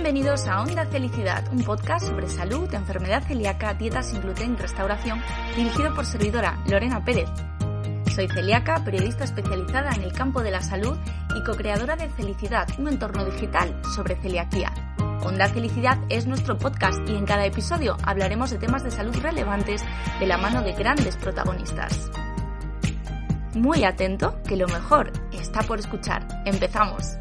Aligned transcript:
Bienvenidos 0.00 0.46
a 0.46 0.62
Onda 0.62 0.86
Felicidad, 0.86 1.42
un 1.52 1.64
podcast 1.64 2.06
sobre 2.06 2.28
salud, 2.28 2.72
enfermedad 2.72 3.20
celíaca, 3.24 3.74
dieta 3.74 4.00
sin 4.00 4.20
gluten 4.20 4.52
y 4.52 4.56
restauración, 4.56 5.20
dirigido 5.56 5.92
por 5.92 6.06
servidora 6.06 6.56
Lorena 6.70 7.04
Pérez. 7.04 7.28
Soy 8.14 8.28
celíaca, 8.28 8.84
periodista 8.84 9.24
especializada 9.24 9.90
en 9.90 10.02
el 10.04 10.12
campo 10.12 10.40
de 10.44 10.52
la 10.52 10.62
salud 10.62 10.96
y 11.36 11.42
co-creadora 11.42 11.96
de 11.96 12.08
Felicidad, 12.10 12.68
un 12.78 12.86
entorno 12.86 13.24
digital 13.24 13.74
sobre 13.92 14.14
celiaquía. 14.14 14.72
Onda 15.24 15.48
Felicidad 15.48 15.98
es 16.08 16.28
nuestro 16.28 16.56
podcast 16.56 17.00
y 17.08 17.16
en 17.16 17.26
cada 17.26 17.44
episodio 17.44 17.96
hablaremos 18.04 18.50
de 18.50 18.58
temas 18.58 18.84
de 18.84 18.92
salud 18.92 19.16
relevantes 19.16 19.82
de 20.20 20.26
la 20.28 20.38
mano 20.38 20.62
de 20.62 20.74
grandes 20.74 21.16
protagonistas. 21.16 22.08
Muy 23.52 23.82
atento, 23.82 24.40
que 24.44 24.56
lo 24.56 24.68
mejor 24.68 25.10
está 25.32 25.62
por 25.62 25.80
escuchar. 25.80 26.24
Empezamos. 26.44 27.18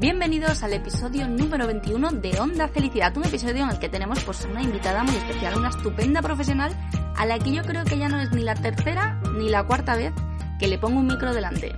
Bienvenidos 0.00 0.62
al 0.62 0.72
episodio 0.72 1.28
número 1.28 1.66
21 1.66 2.12
de 2.12 2.40
Onda 2.40 2.68
Felicidad, 2.68 3.14
un 3.18 3.26
episodio 3.26 3.64
en 3.64 3.70
el 3.70 3.78
que 3.78 3.90
tenemos 3.90 4.24
pues 4.24 4.46
una 4.50 4.62
invitada 4.62 5.04
muy 5.04 5.14
especial, 5.14 5.58
una 5.58 5.68
estupenda 5.68 6.22
profesional 6.22 6.74
a 7.18 7.26
la 7.26 7.38
que 7.38 7.52
yo 7.52 7.62
creo 7.64 7.84
que 7.84 7.98
ya 7.98 8.08
no 8.08 8.18
es 8.18 8.32
ni 8.32 8.42
la 8.42 8.54
tercera 8.54 9.20
ni 9.36 9.50
la 9.50 9.64
cuarta 9.64 9.96
vez 9.96 10.14
que 10.58 10.68
le 10.68 10.78
pongo 10.78 11.00
un 11.00 11.06
micro 11.06 11.34
delante. 11.34 11.76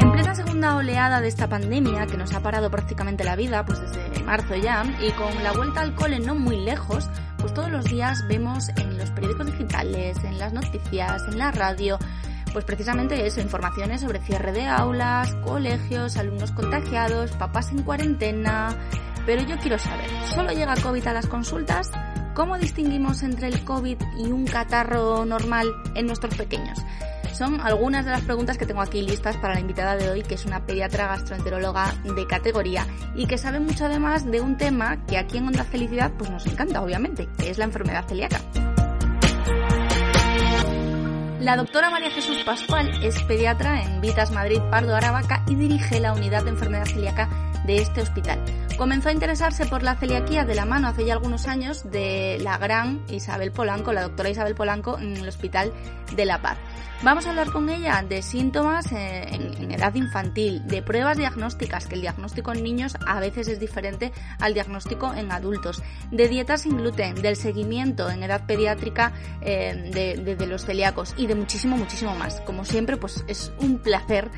En 0.00 0.10
plena 0.10 0.34
segunda 0.34 0.74
oleada 0.74 1.20
de 1.20 1.28
esta 1.28 1.48
pandemia 1.48 2.08
que 2.08 2.16
nos 2.16 2.34
ha 2.34 2.40
parado 2.40 2.68
prácticamente 2.68 3.22
la 3.22 3.36
vida, 3.36 3.64
pues 3.64 3.80
desde 3.80 4.24
marzo 4.24 4.56
ya, 4.56 4.84
y 5.00 5.12
con 5.12 5.40
la 5.44 5.52
vuelta 5.52 5.82
al 5.82 5.94
cole 5.94 6.18
no 6.18 6.34
muy 6.34 6.56
lejos, 6.64 7.08
pues 7.38 7.54
todos 7.54 7.70
los 7.70 7.84
días 7.84 8.26
vemos 8.26 8.70
en 8.70 8.98
los 8.98 9.12
periódicos 9.12 9.46
digitales, 9.46 10.16
en 10.24 10.38
las 10.38 10.52
noticias, 10.52 11.22
en 11.28 11.38
la 11.38 11.52
radio, 11.52 11.96
pues 12.52 12.64
precisamente 12.64 13.26
eso, 13.26 13.40
informaciones 13.40 14.00
sobre 14.00 14.20
cierre 14.20 14.52
de 14.52 14.66
aulas, 14.66 15.34
colegios, 15.44 16.16
alumnos 16.16 16.52
contagiados, 16.52 17.32
papás 17.32 17.70
en 17.72 17.82
cuarentena. 17.82 18.76
Pero 19.24 19.42
yo 19.42 19.56
quiero 19.58 19.78
saber, 19.78 20.10
¿solo 20.34 20.52
llega 20.52 20.74
COVID 20.76 21.06
a 21.06 21.12
las 21.12 21.26
consultas? 21.26 21.90
¿Cómo 22.34 22.58
distinguimos 22.58 23.22
entre 23.22 23.48
el 23.48 23.64
COVID 23.64 23.98
y 24.18 24.32
un 24.32 24.46
catarro 24.46 25.24
normal 25.24 25.68
en 25.94 26.06
nuestros 26.06 26.34
pequeños? 26.34 26.78
Son 27.32 27.60
algunas 27.60 28.04
de 28.04 28.10
las 28.10 28.22
preguntas 28.22 28.58
que 28.58 28.66
tengo 28.66 28.82
aquí 28.82 29.00
listas 29.02 29.36
para 29.36 29.54
la 29.54 29.60
invitada 29.60 29.96
de 29.96 30.10
hoy, 30.10 30.22
que 30.22 30.34
es 30.34 30.44
una 30.44 30.64
pediatra 30.64 31.08
gastroenteróloga 31.08 31.94
de 32.04 32.26
categoría 32.26 32.86
y 33.14 33.26
que 33.26 33.38
sabe 33.38 33.58
mucho 33.58 33.86
además 33.86 34.30
de 34.30 34.40
un 34.40 34.56
tema 34.56 35.04
que 35.06 35.18
aquí 35.18 35.38
en 35.38 35.46
Onda 35.46 35.64
Felicidad 35.64 36.12
pues 36.18 36.30
nos 36.30 36.46
encanta, 36.46 36.82
obviamente, 36.82 37.28
que 37.38 37.50
es 37.50 37.58
la 37.58 37.64
enfermedad 37.64 38.06
celíaca. 38.06 38.40
La 41.42 41.56
doctora 41.56 41.90
María 41.90 42.12
Jesús 42.12 42.44
Pascual 42.44 43.02
es 43.02 43.20
pediatra 43.24 43.82
en 43.82 44.00
Vitas 44.00 44.30
Madrid 44.30 44.60
Pardo 44.70 44.94
Aravaca 44.94 45.42
y 45.48 45.56
dirige 45.56 45.98
la 45.98 46.12
unidad 46.12 46.44
de 46.44 46.50
enfermedad 46.50 46.86
celíaca 46.86 47.28
de 47.66 47.78
este 47.78 48.00
hospital. 48.00 48.40
Comenzó 48.78 49.08
a 49.08 49.12
interesarse 49.12 49.66
por 49.66 49.82
la 49.82 49.96
celiaquía 49.96 50.44
de 50.44 50.54
la 50.54 50.66
mano 50.66 50.86
hace 50.86 51.04
ya 51.04 51.14
algunos 51.14 51.48
años 51.48 51.90
de 51.90 52.38
la 52.42 52.58
gran 52.58 53.02
Isabel 53.08 53.50
Polanco, 53.50 53.92
la 53.92 54.02
doctora 54.02 54.30
Isabel 54.30 54.54
Polanco, 54.54 55.00
en 55.00 55.16
el 55.16 55.26
Hospital 55.26 55.72
de 56.14 56.24
La 56.26 56.40
Paz. 56.40 56.58
Vamos 57.04 57.26
a 57.26 57.30
hablar 57.30 57.50
con 57.50 57.68
ella 57.68 58.04
de 58.08 58.22
síntomas 58.22 58.92
eh, 58.92 59.26
en, 59.32 59.72
edad 59.72 59.92
infantil, 59.96 60.64
de 60.68 60.82
pruebas 60.82 61.18
diagnósticas, 61.18 61.88
que 61.88 61.96
el 61.96 62.00
diagnóstico 62.00 62.52
en 62.52 62.62
niños 62.62 62.96
a 63.04 63.18
veces 63.18 63.48
es 63.48 63.58
diferente 63.58 64.12
al 64.38 64.54
diagnóstico 64.54 65.12
en 65.12 65.32
adultos, 65.32 65.82
de 66.12 66.28
dietas 66.28 66.62
sin 66.62 66.76
gluten, 66.76 67.20
del 67.20 67.34
seguimiento 67.34 68.08
en 68.08 68.22
edad 68.22 68.46
pediátrica 68.46 69.12
eh, 69.40 69.90
de, 69.92 70.36
de 70.36 70.46
los 70.46 70.64
celíacos 70.64 71.14
y 71.16 71.26
de 71.26 71.34
muchísimo, 71.34 71.76
muchísimo 71.76 72.14
más. 72.14 72.40
Como 72.42 72.64
siempre, 72.64 72.96
pues 72.96 73.24
es 73.26 73.52
un 73.58 73.80
placer 73.80 74.30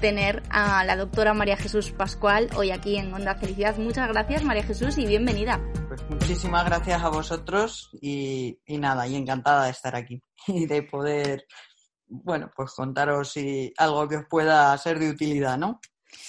tener 0.00 0.44
a 0.48 0.84
la 0.84 0.96
doctora 0.96 1.34
María 1.34 1.56
Jesús 1.56 1.90
Pascual 1.90 2.50
hoy 2.54 2.70
aquí 2.70 2.98
en 2.98 3.12
Onda 3.12 3.34
Felicidad. 3.34 3.76
Muchas 3.78 4.08
gracias, 4.08 4.44
María 4.44 4.62
Jesús, 4.62 4.96
y 4.96 5.06
bienvenida. 5.06 5.60
Pues 5.88 6.08
muchísimas 6.08 6.64
gracias 6.66 7.02
a 7.02 7.08
vosotros 7.08 7.90
y, 8.00 8.60
y 8.64 8.78
nada, 8.78 9.08
y 9.08 9.16
encantada 9.16 9.64
de 9.64 9.70
estar 9.70 9.96
aquí 9.96 10.22
y 10.46 10.66
de 10.66 10.84
poder 10.84 11.46
bueno, 12.12 12.50
pues 12.54 12.72
contaros 12.72 13.32
si 13.32 13.72
algo 13.78 14.06
que 14.06 14.16
os 14.16 14.26
pueda 14.26 14.76
ser 14.76 14.98
de 14.98 15.10
utilidad, 15.10 15.56
¿no? 15.56 15.80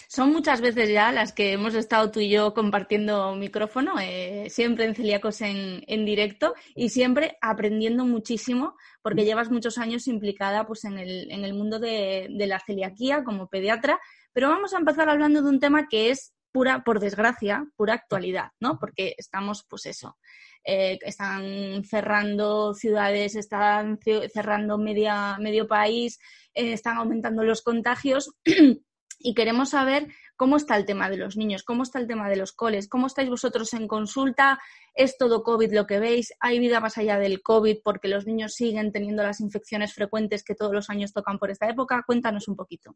Son 0.07 0.31
muchas 0.31 0.61
veces 0.61 0.89
ya 0.89 1.11
las 1.11 1.33
que 1.33 1.51
hemos 1.51 1.75
estado 1.75 2.09
tú 2.09 2.21
y 2.21 2.29
yo 2.29 2.53
compartiendo 2.53 3.35
micrófono, 3.35 3.99
eh, 3.99 4.47
siempre 4.49 4.85
en 4.85 4.95
Celíacos 4.95 5.41
en, 5.41 5.83
en, 5.87 6.05
directo 6.05 6.53
y 6.73 6.87
siempre 6.87 7.37
aprendiendo 7.41 8.05
muchísimo 8.05 8.77
porque 9.01 9.25
llevas 9.25 9.51
muchos 9.51 9.77
años 9.77 10.07
implicada 10.07 10.65
pues, 10.65 10.85
en, 10.85 10.99
el, 10.99 11.29
en 11.29 11.43
el 11.43 11.53
mundo 11.53 11.79
de, 11.79 12.29
de 12.29 12.47
la 12.47 12.61
celiaquía 12.61 13.25
como 13.25 13.49
pediatra. 13.49 13.99
Pero 14.31 14.47
vamos 14.47 14.73
a 14.73 14.77
empezar 14.77 15.09
hablando 15.09 15.41
de 15.41 15.49
un 15.49 15.59
tema 15.59 15.87
que 15.89 16.11
es 16.11 16.33
pura, 16.53 16.83
por 16.85 17.01
desgracia, 17.01 17.65
pura 17.75 17.95
actualidad, 17.95 18.51
¿no? 18.61 18.79
Porque 18.79 19.15
estamos, 19.17 19.65
pues 19.67 19.85
eso, 19.87 20.17
eh, 20.63 20.99
están 21.01 21.83
cerrando 21.83 22.73
ciudades, 22.73 23.35
están 23.35 23.99
cerrando 24.33 24.77
media, 24.77 25.37
medio 25.39 25.67
país, 25.67 26.19
eh, 26.53 26.73
están 26.73 26.97
aumentando 26.97 27.43
los 27.43 27.61
contagios 27.61 28.31
y 29.19 29.33
queremos 29.33 29.71
saber 29.71 30.07
cómo 30.35 30.57
está 30.57 30.75
el 30.75 30.85
tema 30.85 31.09
de 31.09 31.17
los 31.17 31.37
niños, 31.37 31.63
cómo 31.63 31.83
está 31.83 31.99
el 31.99 32.07
tema 32.07 32.29
de 32.29 32.35
los 32.35 32.53
coles, 32.53 32.87
cómo 32.87 33.07
estáis 33.07 33.29
vosotros 33.29 33.73
en 33.73 33.87
consulta, 33.87 34.59
es 34.93 35.17
todo 35.17 35.43
COVID 35.43 35.73
lo 35.73 35.85
que 35.85 35.99
veis, 35.99 36.33
hay 36.39 36.59
vida 36.59 36.79
más 36.79 36.97
allá 36.97 37.17
del 37.17 37.41
COVID 37.41 37.77
porque 37.83 38.07
los 38.07 38.25
niños 38.25 38.53
siguen 38.53 38.91
teniendo 38.91 39.23
las 39.23 39.39
infecciones 39.39 39.93
frecuentes 39.93 40.43
que 40.43 40.55
todos 40.55 40.73
los 40.73 40.89
años 40.89 41.13
tocan 41.13 41.39
por 41.39 41.51
esta 41.51 41.69
época. 41.69 42.03
Cuéntanos 42.05 42.47
un 42.47 42.55
poquito. 42.55 42.95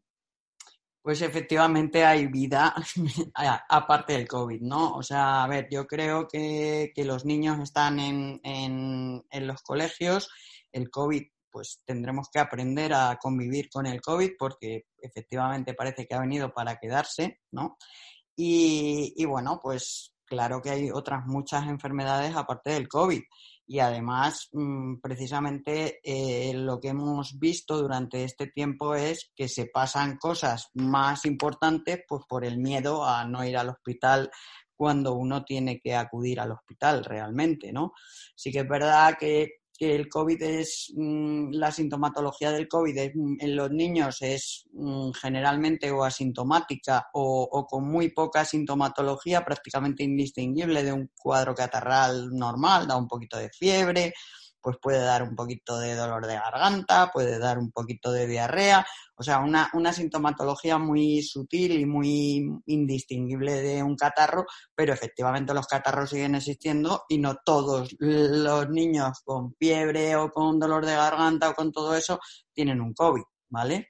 Pues 1.08 1.22
efectivamente 1.22 2.04
hay 2.04 2.26
vida 2.26 2.74
aparte 3.70 4.12
del 4.12 4.28
COVID, 4.28 4.60
¿no? 4.60 4.92
O 4.94 5.02
sea, 5.02 5.42
a 5.42 5.48
ver, 5.48 5.66
yo 5.70 5.86
creo 5.86 6.28
que, 6.28 6.92
que 6.94 7.02
los 7.02 7.24
niños 7.24 7.58
están 7.60 7.98
en, 7.98 8.38
en, 8.44 9.24
en, 9.30 9.46
los 9.46 9.62
colegios, 9.62 10.28
el 10.70 10.90
COVID, 10.90 11.22
pues 11.50 11.80
tendremos 11.86 12.28
que 12.30 12.40
aprender 12.40 12.92
a 12.92 13.16
convivir 13.18 13.70
con 13.70 13.86
el 13.86 14.02
COVID 14.02 14.32
porque 14.38 14.84
efectivamente 14.98 15.72
parece 15.72 16.06
que 16.06 16.14
ha 16.14 16.20
venido 16.20 16.52
para 16.52 16.76
quedarse, 16.76 17.40
¿no? 17.52 17.78
Y, 18.36 19.14
y 19.16 19.24
bueno, 19.24 19.60
pues 19.62 20.12
claro 20.26 20.60
que 20.60 20.68
hay 20.68 20.90
otras 20.90 21.24
muchas 21.24 21.68
enfermedades 21.68 22.36
aparte 22.36 22.72
del 22.72 22.86
COVID 22.86 23.22
y 23.68 23.80
además 23.80 24.48
mm, 24.52 24.96
precisamente 25.00 26.00
eh, 26.02 26.54
lo 26.54 26.80
que 26.80 26.88
hemos 26.88 27.38
visto 27.38 27.76
durante 27.76 28.24
este 28.24 28.46
tiempo 28.46 28.94
es 28.94 29.30
que 29.36 29.46
se 29.46 29.66
pasan 29.66 30.16
cosas 30.16 30.70
más 30.72 31.26
importantes 31.26 32.00
pues 32.08 32.22
por 32.26 32.46
el 32.46 32.56
miedo 32.58 33.04
a 33.04 33.26
no 33.26 33.44
ir 33.44 33.58
al 33.58 33.68
hospital 33.68 34.30
cuando 34.74 35.12
uno 35.14 35.44
tiene 35.44 35.80
que 35.80 35.94
acudir 35.94 36.40
al 36.40 36.52
hospital 36.52 37.04
realmente, 37.04 37.72
¿no? 37.72 37.92
Sí 38.34 38.50
que 38.50 38.60
es 38.60 38.68
verdad 38.68 39.16
que 39.18 39.58
que 39.78 39.94
el 39.94 40.08
COVID 40.08 40.42
es, 40.42 40.92
mm, 40.96 41.52
la 41.52 41.70
sintomatología 41.70 42.50
del 42.50 42.66
COVID 42.66 42.98
en 42.98 43.56
los 43.56 43.70
niños 43.70 44.20
es 44.22 44.66
mm, 44.72 45.12
generalmente 45.12 45.90
o 45.92 46.02
asintomática 46.02 47.08
o, 47.14 47.48
o, 47.50 47.64
con 47.64 47.88
muy 47.88 48.10
poca 48.10 48.44
sintomatología, 48.44 49.44
prácticamente 49.44 50.02
indistinguible 50.02 50.82
de 50.82 50.92
un 50.92 51.10
cuadro 51.16 51.54
catarral 51.54 52.30
normal, 52.30 52.88
da 52.88 52.96
un 52.96 53.06
poquito 53.06 53.38
de 53.38 53.50
fiebre, 53.50 54.12
pues 54.60 54.76
puede 54.80 55.00
dar 55.00 55.22
un 55.22 55.34
poquito 55.34 55.78
de 55.78 55.94
dolor 55.94 56.26
de 56.26 56.34
garganta, 56.34 57.10
puede 57.12 57.38
dar 57.38 57.58
un 57.58 57.70
poquito 57.70 58.12
de 58.12 58.26
diarrea, 58.26 58.86
o 59.16 59.22
sea, 59.22 59.38
una, 59.40 59.70
una 59.74 59.92
sintomatología 59.92 60.78
muy 60.78 61.22
sutil 61.22 61.80
y 61.80 61.86
muy 61.86 62.48
indistinguible 62.66 63.60
de 63.62 63.82
un 63.82 63.96
catarro, 63.96 64.46
pero 64.74 64.92
efectivamente 64.92 65.54
los 65.54 65.66
catarros 65.66 66.10
siguen 66.10 66.34
existiendo 66.34 67.04
y 67.08 67.18
no 67.18 67.36
todos 67.44 67.94
los 67.98 68.68
niños 68.70 69.20
con 69.24 69.54
fiebre 69.54 70.16
o 70.16 70.30
con 70.30 70.58
dolor 70.58 70.86
de 70.86 70.94
garganta 70.94 71.50
o 71.50 71.54
con 71.54 71.72
todo 71.72 71.94
eso 71.94 72.20
tienen 72.52 72.80
un 72.80 72.94
COVID, 72.94 73.24
¿vale? 73.48 73.88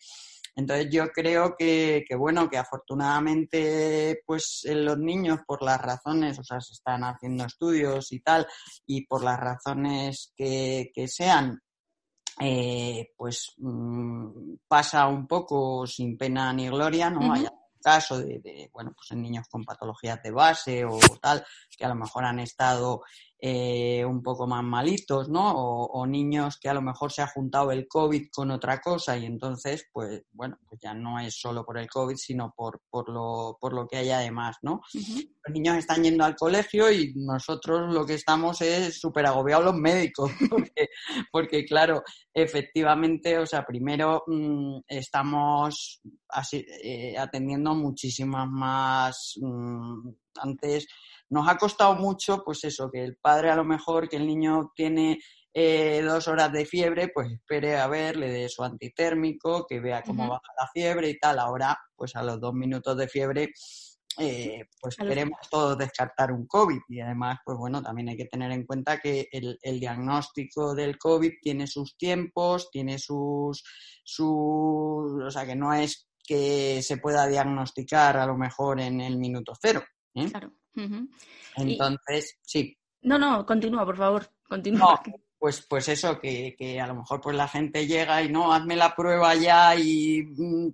Entonces 0.58 0.88
yo 0.90 1.06
creo 1.12 1.54
que, 1.56 2.04
que, 2.08 2.16
bueno, 2.16 2.50
que 2.50 2.58
afortunadamente 2.58 4.20
pues 4.26 4.66
los 4.68 4.98
niños 4.98 5.38
por 5.46 5.62
las 5.62 5.80
razones, 5.80 6.36
o 6.40 6.42
sea, 6.42 6.60
se 6.60 6.72
están 6.72 7.04
haciendo 7.04 7.44
estudios 7.44 8.10
y 8.10 8.18
tal, 8.20 8.44
y 8.84 9.06
por 9.06 9.22
las 9.22 9.38
razones 9.38 10.32
que, 10.36 10.90
que 10.92 11.06
sean, 11.06 11.62
eh, 12.40 13.12
pues 13.16 13.52
mmm, 13.58 14.56
pasa 14.66 15.06
un 15.06 15.28
poco 15.28 15.86
sin 15.86 16.18
pena 16.18 16.52
ni 16.52 16.68
gloria, 16.68 17.08
¿no? 17.08 17.20
Uh 17.20 17.22
-huh. 17.34 17.36
Hay 17.36 17.46
caso 17.80 18.18
de, 18.18 18.40
de, 18.40 18.68
bueno, 18.72 18.92
pues 18.96 19.12
en 19.12 19.22
niños 19.22 19.46
con 19.48 19.62
patologías 19.64 20.20
de 20.24 20.32
base 20.32 20.84
o 20.84 20.98
tal, 21.22 21.46
que 21.76 21.84
a 21.84 21.88
lo 21.88 21.94
mejor 21.94 22.24
han 22.24 22.40
estado 22.40 23.02
eh, 23.40 24.04
un 24.04 24.20
poco 24.20 24.48
más 24.48 24.64
malitos, 24.64 25.28
¿no? 25.28 25.52
O, 25.54 26.06
niños 26.06 26.58
que 26.58 26.68
a 26.68 26.74
lo 26.74 26.82
mejor 26.82 27.12
se 27.12 27.22
ha 27.22 27.28
juntado 27.28 27.70
el 27.70 27.86
COVID 27.86 28.30
con 28.32 28.50
otra 28.50 28.80
cosa 28.80 29.16
y 29.16 29.26
entonces, 29.26 29.86
pues 29.92 30.22
bueno, 30.32 30.58
pues 30.68 30.80
ya 30.80 30.92
no 30.92 31.20
es 31.20 31.38
solo 31.38 31.64
por 31.64 31.78
el 31.78 31.88
COVID, 31.88 32.16
sino 32.16 32.52
por, 32.56 32.80
por, 32.90 33.08
lo, 33.08 33.56
por 33.60 33.74
lo 33.74 33.86
que 33.86 33.98
hay 33.98 34.10
además, 34.10 34.56
¿no? 34.62 34.80
Los 34.92 35.54
niños 35.54 35.76
están 35.76 36.02
yendo 36.02 36.24
al 36.24 36.34
colegio 36.34 36.90
y 36.90 37.12
nosotros 37.14 37.94
lo 37.94 38.04
que 38.04 38.14
estamos 38.14 38.60
es 38.60 38.98
súper 38.98 39.26
agobiados 39.26 39.66
los 39.66 39.76
médicos, 39.76 40.30
porque, 40.50 40.88
porque, 41.30 41.64
claro, 41.64 42.02
efectivamente, 42.34 43.38
o 43.38 43.46
sea, 43.46 43.64
primero 43.64 44.24
mm, 44.26 44.80
estamos 44.88 46.00
así, 46.28 46.66
eh, 46.82 47.16
atendiendo 47.16 47.74
muchísimas 47.74 48.48
más... 48.48 49.34
Mm, 49.40 50.08
antes 50.40 50.86
nos 51.30 51.48
ha 51.48 51.56
costado 51.56 51.94
mucho, 51.94 52.42
pues 52.44 52.64
eso, 52.64 52.90
que 52.90 53.04
el 53.04 53.16
padre 53.16 53.50
a 53.50 53.56
lo 53.56 53.64
mejor, 53.64 54.08
que 54.08 54.16
el 54.16 54.26
niño 54.26 54.72
tiene 54.74 55.18
eh, 55.52 56.02
dos 56.02 56.28
horas 56.28 56.52
de 56.52 56.64
fiebre, 56.64 57.08
pues 57.12 57.32
espere 57.32 57.76
a 57.76 57.86
ver, 57.88 58.16
le 58.16 58.30
dé 58.30 58.48
su 58.48 58.62
antitérmico, 58.62 59.66
que 59.66 59.80
vea 59.80 60.02
cómo 60.02 60.28
baja 60.28 60.52
la 60.60 60.68
fiebre 60.72 61.10
y 61.10 61.18
tal. 61.18 61.38
Ahora, 61.38 61.76
pues 61.96 62.14
a 62.16 62.22
los 62.22 62.40
dos 62.40 62.54
minutos 62.54 62.96
de 62.96 63.08
fiebre, 63.08 63.50
eh, 64.18 64.64
pues 64.80 64.96
queremos 64.96 65.38
todos 65.50 65.78
descartar 65.78 66.32
un 66.32 66.46
COVID. 66.46 66.80
Y 66.88 67.00
además, 67.00 67.38
pues 67.44 67.56
bueno, 67.58 67.82
también 67.82 68.08
hay 68.08 68.16
que 68.16 68.26
tener 68.26 68.50
en 68.52 68.66
cuenta 68.66 68.98
que 68.98 69.28
el, 69.32 69.80
diagnóstico 69.80 70.74
del 70.74 70.98
COVID 70.98 71.32
tiene 71.40 71.66
sus 71.66 71.96
tiempos, 71.96 72.70
tiene 72.70 72.98
sus, 72.98 73.62
sus, 74.04 74.26
o 74.26 75.30
sea, 75.30 75.46
que 75.46 75.56
no 75.56 75.72
es 75.72 76.08
que 76.26 76.82
se 76.82 76.98
pueda 76.98 77.26
diagnosticar 77.26 78.16
a 78.16 78.26
lo 78.26 78.36
mejor 78.36 78.80
en 78.80 79.00
el 79.00 79.18
minuto 79.18 79.54
cero. 79.60 79.82
¿eh? 80.14 80.28
Claro. 80.30 80.52
Entonces, 81.56 82.38
sí. 82.42 82.76
No, 83.02 83.18
no, 83.18 83.44
continúa, 83.46 83.84
por 83.84 83.96
favor, 83.96 84.30
continúa. 84.48 85.00
pues, 85.38 85.64
pues 85.68 85.88
eso, 85.88 86.20
que, 86.20 86.54
que, 86.58 86.80
a 86.80 86.86
lo 86.86 86.96
mejor 86.96 87.20
pues 87.20 87.36
la 87.36 87.48
gente 87.48 87.86
llega 87.86 88.22
y 88.22 88.28
no, 88.30 88.52
hazme 88.52 88.76
la 88.76 88.94
prueba 88.94 89.34
ya 89.34 89.74
y 89.76 90.22
mm, 90.22 90.68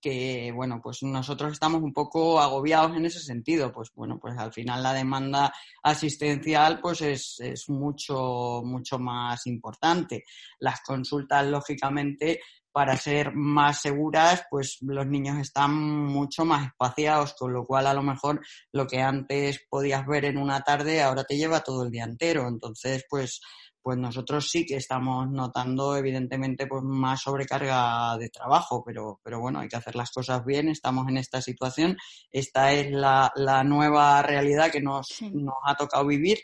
que 0.00 0.52
bueno, 0.54 0.80
pues 0.82 1.02
nosotros 1.02 1.52
estamos 1.52 1.82
un 1.82 1.92
poco 1.92 2.40
agobiados 2.40 2.96
en 2.96 3.06
ese 3.06 3.20
sentido, 3.20 3.72
pues 3.72 3.90
bueno, 3.94 4.18
pues 4.20 4.36
al 4.38 4.52
final 4.52 4.82
la 4.82 4.92
demanda 4.92 5.52
asistencial 5.82 6.80
pues 6.80 7.02
es, 7.02 7.40
es 7.40 7.68
mucho, 7.68 8.62
mucho 8.64 8.98
más 8.98 9.46
importante. 9.46 10.24
Las 10.60 10.80
consultas, 10.82 11.46
lógicamente, 11.46 12.40
para 12.74 12.96
ser 12.96 13.32
más 13.36 13.82
seguras, 13.82 14.46
pues 14.50 14.78
los 14.80 15.06
niños 15.06 15.38
están 15.38 15.72
mucho 15.72 16.44
más 16.44 16.66
espaciados, 16.66 17.32
con 17.38 17.52
lo 17.52 17.64
cual 17.64 17.86
a 17.86 17.94
lo 17.94 18.02
mejor 18.02 18.40
lo 18.72 18.88
que 18.88 19.00
antes 19.00 19.64
podías 19.70 20.04
ver 20.08 20.24
en 20.24 20.38
una 20.38 20.60
tarde 20.62 21.00
ahora 21.00 21.22
te 21.22 21.36
lleva 21.36 21.60
todo 21.60 21.84
el 21.84 21.92
día 21.92 22.02
entero. 22.02 22.48
Entonces, 22.48 23.04
pues, 23.08 23.40
pues 23.80 23.96
nosotros 23.96 24.50
sí 24.50 24.66
que 24.66 24.74
estamos 24.74 25.30
notando 25.30 25.96
evidentemente 25.96 26.66
pues 26.66 26.82
más 26.82 27.22
sobrecarga 27.22 28.16
de 28.18 28.28
trabajo, 28.28 28.82
pero, 28.84 29.20
pero 29.22 29.38
bueno, 29.38 29.60
hay 29.60 29.68
que 29.68 29.76
hacer 29.76 29.94
las 29.94 30.10
cosas 30.10 30.44
bien, 30.44 30.68
estamos 30.68 31.06
en 31.08 31.18
esta 31.18 31.40
situación, 31.40 31.96
esta 32.32 32.72
es 32.72 32.90
la, 32.90 33.30
la 33.36 33.62
nueva 33.62 34.20
realidad 34.22 34.72
que 34.72 34.80
nos, 34.80 35.22
nos 35.32 35.54
ha 35.64 35.76
tocado 35.76 36.04
vivir 36.08 36.38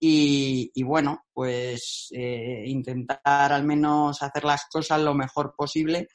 y, 0.00 0.82
bueno, 0.82 1.24
pues 1.32 2.08
eh, 2.12 2.64
intentar 2.66 3.52
al 3.52 3.64
menos 3.64 4.22
hacer 4.22 4.44
las 4.44 4.66
cosas 4.70 5.00
lo 5.00 5.14
mejor 5.14 5.54
posible 5.56 6.08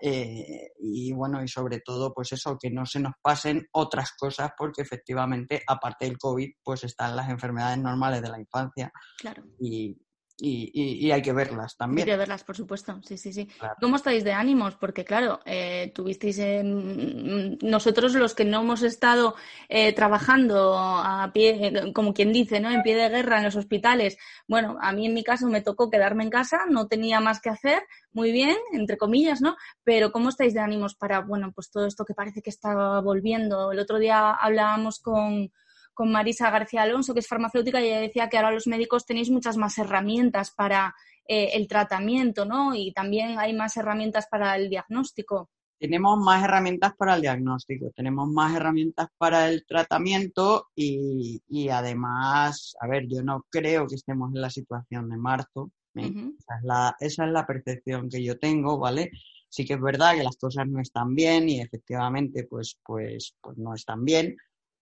eh, 0.00 0.72
y 0.78 1.12
bueno, 1.12 1.42
y 1.42 1.48
sobre 1.48 1.80
todo, 1.80 2.12
pues 2.12 2.32
eso, 2.32 2.58
que 2.60 2.70
no 2.70 2.84
se 2.86 3.00
nos 3.00 3.14
pasen 3.22 3.66
otras 3.72 4.12
cosas, 4.12 4.50
porque 4.56 4.82
efectivamente, 4.82 5.62
aparte 5.66 6.06
del 6.06 6.18
COVID, 6.18 6.50
pues 6.62 6.84
están 6.84 7.16
las 7.16 7.28
enfermedades 7.28 7.78
normales 7.78 8.22
de 8.22 8.28
la 8.28 8.40
infancia. 8.40 8.92
Claro. 9.18 9.44
Y, 9.58 9.96
y, 10.38 11.10
hay 11.10 11.22
que 11.22 11.32
verlas 11.32 11.76
también. 11.76 12.06
Hay 12.06 12.12
que 12.12 12.18
verlas, 12.18 12.44
por 12.44 12.56
supuesto, 12.56 13.00
sí, 13.02 13.16
sí, 13.16 13.32
sí. 13.32 13.48
¿Cómo 13.80 13.96
estáis 13.96 14.22
de 14.22 14.32
ánimos? 14.32 14.76
Porque 14.76 15.04
claro, 15.04 15.40
eh, 15.46 15.92
tuvisteis 15.94 16.38
en... 16.38 17.58
nosotros 17.62 18.14
los 18.14 18.34
que 18.34 18.44
no 18.44 18.60
hemos 18.60 18.82
estado 18.82 19.34
eh, 19.68 19.94
trabajando 19.94 20.76
a 20.76 21.30
pie, 21.32 21.92
como 21.94 22.12
quien 22.12 22.32
dice, 22.32 22.60
¿no? 22.60 22.70
En 22.70 22.82
pie 22.82 22.96
de 22.96 23.08
guerra 23.08 23.38
en 23.38 23.44
los 23.44 23.56
hospitales. 23.56 24.18
Bueno, 24.46 24.76
a 24.80 24.92
mí 24.92 25.06
en 25.06 25.14
mi 25.14 25.24
caso 25.24 25.46
me 25.48 25.62
tocó 25.62 25.88
quedarme 25.90 26.24
en 26.24 26.30
casa, 26.30 26.60
no 26.68 26.86
tenía 26.86 27.20
más 27.20 27.40
que 27.40 27.50
hacer, 27.50 27.82
muy 28.12 28.30
bien, 28.30 28.56
entre 28.72 28.98
comillas, 28.98 29.40
¿no? 29.40 29.56
Pero 29.84 30.12
¿cómo 30.12 30.28
estáis 30.28 30.52
de 30.52 30.60
ánimos 30.60 30.94
para, 30.94 31.20
bueno, 31.20 31.52
pues 31.54 31.70
todo 31.70 31.86
esto 31.86 32.04
que 32.04 32.14
parece 32.14 32.42
que 32.42 32.50
está 32.50 33.00
volviendo? 33.00 33.72
El 33.72 33.78
otro 33.78 33.98
día 33.98 34.32
hablábamos 34.32 35.00
con 35.00 35.50
con 35.96 36.12
Marisa 36.12 36.50
García 36.50 36.82
Alonso, 36.82 37.14
que 37.14 37.20
es 37.20 37.26
farmacéutica, 37.26 37.80
y 37.80 37.86
ella 37.86 38.00
decía 38.00 38.28
que 38.28 38.36
ahora 38.36 38.50
los 38.50 38.66
médicos 38.66 39.06
tenéis 39.06 39.30
muchas 39.30 39.56
más 39.56 39.78
herramientas 39.78 40.50
para 40.50 40.94
eh, 41.26 41.52
el 41.54 41.66
tratamiento, 41.66 42.44
¿no? 42.44 42.74
Y 42.74 42.92
también 42.92 43.38
hay 43.38 43.54
más 43.54 43.78
herramientas 43.78 44.26
para 44.30 44.54
el 44.56 44.68
diagnóstico. 44.68 45.48
Tenemos 45.78 46.18
más 46.18 46.44
herramientas 46.44 46.92
para 46.98 47.14
el 47.14 47.22
diagnóstico, 47.22 47.90
tenemos 47.96 48.28
más 48.28 48.54
herramientas 48.54 49.08
para 49.16 49.48
el 49.48 49.64
tratamiento 49.66 50.66
y, 50.74 51.40
además, 51.70 52.74
a 52.78 52.86
ver, 52.86 53.06
yo 53.08 53.22
no 53.22 53.46
creo 53.48 53.86
que 53.86 53.94
estemos 53.94 54.34
en 54.34 54.42
la 54.42 54.50
situación 54.50 55.08
de 55.08 55.16
marzo, 55.16 55.70
¿eh? 55.94 56.12
esa, 56.38 56.58
es 56.58 56.62
la, 56.62 56.96
esa 57.00 57.24
es 57.24 57.32
la 57.32 57.46
percepción 57.46 58.10
que 58.10 58.22
yo 58.22 58.38
tengo, 58.38 58.78
¿vale? 58.78 59.10
Sí 59.48 59.64
que 59.64 59.74
es 59.74 59.80
verdad 59.80 60.14
que 60.14 60.24
las 60.24 60.36
cosas 60.36 60.66
no 60.68 60.78
están 60.80 61.14
bien 61.14 61.48
y 61.48 61.62
efectivamente 61.62 62.44
pues, 62.44 62.78
pues, 62.84 63.34
pues 63.40 63.56
no 63.56 63.72
están 63.72 64.04
bien, 64.04 64.36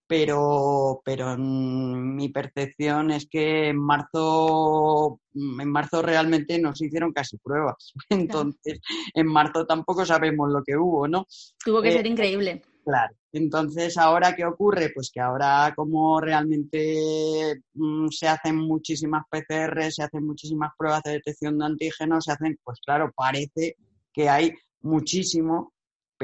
pero, 0.06 1.00
pero 1.04 1.36
mi 1.38 2.28
percepción 2.28 3.10
es 3.10 3.26
que 3.26 3.68
en 3.68 3.78
marzo, 3.78 5.20
en 5.34 5.70
marzo 5.70 6.02
realmente 6.02 6.58
nos 6.58 6.80
hicieron 6.80 7.12
casi 7.12 7.38
pruebas. 7.38 7.92
Entonces, 8.10 8.80
en 9.14 9.26
marzo 9.26 9.66
tampoco 9.66 10.04
sabemos 10.04 10.50
lo 10.50 10.62
que 10.62 10.76
hubo, 10.76 11.08
¿no? 11.08 11.26
Tuvo 11.64 11.80
que 11.80 11.92
ser 11.92 12.06
eh, 12.06 12.10
increíble. 12.10 12.62
Claro. 12.84 13.14
Entonces, 13.32 13.96
¿ahora 13.96 14.36
qué 14.36 14.44
ocurre? 14.44 14.90
Pues 14.94 15.10
que 15.12 15.20
ahora 15.20 15.72
como 15.74 16.20
realmente 16.20 17.62
mm, 17.72 18.08
se 18.08 18.28
hacen 18.28 18.56
muchísimas 18.56 19.24
PCR, 19.30 19.90
se 19.90 20.04
hacen 20.04 20.24
muchísimas 20.24 20.72
pruebas 20.78 21.02
de 21.02 21.12
detección 21.12 21.58
de 21.58 21.64
antígenos, 21.64 22.24
se 22.24 22.32
hacen, 22.32 22.58
pues 22.62 22.78
claro, 22.84 23.10
parece 23.16 23.76
que 24.12 24.28
hay 24.28 24.52
muchísimo 24.82 25.73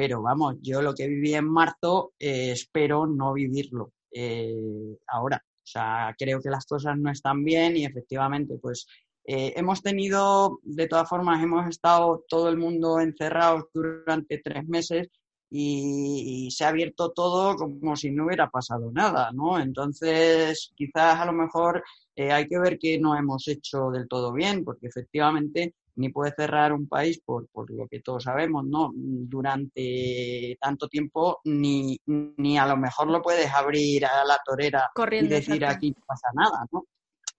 pero 0.01 0.23
vamos, 0.23 0.57
yo 0.63 0.81
lo 0.81 0.95
que 0.95 1.07
viví 1.07 1.35
en 1.35 1.45
marzo 1.45 2.15
eh, 2.19 2.53
espero 2.53 3.07
no 3.07 3.35
vivirlo 3.35 3.93
eh, 4.11 4.97
ahora. 5.09 5.45
O 5.45 5.67
sea, 5.67 6.17
creo 6.19 6.41
que 6.41 6.49
las 6.49 6.65
cosas 6.65 6.97
no 6.97 7.11
están 7.11 7.45
bien 7.45 7.77
y 7.77 7.85
efectivamente, 7.85 8.57
pues 8.63 8.87
eh, 9.27 9.53
hemos 9.57 9.83
tenido, 9.83 10.59
de 10.63 10.89
todas 10.89 11.07
formas, 11.07 11.43
hemos 11.43 11.69
estado 11.69 12.25
todo 12.31 12.49
el 12.49 12.57
mundo 12.57 12.99
encerrados 12.99 13.65
durante 13.75 14.39
tres 14.39 14.67
meses 14.67 15.09
y, 15.51 16.49
se 16.51 16.65
ha 16.65 16.69
abierto 16.69 17.13
todo 17.13 17.55
como 17.57 17.95
si 17.95 18.11
no 18.11 18.25
hubiera 18.25 18.49
pasado 18.49 18.91
nada, 18.93 19.33
¿no? 19.35 19.61
Entonces, 19.61 20.73
quizás 20.75 21.21
a 21.21 21.27
lo 21.27 21.35
mejor 21.35 21.85
hay 22.17 22.49
que 22.49 22.59
ver 22.59 22.79
que 22.79 22.99
no 22.99 23.19
hemos 23.19 23.47
hecho 23.49 23.91
del 23.91 24.09
todo 24.09 24.33
bien, 24.33 24.65
porque 24.65 24.87
efectivamente 24.87 25.75
ni 25.97 26.11
puede 26.11 26.33
cerrar 26.33 26.73
un 26.73 26.89
país 26.89 27.21
por, 27.25 27.49
por 27.49 27.71
lo 27.71 27.87
que 27.89 28.01
todos 28.01 28.25
sabemos, 28.25 28.65
¿no? 28.65 28.91
Durante 28.95 30.57
tanto 30.61 30.89
tiempo, 30.89 31.41
ni, 31.45 31.99
ni 32.07 32.59
a 32.59 32.67
lo 32.67 32.77
mejor 32.77 33.09
lo 33.09 33.23
puedes 33.23 33.51
abrir 33.53 34.05
a 34.07 34.25
la 34.25 34.39
torera 34.45 34.91
y 35.13 35.27
decir 35.27 35.65
aquí 35.65 35.91
no 35.91 36.03
pasa 36.07 36.29
nada, 36.35 36.67
¿no? 36.73 36.85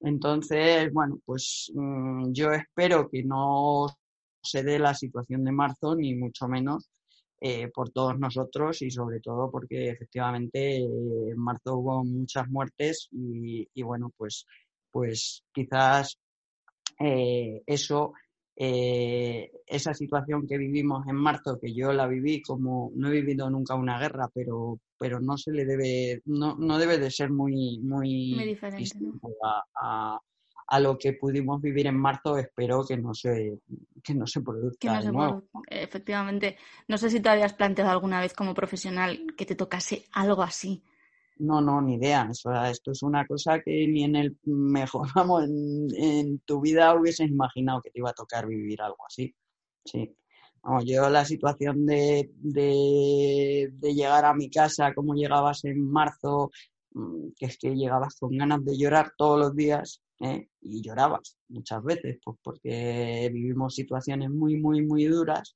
Entonces, 0.01 0.91
bueno, 0.91 1.19
pues 1.25 1.71
mm, 1.73 2.31
yo 2.31 2.51
espero 2.51 3.09
que 3.09 3.23
no 3.23 3.87
se 4.41 4.63
dé 4.63 4.79
la 4.79 4.93
situación 4.93 5.43
de 5.43 5.51
marzo, 5.51 5.95
ni 5.95 6.15
mucho 6.15 6.47
menos 6.47 6.89
eh, 7.39 7.69
por 7.73 7.91
todos 7.91 8.19
nosotros 8.19 8.81
y 8.81 8.91
sobre 8.91 9.19
todo 9.19 9.49
porque 9.51 9.89
efectivamente 9.89 10.77
en 10.77 11.37
marzo 11.37 11.77
hubo 11.77 12.03
muchas 12.03 12.47
muertes 12.49 13.09
y, 13.11 13.67
y 13.73 13.83
bueno, 13.83 14.11
pues, 14.17 14.45
pues 14.91 15.43
quizás 15.51 16.17
eh, 16.99 17.61
eso 17.65 18.13
eh, 18.63 19.49
esa 19.65 19.91
situación 19.91 20.45
que 20.47 20.55
vivimos 20.55 21.07
en 21.07 21.15
marzo, 21.15 21.57
que 21.59 21.73
yo 21.73 21.91
la 21.93 22.05
viví 22.05 22.43
como 22.43 22.91
no 22.93 23.07
he 23.07 23.11
vivido 23.11 23.49
nunca 23.49 23.73
una 23.73 23.97
guerra, 23.97 24.29
pero, 24.31 24.77
pero 24.99 25.19
no 25.19 25.35
se 25.35 25.51
le 25.51 25.65
debe, 25.65 26.21
no, 26.25 26.55
no 26.57 26.77
debe 26.77 26.99
de 26.99 27.09
ser 27.09 27.31
muy, 27.31 27.79
muy, 27.79 28.35
diferente 28.45 28.91
a, 29.81 30.19
a, 30.67 30.79
lo 30.79 30.95
que 30.95 31.13
pudimos 31.13 31.59
vivir 31.59 31.87
en 31.87 31.97
marzo, 31.97 32.37
espero 32.37 32.85
que 32.87 32.97
no 32.97 33.15
se, 33.15 33.57
que 34.03 34.13
no 34.13 34.27
se 34.27 34.41
produzca. 34.41 34.77
Efectivamente. 35.67 36.55
No 36.87 36.99
sé 36.99 37.09
si 37.09 37.19
te 37.19 37.29
habías 37.29 37.53
planteado 37.53 37.89
alguna 37.89 38.21
vez 38.21 38.35
como 38.35 38.53
profesional 38.53 39.25
que 39.35 39.47
te 39.47 39.55
tocase 39.55 40.05
algo 40.11 40.43
así. 40.43 40.83
No, 41.37 41.59
no, 41.61 41.81
ni 41.81 41.95
idea. 41.95 42.29
esto 42.31 42.91
es 42.91 43.03
una 43.03 43.25
cosa 43.25 43.59
que 43.61 43.87
ni 43.87 44.03
en 44.03 44.15
el 44.15 44.37
mejor, 44.43 45.07
vamos, 45.15 45.45
en, 45.45 46.39
tu 46.45 46.61
vida 46.61 46.95
hubieses 46.95 47.29
imaginado 47.29 47.81
que 47.81 47.91
te 47.91 47.99
iba 47.99 48.11
a 48.11 48.13
tocar 48.13 48.47
vivir 48.47 48.81
algo 48.81 49.05
así. 49.07 49.33
Sí. 49.85 50.15
Vamos, 50.63 50.85
yo 50.85 51.09
la 51.09 51.25
situación 51.25 51.85
de, 51.87 52.29
de, 52.35 53.71
llegar 53.81 54.25
a 54.25 54.33
mi 54.35 54.49
casa, 54.51 54.93
como 54.93 55.15
llegabas 55.15 55.65
en 55.65 55.91
marzo, 55.91 56.51
mm, 56.93 57.29
que 57.37 57.47
es 57.47 57.57
que 57.57 57.75
llegabas 57.75 58.15
con 58.19 58.37
ganas 58.37 58.63
de 58.63 58.77
llorar 58.77 59.13
todos 59.17 59.39
los 59.39 59.55
días, 59.55 60.03
¿eh? 60.19 60.47
y 60.61 60.81
llorabas 60.81 61.37
muchas 61.49 61.83
veces, 61.83 62.19
pues 62.23 62.37
porque 62.43 63.29
vivimos 63.33 63.75
situaciones 63.75 64.29
muy, 64.29 64.57
muy, 64.57 64.85
muy 64.85 65.05
duras. 65.05 65.55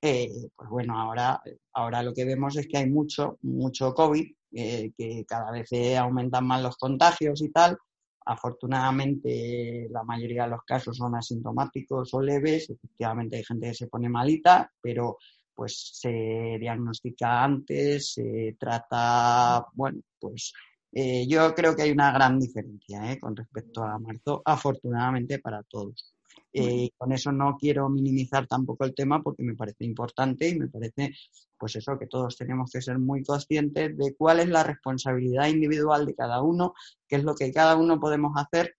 Eh, 0.00 0.50
pues 0.56 0.70
bueno, 0.70 0.98
ahora, 0.98 1.40
ahora 1.74 2.02
lo 2.02 2.12
que 2.12 2.24
vemos 2.24 2.56
es 2.56 2.66
que 2.66 2.78
hay 2.78 2.90
mucho, 2.90 3.38
mucho 3.42 3.94
COVID, 3.94 4.26
eh, 4.54 4.92
que 4.96 5.24
cada 5.26 5.50
vez 5.50 5.68
aumentan 5.98 6.46
más 6.46 6.62
los 6.62 6.76
contagios 6.76 7.42
y 7.42 7.50
tal. 7.50 7.78
Afortunadamente, 8.24 9.88
la 9.90 10.04
mayoría 10.04 10.44
de 10.44 10.50
los 10.50 10.62
casos 10.64 10.96
son 10.96 11.14
asintomáticos 11.16 12.14
o 12.14 12.20
leves. 12.22 12.70
Efectivamente, 12.70 13.36
hay 13.36 13.44
gente 13.44 13.68
que 13.68 13.74
se 13.74 13.88
pone 13.88 14.08
malita, 14.08 14.70
pero 14.80 15.18
pues 15.54 15.90
se 15.94 16.56
diagnostica 16.60 17.44
antes, 17.44 18.12
se 18.14 18.56
trata, 18.58 19.66
bueno, 19.74 20.00
pues 20.18 20.52
eh, 20.92 21.26
yo 21.26 21.54
creo 21.54 21.74
que 21.74 21.82
hay 21.82 21.90
una 21.90 22.12
gran 22.12 22.38
diferencia 22.38 23.12
¿eh? 23.12 23.18
con 23.18 23.34
respecto 23.36 23.82
a 23.82 23.98
marzo, 23.98 24.42
afortunadamente 24.44 25.38
para 25.38 25.62
todos. 25.62 26.11
Eh, 26.54 26.90
con 26.98 27.12
eso 27.12 27.32
no 27.32 27.56
quiero 27.58 27.88
minimizar 27.88 28.46
tampoco 28.46 28.84
el 28.84 28.94
tema 28.94 29.22
porque 29.22 29.42
me 29.42 29.54
parece 29.54 29.84
importante 29.84 30.48
y 30.48 30.58
me 30.58 30.68
parece, 30.68 31.14
pues 31.58 31.76
eso, 31.76 31.98
que 31.98 32.06
todos 32.06 32.36
tenemos 32.36 32.70
que 32.70 32.82
ser 32.82 32.98
muy 32.98 33.22
conscientes 33.22 33.96
de 33.96 34.14
cuál 34.14 34.40
es 34.40 34.48
la 34.48 34.62
responsabilidad 34.62 35.48
individual 35.48 36.04
de 36.04 36.14
cada 36.14 36.42
uno, 36.42 36.74
qué 37.08 37.16
es 37.16 37.24
lo 37.24 37.34
que 37.34 37.52
cada 37.52 37.76
uno 37.76 37.98
podemos 37.98 38.32
hacer 38.36 38.76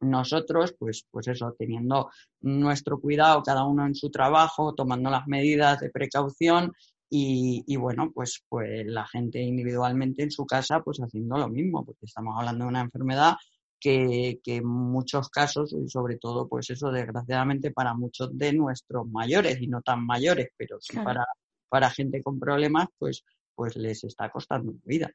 nosotros, 0.00 0.74
pues, 0.78 1.06
pues 1.10 1.28
eso, 1.28 1.54
teniendo 1.56 2.10
nuestro 2.40 3.00
cuidado 3.00 3.42
cada 3.42 3.64
uno 3.64 3.86
en 3.86 3.94
su 3.94 4.10
trabajo, 4.10 4.74
tomando 4.74 5.10
las 5.10 5.26
medidas 5.26 5.80
de 5.80 5.90
precaución 5.90 6.72
y, 7.14 7.76
bueno, 7.76 8.10
pues, 8.12 8.42
pues 8.48 8.86
la 8.86 9.06
gente 9.06 9.38
individualmente 9.40 10.22
en 10.22 10.30
su 10.30 10.46
casa, 10.46 10.80
pues 10.82 10.98
haciendo 10.98 11.36
lo 11.36 11.48
mismo, 11.48 11.84
porque 11.84 12.06
estamos 12.06 12.34
hablando 12.38 12.64
de 12.64 12.70
una 12.70 12.80
enfermedad 12.80 13.34
que, 13.82 14.40
en 14.46 14.66
muchos 14.66 15.28
casos, 15.28 15.72
y 15.72 15.88
sobre 15.88 16.16
todo, 16.16 16.48
pues 16.48 16.70
eso, 16.70 16.90
desgraciadamente, 16.90 17.72
para 17.72 17.94
muchos 17.94 18.36
de 18.38 18.52
nuestros 18.52 19.06
mayores, 19.08 19.60
y 19.60 19.66
no 19.66 19.82
tan 19.82 20.06
mayores, 20.06 20.48
pero 20.56 20.78
sí 20.80 20.96
para, 20.98 21.26
para 21.68 21.90
gente 21.90 22.22
con 22.22 22.38
problemas, 22.38 22.88
pues, 22.98 23.24
pues 23.54 23.76
les 23.76 24.04
está 24.04 24.30
costando 24.30 24.72
la 24.72 24.78
vida. 24.84 25.10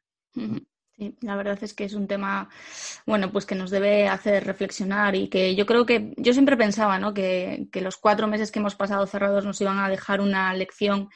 Sí, 0.98 1.16
la 1.22 1.36
verdad 1.36 1.58
es 1.62 1.74
que 1.74 1.86
es 1.86 1.94
un 1.94 2.08
tema, 2.08 2.50
bueno, 3.06 3.32
pues 3.32 3.46
que 3.46 3.56
nos 3.56 3.70
debe 3.70 4.08
hacer 4.08 4.44
reflexionar 4.44 5.16
y 5.16 5.30
que 5.30 5.56
yo 5.56 5.66
creo 5.66 5.86
que, 5.86 6.14
yo 6.18 6.34
siempre 6.34 6.58
pensaba, 6.58 7.00
¿no? 7.00 7.14
Que, 7.14 7.68
que 7.72 7.82
los 7.82 7.98
cuatro 7.98 8.28
meses 8.28 8.52
que 8.52 8.60
hemos 8.60 8.76
pasado 8.76 9.06
cerrados 9.06 9.46
nos 9.46 9.62
iban 9.62 9.80
a 9.80 9.90
dejar 9.90 10.22
una 10.22 10.54
lección 10.54 11.10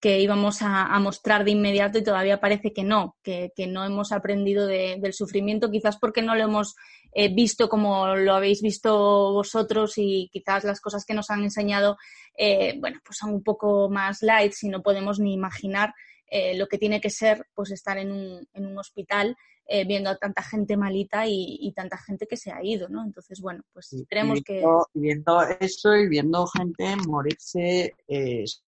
que 0.00 0.20
íbamos 0.20 0.58
a, 0.60 0.98
mostrar 1.00 1.44
de 1.44 1.52
inmediato 1.52 1.98
y 1.98 2.04
todavía 2.04 2.38
parece 2.38 2.72
que 2.72 2.84
no, 2.84 3.16
que, 3.22 3.50
no 3.68 3.84
hemos 3.84 4.12
aprendido 4.12 4.66
del 4.66 5.12
sufrimiento, 5.14 5.70
quizás 5.70 5.96
porque 5.98 6.22
no 6.22 6.34
lo 6.34 6.44
hemos 6.44 6.76
eh, 7.12 7.34
visto 7.34 7.68
como 7.68 8.14
lo 8.14 8.34
habéis 8.34 8.60
visto 8.60 9.32
vosotros 9.32 9.94
y 9.96 10.28
quizás 10.32 10.64
las 10.64 10.80
cosas 10.80 11.04
que 11.06 11.14
nos 11.14 11.30
han 11.30 11.42
enseñado, 11.42 11.96
eh, 12.36 12.76
bueno, 12.78 13.00
pues 13.04 13.18
son 13.18 13.32
un 13.32 13.42
poco 13.42 13.88
más 13.88 14.22
light 14.22 14.52
y 14.60 14.68
no 14.68 14.82
podemos 14.82 15.18
ni 15.18 15.32
imaginar 15.32 15.94
eh, 16.28 16.56
lo 16.58 16.66
que 16.66 16.78
tiene 16.78 17.00
que 17.00 17.10
ser 17.10 17.46
pues 17.54 17.70
estar 17.70 17.96
en 17.96 18.12
un, 18.12 18.46
en 18.52 18.66
un 18.66 18.78
hospital 18.78 19.36
viendo 19.84 20.10
a 20.10 20.16
tanta 20.16 20.44
gente 20.44 20.76
malita 20.76 21.24
y, 21.26 21.72
tanta 21.74 21.98
gente 21.98 22.28
que 22.28 22.36
se 22.36 22.52
ha 22.52 22.62
ido, 22.62 22.88
¿no? 22.88 23.02
Entonces, 23.02 23.40
bueno, 23.40 23.64
pues 23.72 23.96
creemos 24.08 24.40
que... 24.44 24.62
viendo 24.94 25.42
eso 25.58 25.96
y 25.96 26.08
viendo 26.08 26.46
gente 26.46 26.94
morirse 27.08 27.92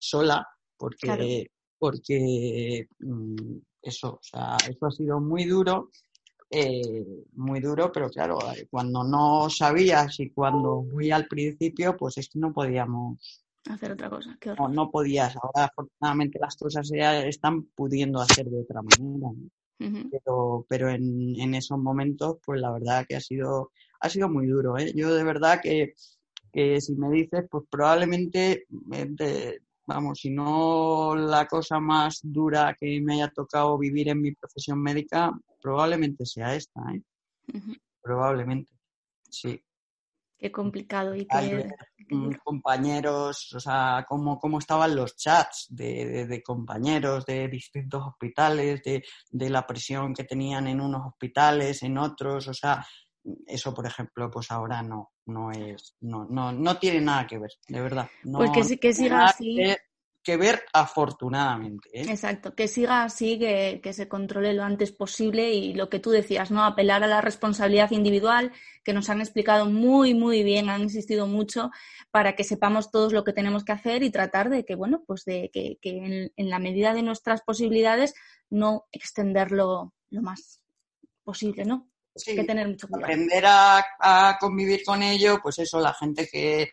sola, 0.01 0.45
porque, 0.79 1.51
porque 1.79 2.89
mm, 3.01 3.57
eso, 3.83 4.15
o 4.15 4.23
sea, 4.23 4.57
eso 4.69 4.87
ha 4.87 4.91
sido 4.91 5.21
muy 5.21 5.45
duro, 5.45 5.91
eh, 6.51 7.05
muy 7.35 7.61
duro, 7.61 7.93
pero 7.93 8.09
claro, 8.09 8.39
eh, 8.57 8.67
cuando 8.71 9.05
no 9.05 9.51
sabías 9.51 10.19
y 10.21 10.31
cuando 10.31 10.83
muy 10.83 11.11
al 11.11 11.27
principio, 11.27 11.97
pues 11.97 12.19
es 12.19 12.29
que 12.29 12.39
no 12.39 12.53
podíamos 12.53 13.45
hacer 13.69 13.93
otra 13.93 14.09
cosa. 14.09 14.39
no, 14.59 14.69
no, 14.69 14.91
podías. 14.91 15.37
Ahora, 15.37 15.67
afortunadamente, 15.67 16.39
las 16.39 16.57
cosas 16.57 16.89
se 16.89 17.29
están 17.29 17.65
pudiendo 17.75 18.21
hacer 18.21 18.47
de 18.47 18.61
otra 18.61 18.81
manera. 18.83 19.31
Pero, 20.11 20.67
pero 20.69 20.89
en, 20.89 21.39
en, 21.39 21.55
esos 21.55 21.79
momentos, 21.79 22.39
pues 22.45 22.61
la 22.61 22.73
verdad 22.73 23.07
que 23.09 23.15
ha 23.15 23.21
sido, 23.21 23.71
ha 24.01 24.09
sido 24.09 24.29
muy 24.29 24.47
duro. 24.47 24.77
¿eh? 24.77 24.93
Yo 24.95 25.15
de 25.15 25.23
verdad 25.23 25.61
que, 25.63 25.95
que 26.53 26.81
si 26.81 26.97
me 26.97 27.11
dices, 27.11 27.45
pues 27.49 27.65
probablemente 27.71 28.65
de, 28.69 29.61
vamos, 29.89 30.21
si 30.21 30.31
no 30.31 31.17
la 31.17 31.47
cosa 31.47 31.81
más 31.81 32.21
dura 32.23 32.77
que 32.79 33.01
me 33.01 33.15
haya 33.15 33.29
tocado 33.31 33.79
vivir 33.79 34.11
en 34.11 34.21
mi 34.21 34.33
profesión 34.33 34.81
médica, 34.83 35.33
probablemente 35.61 36.27
sea 36.27 36.55
esta, 36.55 36.81
¿eh? 36.93 37.03
Probablemente, 38.03 38.71
sí. 39.31 39.61
Qué 40.37 40.53
complicado 40.53 41.15
y 41.17 41.27
qué... 41.27 41.69
compañeros, 42.45 43.53
o 43.55 43.61
sea, 43.61 44.05
cómo, 44.07 44.39
cómo 44.39 44.59
estaban 44.59 44.95
los 44.95 45.17
chats 45.17 45.67
de, 45.71 46.27
de, 46.27 46.43
compañeros 46.43 47.25
de 47.25 47.49
distintos 47.49 48.07
hospitales, 48.07 48.83
de, 48.83 49.03
de 49.31 49.51
la 49.51 49.67
presión 49.67 50.13
que 50.15 50.25
tenían 50.25 50.69
en 50.69 50.83
unos 50.83 51.07
hospitales, 51.07 51.83
en 51.83 51.97
otros, 51.97 52.47
o 52.49 52.55
sea, 52.55 52.87
eso, 53.47 53.75
por 53.75 53.87
ejemplo, 53.87 54.31
pues 54.31 54.51
ahora 54.51 54.83
no, 54.83 55.13
no 55.29 55.53
es, 55.53 55.95
no, 56.01 56.27
no, 56.29 56.53
no 56.53 56.79
tiene 56.79 57.01
nada 57.01 57.27
que 57.27 57.39
ver, 57.39 57.51
de 57.69 57.81
verdad. 57.81 58.09
pues 58.25 58.69
que, 58.69 58.79
que 58.79 58.93
siga 58.93 59.27
así. 59.27 59.57
Que, 60.23 60.37
ver 60.37 60.63
afortunadamente. 60.75 61.89
¿eh? 61.91 62.05
Exacto, 62.07 62.55
que 62.55 62.69
siga 62.69 63.03
así, 63.03 63.39
que, 63.39 63.81
que, 63.83 63.95
se 63.95 64.09
controle 64.09 64.53
lo 64.53 64.63
antes 64.63 64.93
posible 64.93 65.51
y 65.55 65.73
lo 65.73 65.89
que 65.89 66.01
tú 66.01 66.11
decías, 66.11 66.51
¿no? 66.51 66.65
Apelar 66.65 67.03
a 67.03 67.07
la 67.07 67.23
responsabilidad 67.23 67.93
individual, 67.93 68.53
que 68.85 68.93
nos 68.93 69.09
han 69.09 69.21
explicado 69.21 69.65
muy, 69.71 70.13
muy 70.13 70.43
bien, 70.43 70.69
han 70.69 70.83
insistido 70.83 71.27
mucho 71.27 71.71
para 72.11 72.35
que 72.35 72.45
sepamos 72.45 72.91
todos 72.91 73.13
lo 73.13 73.25
que 73.25 73.33
tenemos 73.33 73.65
que 73.65 73.73
hacer 73.73 74.03
y 74.03 74.11
tratar 74.11 74.51
de 74.51 74.65
que, 74.65 74.75
bueno, 74.75 75.03
pues 75.07 75.25
de 75.25 75.51
que, 75.51 75.79
que 75.81 76.31
en, 76.37 76.51
la 76.51 76.59
medida 76.59 76.93
de 76.93 77.03
nuestras 77.03 77.43
posibilidades 77.43 78.15
no 78.51 78.87
extenderlo 78.93 79.95
lo 80.11 80.23
más 80.23 80.61
posible, 81.25 81.65
¿no? 81.65 81.89
Que 82.25 82.45
tener 82.45 82.69
mucho 82.69 82.89
cuidado. 82.89 83.13
Aprender 83.13 83.45
a, 83.47 84.37
convivir 84.41 84.83
con 84.85 85.03
ello, 85.03 85.39
pues 85.43 85.59
eso, 85.59 85.81
la 85.81 85.95
gente 85.95 86.29
que, 86.31 86.71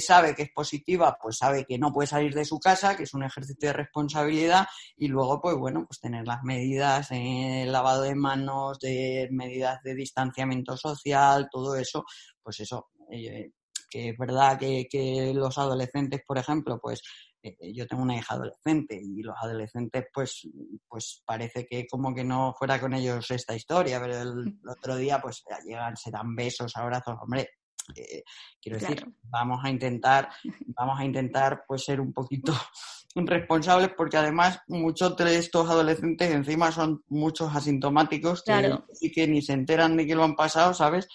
sabe 0.00 0.34
que 0.34 0.42
es 0.42 0.50
positiva, 0.50 1.16
pues 1.20 1.38
sabe 1.38 1.64
que 1.64 1.78
no 1.78 1.92
puede 1.92 2.06
salir 2.06 2.34
de 2.34 2.44
su 2.44 2.58
casa, 2.58 2.96
que 2.96 3.04
es 3.04 3.14
un 3.14 3.24
ejercicio 3.24 3.68
de 3.68 3.72
responsabilidad, 3.72 4.66
y 4.96 5.08
luego, 5.08 5.40
pues 5.40 5.56
bueno, 5.56 5.86
pues 5.86 6.00
tener 6.00 6.26
las 6.26 6.42
medidas, 6.42 7.08
de 7.08 7.64
lavado 7.66 8.02
de 8.02 8.14
manos, 8.14 8.78
de 8.78 9.28
medidas 9.30 9.82
de 9.82 9.94
distanciamiento 9.94 10.76
social, 10.76 11.48
todo 11.50 11.76
eso, 11.76 12.04
pues 12.42 12.60
eso, 12.60 12.88
eh, 13.10 13.52
que 13.88 14.10
es 14.10 14.18
verdad 14.18 14.58
que, 14.58 14.86
que 14.90 15.32
los 15.34 15.56
adolescentes, 15.56 16.20
por 16.26 16.38
ejemplo, 16.38 16.78
pues 16.78 17.02
eh, 17.42 17.56
eh, 17.60 17.72
yo 17.72 17.86
tengo 17.86 18.02
una 18.02 18.16
hija 18.16 18.34
adolescente 18.34 19.00
y 19.00 19.22
los 19.22 19.36
adolescentes 19.40 20.06
pues, 20.12 20.48
pues 20.88 21.22
parece 21.24 21.66
que 21.66 21.86
como 21.86 22.14
que 22.14 22.24
no 22.24 22.54
fuera 22.58 22.80
con 22.80 22.94
ellos 22.94 23.30
esta 23.30 23.54
historia, 23.54 24.00
pero 24.00 24.20
el, 24.20 24.58
otro 24.68 24.96
día 24.96 25.20
pues 25.20 25.44
llegan, 25.64 25.96
se 25.96 26.10
dan 26.10 26.34
besos, 26.34 26.76
abrazos, 26.76 27.16
hombre, 27.20 27.48
eh, 27.94 28.22
quiero 28.60 28.78
decir, 28.78 29.06
vamos 29.22 29.60
a 29.64 29.70
intentar, 29.70 30.28
vamos 30.66 30.98
a 30.98 31.04
intentar 31.04 31.64
pues 31.66 31.84
ser 31.84 32.00
un 32.00 32.12
poquito 32.12 32.52
responsables 33.14 33.90
porque 33.96 34.16
además 34.16 34.60
muchos 34.66 35.16
de 35.16 35.36
estos 35.36 35.68
adolescentes 35.70 36.30
encima 36.30 36.72
son 36.72 37.04
muchos 37.08 37.54
asintomáticos 37.54 38.42
que, 38.42 39.10
que 39.12 39.28
ni 39.28 39.42
se 39.42 39.52
enteran 39.52 39.96
de 39.96 40.06
que 40.06 40.14
lo 40.14 40.24
han 40.24 40.34
pasado, 40.34 40.74
¿sabes? 40.74 41.08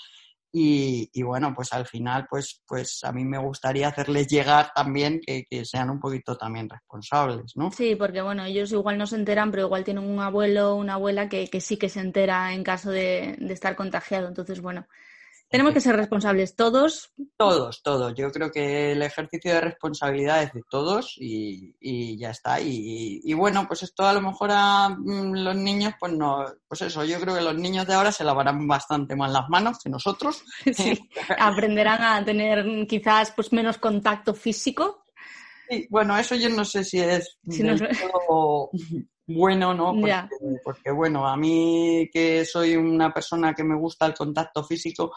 Y, 0.55 1.24
bueno, 1.24 1.51
pues 1.55 1.74
al 1.74 1.88
final, 1.88 2.27
pues, 2.29 2.62
pues 2.67 3.03
a 3.03 3.12
mí 3.12 3.25
me 3.25 3.39
gustaría 3.39 3.88
hacerles 3.88 4.27
llegar 4.27 4.72
también 4.75 5.19
que, 5.19 5.48
sean 5.65 5.89
un 5.89 6.00
poquito 6.00 6.38
también 6.38 6.69
responsables, 6.69 7.53
¿no? 7.55 7.72
Sí, 7.72 7.95
porque 7.95 8.22
bueno, 8.22 8.45
ellos 8.45 8.72
igual 8.72 9.00
no 9.00 9.07
se 9.07 9.15
enteran, 9.15 9.50
pero 9.50 9.63
igual 9.63 9.83
tienen 9.83 10.03
un 10.03 10.19
abuelo 10.19 10.74
o 10.74 10.75
una 10.75 10.93
abuela 10.93 11.27
que, 11.27 11.50
que, 11.50 11.60
sí 11.60 11.77
que 11.77 11.89
se 11.89 12.01
entera 12.01 12.53
en 12.53 12.63
caso 12.63 12.91
de, 12.91 13.36
de 13.39 13.51
estar 13.51 13.75
contagiado. 13.75 14.27
Entonces, 14.27 14.62
bueno, 14.62 14.86
tenemos 15.53 15.72
que 15.75 15.81
ser 15.81 15.95
responsables 15.95 16.55
todos. 16.55 17.13
Todos, 17.38 17.83
todos. 17.83 18.15
Yo 18.15 18.31
creo 18.31 18.50
que 18.50 18.93
el 18.93 19.03
ejercicio 19.03 19.53
de 19.53 19.62
responsabilidad 19.62 20.41
es 20.41 20.51
de 20.51 20.63
todos 20.67 21.13
y, 21.19 22.17
ya 22.17 22.31
está. 22.31 22.60
Y, 22.60 23.31
bueno, 23.36 23.67
pues 23.67 23.83
esto 23.83 24.03
a 24.03 24.13
lo 24.13 24.22
mejor 24.22 24.50
a 24.51 24.89
mm, 24.89 25.36
los 25.36 25.55
niños, 25.55 25.93
pues 26.00 26.12
no, 26.13 26.43
pues 26.67 26.81
eso, 26.81 27.05
yo 27.05 27.19
creo 27.19 27.36
que 27.36 27.41
los 27.41 27.55
niños 27.55 27.86
de 27.86 27.93
ahora 27.93 28.12
se 28.12 28.24
lavarán 28.24 28.67
bastante 28.67 29.15
más 29.15 29.31
las 29.31 29.48
manos 29.48 29.77
que 29.77 29.91
nosotros. 29.91 30.43
Sí, 30.74 31.00
aprenderán 31.38 32.01
a 32.01 32.25
tener 32.25 32.88
quizás 32.88 33.29
pues 33.29 33.53
menos 33.53 33.77
contacto 33.77 34.33
físico. 34.33 35.05
Sí, 35.69 35.86
bueno, 35.91 36.17
eso 36.17 36.33
yo 36.33 36.50
no 36.50 36.65
sé 36.65 36.83
si 36.83 37.00
es 37.00 37.38
bueno, 39.25 39.74
¿no? 39.74 39.95
Porque, 40.63 40.91
bueno, 40.91 41.27
a 41.27 41.38
mí 41.38 42.10
que 42.12 42.43
soy 42.45 42.75
una 42.75 43.13
persona 43.13 43.53
que 43.53 43.63
me 43.63 43.75
gusta 43.75 44.05
el 44.05 44.13
contacto 44.13 44.63
físico, 44.63 45.13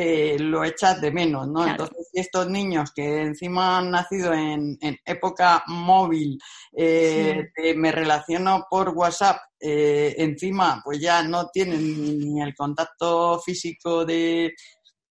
eh, 0.00 0.38
lo 0.38 0.62
echas 0.62 1.00
de 1.00 1.10
menos, 1.10 1.48
¿no? 1.48 1.66
Entonces, 1.66 2.08
estos 2.12 2.48
niños 2.48 2.92
que 2.94 3.22
encima 3.22 3.78
han 3.78 3.90
nacido 3.90 4.32
en, 4.32 4.78
época 5.04 5.64
móvil, 5.66 6.38
eh, 6.72 7.48
me 7.74 7.90
relaciono 7.90 8.64
por 8.70 8.90
WhatsApp, 8.90 9.38
eh, 9.58 10.14
encima 10.18 10.80
pues 10.84 11.00
ya 11.00 11.24
no 11.24 11.48
tienen 11.48 12.20
ni 12.20 12.40
el 12.40 12.54
contacto 12.54 13.40
físico 13.40 14.04
de, 14.04 14.54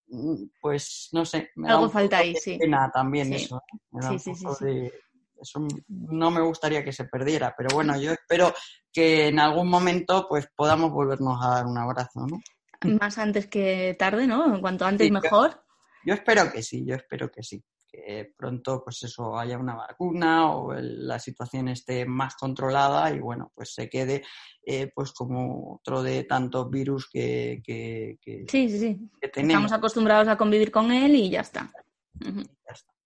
mm, 0.06 0.44
pues 0.58 1.10
no 1.12 1.22
sé, 1.26 1.50
me 1.56 1.68
algo 1.68 1.90
falta 1.90 2.16
ahí, 2.16 2.34
sí. 2.34 2.56
Pena 2.56 2.90
también 2.90 3.30
eso. 3.34 3.60
sí, 4.00 4.18
sí, 4.18 4.34
sí, 4.34 4.90
eso 5.38 5.66
no 5.88 6.30
me 6.30 6.40
gustaría 6.40 6.82
que 6.82 6.94
se 6.94 7.04
perdiera, 7.04 7.54
pero 7.54 7.74
bueno, 7.74 8.00
yo 8.00 8.12
espero 8.12 8.54
que 8.90 9.28
en 9.28 9.38
algún 9.38 9.68
momento 9.68 10.24
pues 10.26 10.48
podamos 10.56 10.90
volvernos 10.92 11.38
a 11.44 11.56
dar 11.56 11.66
un 11.66 11.76
abrazo, 11.76 12.26
¿no? 12.26 12.40
Más 12.82 13.18
antes 13.18 13.46
que 13.46 13.96
tarde, 13.98 14.26
¿no? 14.26 14.54
En 14.54 14.60
cuanto 14.60 14.84
antes 14.86 15.10
mejor. 15.10 15.64
Yo, 16.04 16.14
espero 16.14 16.50
que 16.52 16.62
sí, 16.62 16.84
yo 16.86 16.94
espero 16.94 17.30
que 17.30 17.42
sí. 17.42 17.62
Que 17.90 18.34
pronto, 18.36 18.82
pues 18.84 19.02
eso, 19.02 19.38
haya 19.38 19.58
una 19.58 19.74
vacuna 19.74 20.52
o 20.52 20.74
la 20.74 21.18
situación 21.18 21.68
esté 21.68 22.04
más 22.04 22.36
controlada 22.36 23.10
y 23.10 23.18
bueno, 23.18 23.50
pues 23.54 23.72
se 23.72 23.88
quede 23.88 24.22
eh, 24.62 24.92
pues 24.94 25.12
como 25.12 25.76
otro 25.76 26.02
de 26.02 26.24
tantos 26.24 26.70
virus 26.70 27.08
que, 27.10 27.62
que, 27.64 28.18
sí, 28.48 28.68
sí, 28.68 28.78
sí. 28.78 29.10
Estamos 29.20 29.72
acostumbrados 29.72 30.28
a 30.28 30.36
convivir 30.36 30.70
con 30.70 30.92
él 30.92 31.14
y 31.16 31.30
ya 31.30 31.40
está. 31.40 31.72
Ya 32.20 32.72
está. 32.72 32.97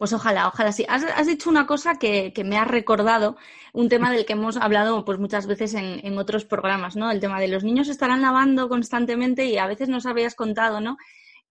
Pues 0.00 0.14
ojalá, 0.14 0.48
ojalá 0.48 0.72
sí. 0.72 0.86
Has, 0.88 1.26
dicho 1.26 1.50
una 1.50 1.66
cosa 1.66 1.96
que, 1.96 2.32
me 2.42 2.56
ha 2.56 2.64
recordado, 2.64 3.36
un 3.74 3.90
tema 3.90 4.10
del 4.10 4.24
que 4.24 4.32
hemos 4.32 4.56
hablado 4.56 5.04
pues 5.04 5.18
muchas 5.18 5.46
veces 5.46 5.74
en, 5.74 6.16
otros 6.16 6.46
programas, 6.46 6.96
¿no? 6.96 7.10
El 7.10 7.20
tema 7.20 7.38
de 7.38 7.48
los 7.48 7.64
niños 7.64 7.86
estarán 7.86 8.22
lavando 8.22 8.70
constantemente 8.70 9.44
y 9.44 9.58
a 9.58 9.66
veces 9.66 9.90
nos 9.90 10.06
habías 10.06 10.34
contado, 10.34 10.80
¿no? 10.80 10.96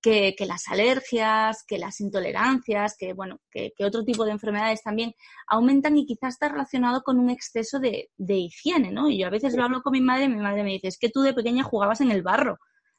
Que, 0.02 0.34
las 0.48 0.68
alergias, 0.68 1.64
que 1.64 1.78
las 1.78 2.02
intolerancias, 2.02 2.96
que 2.98 3.14
bueno, 3.14 3.40
que, 3.52 3.72
otro 3.86 4.04
tipo 4.04 4.26
de 4.26 4.32
enfermedades 4.32 4.82
también 4.82 5.14
aumentan 5.46 5.96
y 5.96 6.08
quizás 6.08 6.34
está 6.34 6.50
relacionado 6.50 7.04
con 7.04 7.20
un 7.20 7.30
exceso 7.30 7.78
de, 7.80 8.10
higiene, 8.18 8.92
¿no? 8.92 9.12
Y 9.12 9.20
yo 9.20 9.28
a 9.28 9.30
veces 9.30 9.56
lo 9.56 9.64
hablo 9.64 9.84
con 9.84 9.92
mi 9.92 10.02
madre 10.02 10.24
y 10.24 10.30
mi 10.30 10.42
madre 10.42 10.64
me 10.64 10.72
dice, 10.72 10.88
es 10.88 10.98
que 10.98 11.10
tú 11.10 11.22
de 11.22 11.36
pequeña 11.36 11.64
jugabas 11.64 12.02
en 12.02 12.10
el 12.10 12.24
barro 12.24 12.58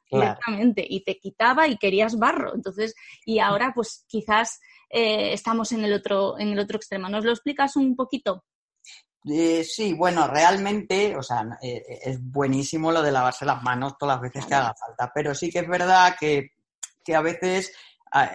directamente 0.09 0.87
y 0.89 1.03
te 1.03 1.19
quitaba 1.19 1.67
y 1.67 1.77
querías 1.77 2.17
barro. 2.17 2.55
Entonces, 2.55 2.95
y 3.25 3.41
ahora 3.41 3.73
pues 3.75 4.05
quizás 4.09 4.61
eh, 4.91 5.33
estamos 5.33 5.73
en 5.73 5.85
el, 5.85 5.93
otro, 5.93 6.39
en 6.39 6.49
el 6.49 6.59
otro 6.59 6.77
extremo. 6.77 7.09
¿Nos 7.09 7.25
lo 7.25 7.31
explicas 7.31 7.77
un 7.77 7.95
poquito? 7.95 8.45
Eh, 9.25 9.65
sí, 9.65 9.93
bueno, 9.95 10.27
realmente, 10.27 11.15
o 11.17 11.23
sea, 11.23 11.47
eh, 11.63 11.83
es 12.05 12.19
buenísimo 12.21 12.91
lo 12.91 13.03
de 13.03 13.13
lavarse 13.13 13.45
las 13.45 13.63
manos 13.63 13.99
todas 13.99 14.17
las 14.17 14.23
veces 14.23 14.47
que 14.47 14.55
haga 14.55 14.75
falta, 14.75 15.13
pero 15.15 15.35
sí 15.35 15.51
que 15.51 15.59
es 15.59 15.69
verdad 15.69 16.17
que, 16.19 16.53
que 17.05 17.15
a 17.15 17.21
veces 17.21 17.73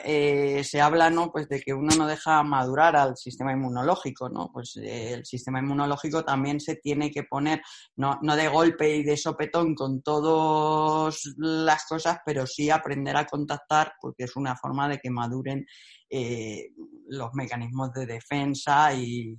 eh, 0.06 0.64
se 0.64 0.80
habla 0.80 1.10
¿no? 1.10 1.32
pues 1.32 1.50
de 1.50 1.60
que 1.60 1.74
uno 1.74 1.94
no 1.98 2.08
deja 2.08 2.42
madurar 2.44 2.96
al 2.96 3.18
sistema 3.18 3.52
inmunológico, 3.52 4.30
¿no? 4.30 4.50
Pues 4.54 4.78
el 4.78 5.26
sistema 5.26 5.60
inmunológico 5.60 6.24
también 6.24 6.62
se 6.62 6.78
tiene 6.78 7.12
que 7.12 7.24
poner, 7.24 7.62
no, 7.98 8.18
no 8.22 8.36
de 8.36 8.48
golpe 8.48 8.96
y 8.96 9.04
de 9.04 9.18
sopetón 9.18 9.76
con 9.76 10.02
todas 10.02 11.20
las 11.38 11.86
cosas, 11.86 12.20
pero 12.26 12.46
sí 12.48 12.70
aprender 12.70 13.18
a 13.18 13.26
contactar, 13.26 13.94
porque 14.00 14.24
es 14.26 14.36
una 14.38 14.56
forma 14.56 14.88
de 14.88 15.00
que 15.00 15.10
maduren 15.10 15.66
eh, 16.10 16.70
los 17.08 17.34
mecanismos 17.34 17.92
de 17.94 18.06
defensa 18.06 18.94
y, 18.94 19.38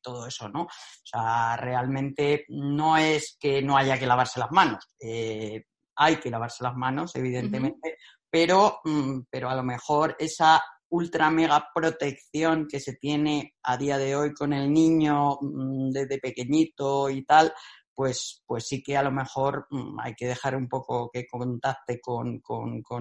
todo 0.00 0.26
eso, 0.26 0.48
¿no? 0.48 0.62
O 0.62 0.68
sea, 1.04 1.56
realmente 1.56 2.44
no 2.48 2.96
es 2.96 3.36
que 3.38 3.60
no 3.62 3.76
haya 3.76 3.98
que 3.98 4.06
lavarse 4.06 4.38
las 4.38 4.50
manos. 4.50 4.84
hay 5.00 6.16
que 6.16 6.30
lavarse 6.30 6.64
las 6.64 6.74
manos, 6.74 7.14
evidentemente, 7.16 7.98
pero, 8.30 8.80
mm, 8.84 9.22
pero 9.28 9.50
a 9.50 9.54
lo 9.54 9.62
mejor 9.62 10.16
esa 10.18 10.62
ultra 10.92 11.30
mega 11.30 11.68
protección 11.74 12.66
que 12.68 12.78
se 12.78 12.94
tiene 12.94 13.54
a 13.62 13.76
día 13.78 13.96
de 13.96 14.14
hoy 14.14 14.34
con 14.34 14.52
el 14.52 14.72
niño 14.72 15.38
mm, 15.40 15.90
desde 15.90 16.18
pequeñito 16.18 17.08
y 17.08 17.24
tal, 17.24 17.52
pues, 17.94 18.42
pues 18.46 18.66
sí 18.66 18.82
que 18.82 18.96
a 18.96 19.02
lo 19.02 19.10
mejor 19.10 19.66
mm, 19.70 20.00
hay 20.00 20.14
que 20.14 20.26
dejar 20.26 20.56
un 20.56 20.68
poco 20.68 21.10
que 21.12 21.26
contacte 21.26 22.00
con, 22.00 22.40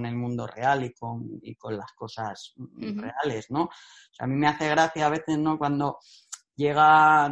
el 0.05 0.15
mundo 0.15 0.47
real 0.47 0.83
y 0.83 0.93
con, 0.93 1.39
y 1.41 1.55
con 1.55 1.77
las 1.77 1.91
cosas 1.93 2.53
reales, 2.77 3.47
¿no? 3.49 3.63
O 3.63 3.69
sea, 4.11 4.25
a 4.25 4.27
mí 4.27 4.35
me 4.35 4.47
hace 4.47 4.69
gracia 4.69 5.05
a 5.05 5.09
veces, 5.09 5.37
¿no? 5.37 5.57
Cuando 5.57 5.97
llega 6.55 7.29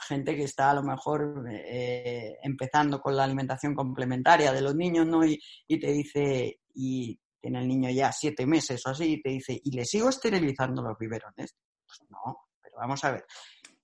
gente 0.00 0.36
que 0.36 0.44
está 0.44 0.70
a 0.70 0.74
lo 0.74 0.82
mejor 0.82 1.44
eh, 1.50 2.36
empezando 2.42 3.00
con 3.00 3.16
la 3.16 3.24
alimentación 3.24 3.74
complementaria 3.74 4.52
de 4.52 4.60
los 4.60 4.74
niños, 4.74 5.06
¿no? 5.06 5.24
Y, 5.24 5.40
y 5.66 5.78
te 5.78 5.92
dice, 5.92 6.60
y 6.74 7.18
tiene 7.40 7.60
el 7.60 7.68
niño 7.68 7.90
ya 7.90 8.12
siete 8.12 8.46
meses 8.46 8.84
o 8.86 8.90
así, 8.90 9.12
y 9.12 9.22
te 9.22 9.30
dice, 9.30 9.60
¿y 9.62 9.70
le 9.72 9.84
sigo 9.84 10.08
esterilizando 10.08 10.82
los 10.82 10.98
biberones? 10.98 11.56
Pues 11.86 12.00
no, 12.10 12.48
pero 12.60 12.76
vamos 12.78 13.02
a 13.04 13.12
ver. 13.12 13.24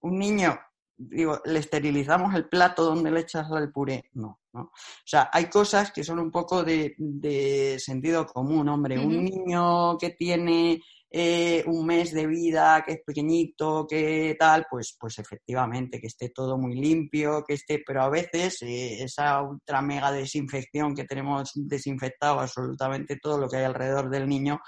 Un 0.01 0.19
niño, 0.19 0.59
digo, 0.97 1.41
¿le 1.45 1.59
esterilizamos 1.59 2.35
el 2.35 2.49
plato 2.49 2.85
donde 2.85 3.11
le 3.11 3.21
echas 3.21 3.47
el 3.51 3.73
puré? 3.73 4.11
No, 4.15 4.41
¿no? 4.53 4.61
O 4.63 4.73
sea, 5.05 5.29
hay 5.33 5.47
cosas 5.47 5.93
que 5.93 6.05
son 6.05 6.19
un 6.19 6.31
poco 6.31 6.63
de, 6.63 7.77
sentido 7.79 8.27
común, 8.27 8.69
hombre. 8.69 8.99
Un 8.99 9.25
niño 9.25 9.99
que 9.99 10.11
tiene 10.11 10.81
eh, 11.11 11.65
un 11.67 11.87
mes 11.87 12.13
de 12.13 12.27
vida, 12.27 12.83
que 12.87 12.95
es 12.95 13.01
pequeñito, 13.05 13.87
que 13.89 14.37
tal, 14.39 14.67
pues, 14.71 14.97
pues 14.99 15.19
efectivamente, 15.19 16.01
que 16.01 16.07
esté 16.07 16.31
todo 16.31 16.59
muy 16.59 16.75
limpio, 16.75 17.45
que 17.47 17.55
esté, 17.55 17.83
pero 17.85 18.03
a 18.03 18.09
veces 18.09 18.63
eh, 18.63 19.03
esa 19.03 19.43
ultra 19.43 19.83
mega 19.83 20.13
desinfección 20.13 20.95
que 20.95 21.05
tenemos 21.05 21.53
desinfectado 21.55 22.41
absolutamente 22.41 23.19
todo 23.21 23.39
lo 23.39 23.49
que 23.49 23.59
hay 23.59 23.65
alrededor 23.65 24.11
del 24.11 24.29
niño, 24.29 24.61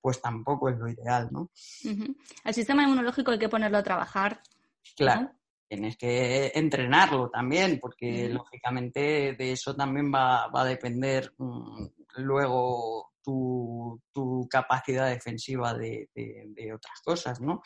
pues 0.00 0.20
tampoco 0.20 0.68
es 0.68 0.78
lo 0.78 0.88
ideal, 0.88 1.28
¿no? 1.30 1.50
El 2.44 2.54
sistema 2.54 2.84
inmunológico 2.84 3.32
hay 3.32 3.38
que 3.38 3.48
ponerlo 3.48 3.78
a 3.78 3.82
trabajar. 3.82 4.40
Claro. 4.96 5.37
Tienes 5.68 5.96
que 5.96 6.50
entrenarlo 6.54 7.28
también, 7.28 7.78
porque 7.78 8.28
lógicamente 8.28 9.34
de 9.34 9.52
eso 9.52 9.76
también 9.76 10.12
va, 10.12 10.48
va 10.48 10.62
a 10.62 10.64
depender 10.64 11.34
mm, 11.36 11.86
luego 12.16 13.12
tu, 14.12 14.48
capacidad 14.50 15.08
defensiva 15.08 15.74
de, 15.74 16.08
otras 16.74 17.00
cosas, 17.04 17.40
¿no? 17.40 17.62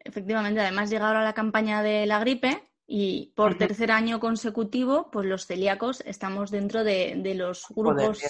Efectivamente, 0.00 0.60
además 0.60 0.90
llega 0.90 1.08
ahora 1.08 1.24
la 1.24 1.34
campaña 1.34 1.82
de 1.82 2.06
la 2.06 2.18
gripe 2.18 2.70
y 2.86 3.32
por 3.36 3.56
tercer 3.56 3.90
año 3.90 4.20
consecutivo, 4.20 5.10
pues 5.10 5.26
los 5.26 5.46
celíacos 5.46 6.02
estamos 6.06 6.50
dentro 6.50 6.84
de, 6.84 7.34
los 7.34 7.66
grupos 7.68 8.20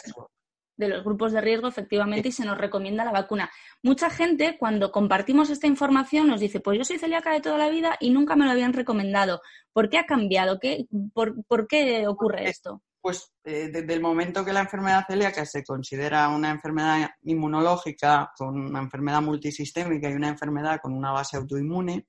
de 0.79 0.89
los 0.89 1.05
grupos 1.05 1.33
de 1.33 1.41
riesgo, 1.41 1.69
efectivamente, 1.69 2.29
y 2.29 2.33
se 2.33 2.47
nos 2.47 2.57
recomienda 2.57 3.05
la 3.05 3.13
vacuna. 3.13 3.51
Mucha 3.83 4.09
gente, 4.09 4.57
cuando 4.59 4.91
compartimos 4.93 5.51
esta 5.51 5.67
información, 5.67 6.29
nos 6.29 6.41
dice, 6.41 6.61
pues 6.61 6.79
yo 6.79 6.85
soy 6.85 6.99
celíaca 6.99 7.33
de 7.33 7.41
toda 7.41 7.59
la 7.59 7.69
vida 7.69 7.97
y 8.01 8.11
nunca 8.11 8.37
me 8.37 8.47
lo 8.47 8.53
habían 8.53 8.73
recomendado. 8.73 9.43
¿Por 9.73 9.91
qué 9.91 9.99
ha 9.99 10.07
cambiado? 10.07 10.59
¿Qué, 10.61 10.87
por, 11.13 11.67
qué 11.69 12.07
ocurre 12.07 12.49
esto? 12.49 12.81
Pues 13.09 13.33
eh, 13.45 13.71
desde 13.73 13.95
el 13.95 14.03
momento 14.03 14.45
que 14.45 14.53
la 14.53 14.61
enfermedad 14.61 15.07
celíaca 15.09 15.47
se 15.47 15.65
considera 15.65 16.29
una 16.29 16.51
enfermedad 16.51 17.09
inmunológica 17.23 18.31
con 18.37 18.61
una 18.61 18.81
enfermedad 18.81 19.23
multisistémica 19.23 20.11
y 20.11 20.13
una 20.13 20.29
enfermedad 20.29 20.81
con 20.83 20.93
una 20.93 21.13
base 21.13 21.39
autoinmune, 21.39 22.09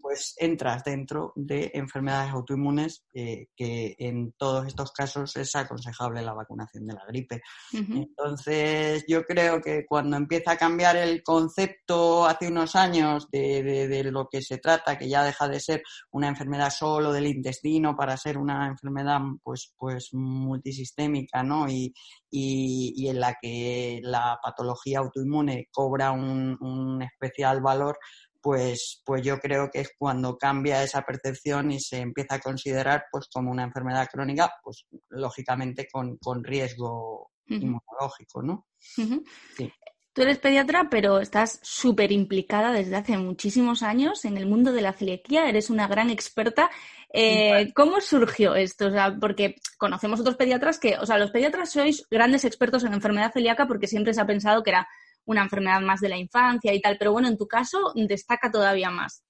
pues 0.00 0.34
entras 0.36 0.82
dentro 0.82 1.32
de 1.36 1.70
enfermedades 1.74 2.32
autoinmunes 2.32 3.04
eh, 3.14 3.46
que 3.54 3.94
en 4.00 4.32
todos 4.32 4.66
estos 4.66 4.90
casos 4.90 5.36
es 5.36 5.54
aconsejable 5.54 6.22
la 6.22 6.32
vacunación 6.32 6.86
de 6.86 6.94
la 6.94 7.06
gripe. 7.06 7.40
Entonces, 7.72 9.04
yo 9.06 9.22
creo 9.22 9.60
que 9.60 9.86
cuando 9.86 10.16
empieza 10.16 10.52
a 10.52 10.56
cambiar 10.56 10.96
el 10.96 11.22
concepto 11.22 12.26
hace 12.26 12.48
unos 12.48 12.74
años 12.74 13.28
de, 13.30 13.62
de 13.62 14.04
lo 14.10 14.26
que 14.28 14.42
se 14.42 14.58
trata, 14.58 14.98
que 14.98 15.08
ya 15.08 15.22
deja 15.22 15.46
de 15.46 15.60
ser 15.60 15.84
una 16.10 16.26
enfermedad 16.26 16.70
solo 16.70 17.12
del 17.12 17.28
intestino 17.28 17.94
para 17.94 18.16
ser 18.16 18.38
una 18.38 18.66
enfermedad 18.66 19.20
pues, 19.44 19.72
pues 19.78 20.10
multisistémica, 20.24 21.42
¿no? 21.42 21.68
Y, 21.68 21.94
y, 22.30 23.08
en 23.08 23.20
la 23.20 23.36
que 23.40 24.00
la 24.02 24.38
patología 24.42 24.98
autoinmune 24.98 25.68
cobra 25.70 26.10
un, 26.12 27.02
especial 27.02 27.60
valor, 27.60 27.98
pues, 28.40 29.02
pues 29.04 29.22
yo 29.22 29.38
creo 29.38 29.70
que 29.70 29.80
es 29.80 29.90
cuando 29.98 30.36
cambia 30.36 30.82
esa 30.82 31.02
percepción 31.02 31.70
y 31.70 31.80
se 31.80 32.00
empieza 32.00 32.36
a 32.36 32.40
considerar 32.40 33.04
pues 33.10 33.28
como 33.32 33.50
una 33.50 33.64
enfermedad 33.64 34.08
crónica, 34.12 34.52
pues 34.62 34.86
lógicamente 35.08 35.88
con, 35.90 36.18
riesgo 36.44 37.30
inmunológico, 37.46 38.42
¿no? 38.42 38.66
sí. 38.78 39.72
Tú 40.14 40.22
eres 40.22 40.38
pediatra, 40.38 40.86
pero 40.88 41.18
estás 41.18 41.58
súper 41.62 42.12
implicada 42.12 42.72
desde 42.72 42.94
hace 42.94 43.18
muchísimos 43.18 43.82
años 43.82 44.24
en 44.24 44.36
el 44.36 44.46
mundo 44.46 44.72
de 44.72 44.80
la 44.80 44.92
celiaquía, 44.92 45.48
eres 45.48 45.70
una 45.70 45.88
gran 45.88 46.08
experta. 46.08 46.70
Eh, 47.12 47.72
¿Cómo 47.74 48.00
surgió 48.00 48.54
esto? 48.54 48.86
O 48.86 48.90
sea, 48.92 49.16
porque 49.20 49.56
conocemos 49.76 50.20
otros 50.20 50.36
pediatras 50.36 50.78
que, 50.78 50.96
o 50.98 51.04
sea, 51.04 51.18
los 51.18 51.32
pediatras 51.32 51.72
sois 51.72 52.06
grandes 52.08 52.44
expertos 52.44 52.84
en 52.84 52.92
enfermedad 52.92 53.32
celíaca 53.32 53.66
porque 53.66 53.88
siempre 53.88 54.14
se 54.14 54.20
ha 54.20 54.26
pensado 54.26 54.62
que 54.62 54.70
era 54.70 54.86
una 55.24 55.42
enfermedad 55.42 55.80
más 55.80 56.00
de 56.00 56.10
la 56.10 56.16
infancia 56.16 56.72
y 56.72 56.80
tal, 56.80 56.96
pero 56.96 57.10
bueno, 57.10 57.26
en 57.26 57.36
tu 57.36 57.48
caso 57.48 57.92
destaca 57.96 58.52
todavía 58.52 58.90
más. 58.90 59.24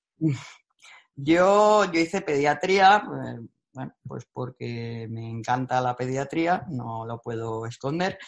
Yo, 1.17 1.91
yo 1.91 2.01
hice 2.01 2.21
pediatría, 2.21 2.97
eh, 2.97 3.41
bueno, 3.73 3.95
pues 4.07 4.27
porque 4.31 5.07
me 5.09 5.31
encanta 5.31 5.81
la 5.81 5.97
pediatría, 5.97 6.67
no 6.69 7.07
lo 7.07 7.23
puedo 7.23 7.65
esconder 7.65 8.19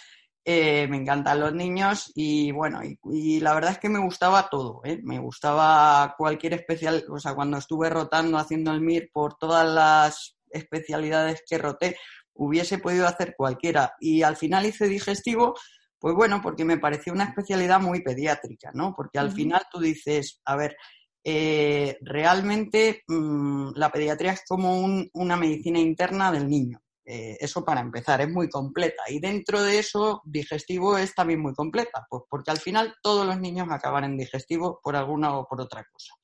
Eh, 0.49 0.87
me 0.87 0.99
encantan 0.99 1.41
los 1.41 1.53
niños 1.53 2.13
y 2.15 2.53
bueno, 2.53 2.81
y, 2.85 3.41
la 3.41 3.53
verdad 3.53 3.73
es 3.73 3.79
que 3.79 3.89
me 3.89 3.99
gustaba 3.99 4.49
todo, 4.49 4.81
¿eh? 4.85 5.01
me 5.03 5.19
gustaba 5.19 6.15
cualquier 6.17 6.55
especial, 6.55 7.05
o 7.11 7.19
sea, 7.19 7.35
cuando 7.35 7.59
estuve 7.59 7.91
rotando 7.91 8.39
haciendo 8.39 8.71
el 8.71 8.81
MIR 8.81 9.11
por 9.13 9.37
todas 9.39 9.69
las 9.69 10.37
especialidades 10.49 11.43
que 11.45 11.59
roté, 11.59 11.97
hubiese 12.33 12.79
podido 12.79 13.09
hacer 13.09 13.35
cualquiera 13.37 13.97
y 13.99 14.23
al 14.23 14.37
final 14.37 14.67
hice 14.67 14.87
digestivo, 14.87 15.57
pues 15.99 16.15
bueno, 16.15 16.41
porque 16.41 16.65
me 16.65 16.79
pareció 16.79 17.13
una 17.13 17.25
especialidad 17.25 17.81
muy 17.81 18.05
pediátrica, 18.05 18.71
¿no? 18.73 18.95
Porque 18.97 19.19
al 19.19 19.33
final 19.33 19.63
tú 19.69 19.81
dices, 19.81 20.43
a 20.45 20.55
ver, 20.55 20.77
eh, 21.25 21.99
realmente 22.03 23.03
mm, 23.09 23.71
la 23.75 23.91
pediatría 23.91 24.35
es 24.35 24.45
como 24.47 24.81
una 25.13 25.37
medicina 25.37 25.81
interna 25.81 26.31
del 26.31 26.49
niño. 26.49 26.79
Eh, 27.07 27.37
eso 27.41 27.65
para 27.65 27.81
empezar, 27.81 28.21
es 28.21 28.29
muy 28.29 28.49
completa. 28.49 29.05
Y 29.09 29.21
dentro 29.21 29.63
de 29.63 29.79
eso, 29.79 30.23
digestivo 30.25 30.99
es 30.99 31.15
también 31.15 31.41
muy 31.41 31.55
completa, 31.55 32.05
pues 32.11 32.25
porque 32.29 32.51
al 32.51 32.59
final 32.59 32.95
todos 33.03 33.25
los 33.25 33.39
niños 33.39 33.69
acaban 33.71 34.05
en 34.05 34.19
digestivo 34.19 34.81
por 34.83 34.97
alguna 34.97 35.39
o 35.39 35.47
por 35.47 35.61
otra 35.61 35.85
cosa. 35.91 36.15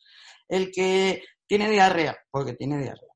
El 0.49 0.73
que 0.73 1.23
tiene 1.47 1.71
diarrea, 1.71 2.17
porque 2.31 2.55
tiene 2.55 2.79
diarrea 2.79 3.13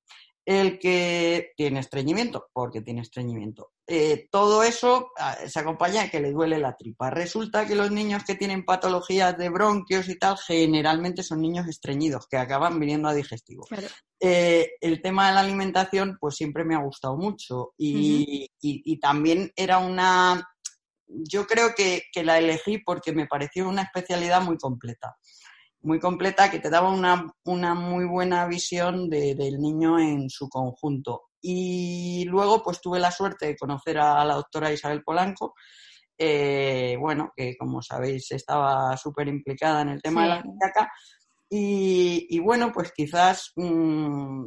el 0.46 0.78
que 0.78 1.52
tiene 1.56 1.80
estreñimiento, 1.80 2.48
porque 2.52 2.80
tiene 2.80 3.00
estreñimiento. 3.00 3.72
Eh, 3.84 4.28
todo 4.30 4.62
eso 4.62 5.10
ah, 5.18 5.36
se 5.46 5.58
acompaña 5.58 6.04
de 6.04 6.10
que 6.10 6.20
le 6.20 6.30
duele 6.30 6.58
la 6.58 6.76
tripa. 6.76 7.10
Resulta 7.10 7.66
que 7.66 7.74
los 7.74 7.90
niños 7.90 8.22
que 8.24 8.36
tienen 8.36 8.64
patologías 8.64 9.36
de 9.36 9.48
bronquios 9.48 10.08
y 10.08 10.16
tal, 10.16 10.38
generalmente 10.38 11.24
son 11.24 11.40
niños 11.40 11.66
estreñidos, 11.66 12.28
que 12.28 12.36
acaban 12.36 12.78
viniendo 12.78 13.08
a 13.08 13.14
digestivo. 13.14 13.66
Eh, 14.18 14.70
el 14.80 15.02
tema 15.02 15.28
de 15.28 15.34
la 15.34 15.40
alimentación, 15.40 16.16
pues 16.20 16.36
siempre 16.36 16.64
me 16.64 16.74
ha 16.74 16.82
gustado 16.82 17.16
mucho 17.16 17.74
y, 17.76 18.48
también 19.00 19.52
era 19.56 19.78
una... 19.78 20.48
Yo 21.08 21.46
creo 21.46 21.74
que 21.76 22.02
la 22.24 22.38
elegí 22.38 22.78
porque 22.78 23.12
me 23.12 23.26
pareció 23.26 23.68
una 23.68 23.82
especialidad 23.82 24.42
muy 24.42 24.56
completa 24.56 25.16
muy 25.86 26.00
completa 26.00 26.50
que 26.50 26.58
te 26.58 26.68
daba 26.68 26.90
una, 26.90 27.32
una 27.44 27.74
muy 27.74 28.04
buena 28.04 28.46
visión 28.46 29.08
del 29.08 29.60
niño 29.60 29.98
en 29.98 30.28
su 30.28 30.48
conjunto. 30.48 31.28
Y 31.40 32.24
luego 32.24 32.62
pues 32.62 32.80
tuve 32.80 32.98
la 32.98 33.12
suerte 33.12 33.46
de 33.46 33.56
conocer 33.56 33.98
a 33.98 34.24
la 34.24 34.34
doctora 34.34 34.72
Isabel 34.72 35.04
Polanco, 35.04 35.54
eh, 36.18 36.96
bueno, 36.98 37.32
que 37.36 37.56
como 37.56 37.80
sabéis 37.82 38.32
estaba 38.32 38.96
súper 38.96 39.28
implicada 39.28 39.82
en 39.82 39.90
el 39.90 40.02
tema 40.02 40.22
de 40.22 40.28
la 40.28 40.42
celiaca. 40.42 40.92
Y, 41.48 42.26
y, 42.28 42.38
bueno, 42.40 42.72
pues 42.72 42.92
quizás 42.92 43.52
mm, 43.54 44.46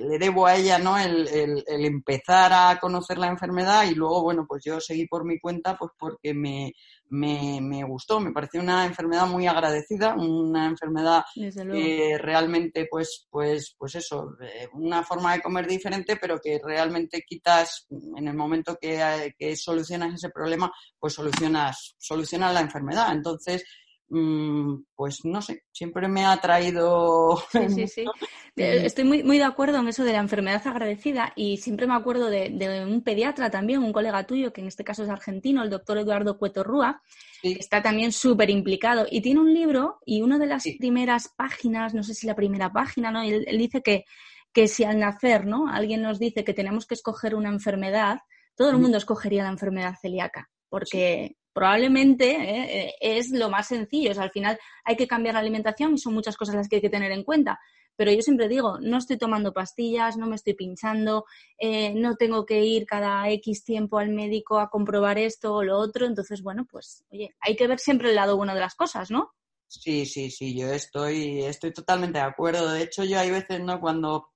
le 0.00 0.18
debo 0.18 0.46
a 0.46 0.56
ella 0.56 0.78
¿no? 0.78 0.98
El, 0.98 1.64
empezar 1.66 2.52
a 2.52 2.78
conocer 2.78 3.18
la 3.18 3.28
enfermedad 3.28 3.84
y 3.84 3.94
luego, 3.94 4.22
bueno, 4.22 4.44
pues 4.46 4.62
yo 4.64 4.80
seguí 4.80 5.06
por 5.06 5.24
mi 5.24 5.38
cuenta 5.38 5.76
pues 5.76 5.92
porque 5.98 6.34
me, 6.34 6.72
me, 7.08 7.82
gustó, 7.84 8.20
me 8.20 8.32
pareció 8.32 8.60
una 8.60 8.84
enfermedad 8.84 9.26
muy 9.26 9.46
agradecida, 9.46 10.14
una 10.14 10.66
enfermedad 10.66 11.24
que 11.34 12.18
realmente, 12.18 12.86
pues, 12.90 13.26
pues, 13.30 13.74
pues 13.78 13.94
eso, 13.94 14.36
eh, 14.42 14.68
una 14.72 15.02
forma 15.02 15.34
de 15.34 15.42
comer 15.42 15.66
diferente, 15.66 16.16
pero 16.16 16.38
que 16.38 16.60
realmente 16.62 17.24
quitas, 17.26 17.86
en 18.16 18.28
el 18.28 18.34
momento 18.34 18.76
que, 18.80 19.34
que 19.38 19.56
solucionas 19.56 20.14
ese 20.14 20.30
problema, 20.30 20.70
pues 20.98 21.14
solucionas, 21.14 21.94
solucionas 21.98 22.54
la 22.54 22.60
enfermedad. 22.60 23.12
Entonces, 23.12 23.64
Mm, 23.64 23.87
pues 24.08 25.24
no 25.24 25.42
sé, 25.42 25.64
siempre 25.70 26.08
me 26.08 26.24
ha 26.24 26.36
traído. 26.40 27.42
Sí, 27.52 27.68
sí, 27.68 27.88
sí. 27.88 28.04
Estoy 28.56 29.04
muy, 29.04 29.22
muy 29.22 29.38
de 29.38 29.44
acuerdo 29.44 29.78
en 29.78 29.88
eso 29.88 30.04
de 30.04 30.12
la 30.12 30.18
enfermedad 30.18 30.66
agradecida 30.66 31.32
y 31.36 31.58
siempre 31.58 31.86
me 31.86 31.94
acuerdo 31.94 32.30
de, 32.30 32.86
un 32.86 33.02
pediatra 33.02 33.50
también, 33.50 33.82
un 33.82 33.92
colega 33.92 34.26
tuyo, 34.26 34.52
que 34.52 34.60
en 34.60 34.68
este 34.68 34.84
caso 34.84 35.04
es 35.04 35.10
argentino, 35.10 35.62
el 35.62 35.70
doctor 35.70 35.98
Eduardo 35.98 36.38
Cueto 36.38 36.64
Rúa, 36.64 37.02
que 37.42 37.52
está 37.52 37.82
también 37.82 38.12
súper 38.12 38.50
implicado 38.50 39.06
y 39.10 39.20
tiene 39.20 39.40
un 39.40 39.52
libro 39.52 39.98
y 40.04 40.22
una 40.22 40.38
de 40.38 40.46
las 40.46 40.64
primeras 40.78 41.28
páginas, 41.36 41.94
no 41.94 42.02
sé 42.02 42.14
si 42.14 42.26
la 42.26 42.34
primera 42.34 42.72
página, 42.72 43.10
¿no? 43.10 43.22
Él, 43.22 43.44
él 43.46 43.58
dice 43.58 43.82
que, 43.82 44.04
que 44.52 44.68
si 44.68 44.84
al 44.84 44.98
nacer, 44.98 45.46
¿no? 45.46 45.68
Alguien 45.68 46.02
nos 46.02 46.18
dice 46.18 46.44
que 46.44 46.54
tenemos 46.54 46.86
que 46.86 46.94
escoger 46.94 47.34
una 47.34 47.50
enfermedad, 47.50 48.18
todo 48.56 48.70
el 48.70 48.78
mundo 48.78 48.98
escogería 48.98 49.44
la 49.44 49.50
enfermedad 49.50 49.94
celíaca, 50.00 50.50
porque 50.68 51.36
probablemente 51.52 52.30
eh, 52.30 52.88
eh, 52.88 52.94
es 53.00 53.30
lo 53.30 53.50
más 53.50 53.68
sencillo. 53.68 54.12
al 54.20 54.30
final 54.30 54.58
hay 54.84 54.96
que 54.96 55.08
cambiar 55.08 55.34
la 55.34 55.40
alimentación 55.40 55.94
y 55.94 55.98
son 55.98 56.14
muchas 56.14 56.36
cosas 56.36 56.54
las 56.54 56.68
que 56.68 56.76
hay 56.76 56.82
que 56.82 56.90
tener 56.90 57.12
en 57.12 57.24
cuenta. 57.24 57.58
Pero 57.96 58.12
yo 58.12 58.22
siempre 58.22 58.48
digo, 58.48 58.78
no 58.80 58.98
estoy 58.98 59.18
tomando 59.18 59.52
pastillas, 59.52 60.16
no 60.16 60.28
me 60.28 60.36
estoy 60.36 60.54
pinchando, 60.54 61.24
eh, 61.58 61.92
no 61.94 62.14
tengo 62.14 62.46
que 62.46 62.64
ir 62.64 62.86
cada 62.86 63.28
X 63.30 63.64
tiempo 63.64 63.98
al 63.98 64.10
médico 64.10 64.60
a 64.60 64.70
comprobar 64.70 65.18
esto 65.18 65.54
o 65.54 65.64
lo 65.64 65.78
otro. 65.78 66.06
Entonces, 66.06 66.42
bueno, 66.42 66.64
pues, 66.70 67.04
oye, 67.10 67.34
hay 67.40 67.56
que 67.56 67.66
ver 67.66 67.80
siempre 67.80 68.10
el 68.10 68.14
lado 68.14 68.36
bueno 68.36 68.54
de 68.54 68.60
las 68.60 68.76
cosas, 68.76 69.10
¿no? 69.10 69.32
Sí, 69.66 70.06
sí, 70.06 70.30
sí, 70.30 70.56
yo 70.56 70.72
estoy, 70.72 71.42
estoy 71.42 71.72
totalmente 71.72 72.18
de 72.18 72.24
acuerdo. 72.24 72.70
De 72.70 72.84
hecho, 72.84 73.02
yo 73.02 73.18
hay 73.18 73.32
veces, 73.32 73.60
¿no? 73.60 73.80
Cuando 73.80 74.28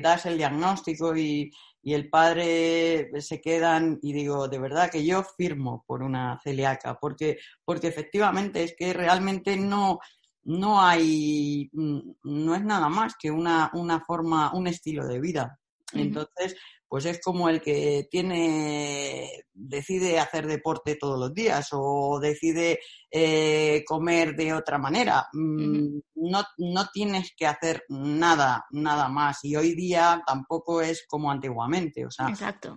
das 0.00 0.24
el 0.24 0.38
diagnóstico 0.38 1.14
y, 1.14 1.50
y 1.84 1.92
el 1.92 2.08
padre 2.08 3.10
se 3.20 3.42
quedan 3.42 3.98
y 4.00 4.14
digo, 4.14 4.48
de 4.48 4.58
verdad 4.58 4.90
que 4.90 5.04
yo 5.04 5.22
firmo 5.22 5.84
por 5.86 6.02
una 6.02 6.40
celíaca, 6.42 6.98
porque, 6.98 7.38
porque 7.62 7.88
efectivamente 7.88 8.62
es 8.62 8.74
que 8.74 8.94
realmente 8.94 9.58
no, 9.58 10.00
no 10.44 10.80
hay, 10.80 11.68
mm, 11.72 11.98
no 12.24 12.54
es 12.54 12.64
nada 12.64 12.88
más 12.88 13.14
que 13.20 13.30
una, 13.30 13.70
una 13.74 14.00
forma, 14.00 14.54
un 14.54 14.66
estilo 14.66 15.06
de 15.06 15.20
vida. 15.20 15.60
Entonces, 15.92 16.56
pues 16.94 17.06
es 17.06 17.20
como 17.20 17.48
el 17.48 17.60
que 17.60 18.06
tiene, 18.08 19.28
decide 19.52 20.20
hacer 20.20 20.46
deporte 20.46 20.94
todos 20.94 21.18
los 21.18 21.34
días 21.34 21.70
o 21.72 22.20
decide 22.20 22.78
eh, 23.10 23.82
comer 23.84 24.36
de 24.36 24.52
otra 24.52 24.78
manera. 24.78 25.26
Mm, 25.32 25.98
no, 26.14 26.44
no 26.56 26.88
tienes 26.92 27.34
que 27.36 27.48
hacer 27.48 27.82
nada, 27.88 28.64
nada 28.70 29.08
más. 29.08 29.40
Y 29.42 29.56
hoy 29.56 29.74
día 29.74 30.22
tampoco 30.24 30.80
es 30.82 31.04
como 31.08 31.32
antiguamente, 31.32 32.06
o 32.06 32.12
sea, 32.12 32.28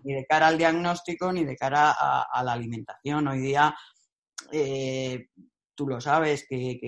ni 0.04 0.16
de 0.16 0.26
cara 0.26 0.48
al 0.48 0.58
diagnóstico 0.58 1.32
ni 1.32 1.46
de 1.46 1.56
cara 1.56 1.92
a, 1.92 2.44
la 2.44 2.54
alimentación. 2.54 3.28
Hoy 3.28 3.38
día 3.38 3.76
eh, 4.52 5.28
tú 5.78 5.88
lo 5.88 6.02
sabes, 6.02 6.46
que, 6.50 6.80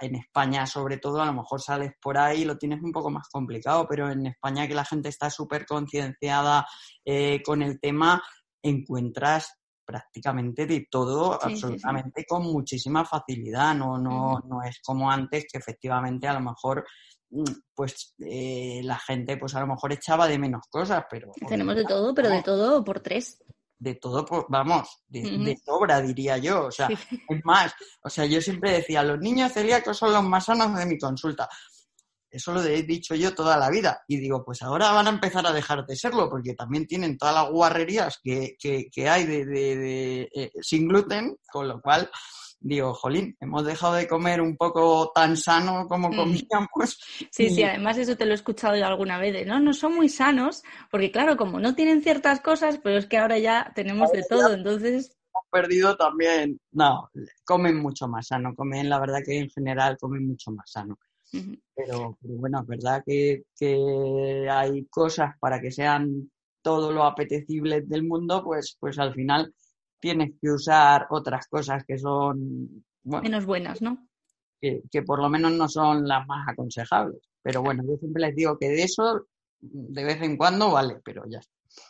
en 0.00 0.14
España 0.14 0.66
sobre 0.66 0.98
todo 0.98 1.22
a 1.22 1.26
lo 1.26 1.32
mejor 1.32 1.62
sales 1.62 1.92
por 2.00 2.18
ahí 2.18 2.42
y 2.42 2.44
lo 2.44 2.58
tienes 2.58 2.82
un 2.82 2.92
poco 2.92 3.10
más 3.10 3.26
complicado, 3.30 3.86
pero 3.88 4.10
en 4.10 4.26
España 4.26 4.68
que 4.68 4.74
la 4.74 4.84
gente 4.84 5.08
está 5.08 5.30
súper 5.30 5.64
concienciada 5.64 6.66
eh, 7.04 7.42
con 7.42 7.62
el 7.62 7.80
tema, 7.80 8.22
encuentras 8.62 9.54
prácticamente 9.84 10.66
de 10.66 10.86
todo, 10.90 11.42
absolutamente 11.42 12.26
con 12.28 12.42
muchísima 12.42 13.06
facilidad, 13.06 13.74
no, 13.74 13.96
no, 13.96 14.38
no 14.46 14.62
es 14.62 14.80
como 14.84 15.10
antes 15.10 15.46
que 15.50 15.56
efectivamente 15.56 16.28
a 16.28 16.34
lo 16.34 16.40
mejor 16.40 16.84
mm, 17.30 17.44
pues 17.74 18.14
eh, 18.18 18.82
la 18.84 18.98
gente 18.98 19.38
pues 19.38 19.54
a 19.54 19.60
lo 19.60 19.68
mejor 19.68 19.94
echaba 19.94 20.28
de 20.28 20.38
menos 20.38 20.64
cosas, 20.68 21.06
pero... 21.10 21.32
Tenemos 21.48 21.74
de 21.74 21.86
todo, 21.86 22.14
pero 22.14 22.28
de 22.28 22.42
todo 22.42 22.84
por 22.84 23.00
tres 23.00 23.42
de 23.78 23.94
todo, 23.94 24.26
vamos, 24.48 25.02
de, 25.06 25.56
sobra, 25.64 26.00
diría 26.00 26.38
yo. 26.38 26.66
O 26.66 26.70
sea, 26.70 26.88
es 26.88 27.44
más, 27.44 27.72
o 28.02 28.10
sea, 28.10 28.26
yo 28.26 28.40
siempre 28.40 28.72
decía, 28.72 29.02
los 29.02 29.18
niños 29.18 29.52
celíacos 29.52 29.96
son 29.96 30.12
los 30.12 30.24
más 30.24 30.46
sanos 30.46 30.76
de 30.76 30.86
mi 30.86 30.98
consulta. 30.98 31.48
Eso 32.30 32.52
lo 32.52 32.62
he 32.62 32.82
dicho 32.82 33.14
yo 33.14 33.34
toda 33.34 33.56
la 33.56 33.70
vida. 33.70 34.02
Y 34.06 34.18
digo, 34.18 34.44
pues 34.44 34.60
ahora 34.62 34.92
van 34.92 35.06
a 35.06 35.10
empezar 35.10 35.46
a 35.46 35.52
dejar 35.52 35.86
de 35.86 35.96
serlo, 35.96 36.28
porque 36.28 36.54
también 36.54 36.86
tienen 36.86 37.16
todas 37.16 37.34
las 37.34 37.50
guarrerías 37.50 38.18
que, 38.22 38.56
que, 38.58 39.08
hay 39.08 39.24
de, 39.24 39.46
de, 39.46 40.28
eh, 40.34 40.50
sin 40.60 40.88
gluten, 40.88 41.38
con 41.50 41.68
lo 41.68 41.80
cual 41.80 42.10
digo, 42.60 42.92
jolín, 42.94 43.36
hemos 43.40 43.64
dejado 43.64 43.94
de 43.94 44.08
comer 44.08 44.40
un 44.40 44.56
poco 44.56 45.12
tan 45.14 45.36
sano 45.36 45.86
como 45.88 46.08
mm. 46.08 46.16
comíamos. 46.16 46.98
Sí, 47.30 47.50
sí, 47.50 47.62
además 47.62 47.98
eso 47.98 48.16
te 48.16 48.24
lo 48.24 48.32
he 48.32 48.34
escuchado 48.34 48.76
yo 48.76 48.86
alguna 48.86 49.18
vez, 49.18 49.46
¿no? 49.46 49.60
No 49.60 49.72
son 49.72 49.94
muy 49.94 50.08
sanos, 50.08 50.62
porque 50.90 51.10
claro, 51.10 51.36
como 51.36 51.60
no 51.60 51.74
tienen 51.74 52.02
ciertas 52.02 52.40
cosas, 52.40 52.78
pero 52.82 52.98
es 52.98 53.06
que 53.06 53.18
ahora 53.18 53.38
ya 53.38 53.72
tenemos 53.74 54.10
de 54.12 54.24
todo, 54.28 54.52
entonces... 54.52 55.16
Hemos 55.32 55.46
perdido 55.50 55.96
también, 55.96 56.58
no, 56.72 57.10
comen 57.44 57.76
mucho 57.76 58.08
más 58.08 58.28
sano, 58.28 58.54
comen, 58.54 58.88
la 58.88 58.98
verdad 58.98 59.20
que 59.24 59.38
en 59.38 59.50
general 59.50 59.96
comen 59.98 60.26
mucho 60.26 60.50
más 60.50 60.70
sano. 60.70 60.98
pero, 61.74 62.18
bueno, 62.22 62.60
es 62.62 62.66
verdad 62.66 63.02
que, 63.06 63.44
que 63.58 64.48
hay 64.50 64.84
cosas 64.86 65.34
para 65.38 65.60
que 65.60 65.70
sean 65.70 66.30
todo 66.62 66.92
lo 66.92 67.04
apetecible 67.04 67.82
del 67.82 68.04
mundo, 68.04 68.42
pues, 68.42 68.76
pues 68.80 68.98
al 68.98 69.14
final 69.14 69.54
tienes 70.00 70.32
que 70.40 70.50
usar 70.50 71.06
otras 71.10 71.46
cosas 71.48 71.84
que 71.86 71.98
son... 71.98 72.84
Menos 73.04 73.46
buenas, 73.46 73.80
¿no? 73.82 74.06
Que, 74.60 75.02
por 75.06 75.20
lo 75.20 75.28
menos 75.28 75.52
no 75.52 75.68
son 75.68 76.06
las 76.06 76.26
más 76.26 76.48
aconsejables. 76.48 77.20
Pero 77.42 77.62
bueno, 77.62 77.82
yo 77.86 77.96
siempre 77.96 78.22
les 78.22 78.34
digo 78.34 78.58
que 78.58 78.68
de 78.68 78.82
eso 78.82 79.26
de 79.60 80.04
vez 80.04 80.20
en 80.22 80.36
cuando 80.36 80.70
vale, 80.70 81.00
pero 81.04 81.24
ya 81.28 81.40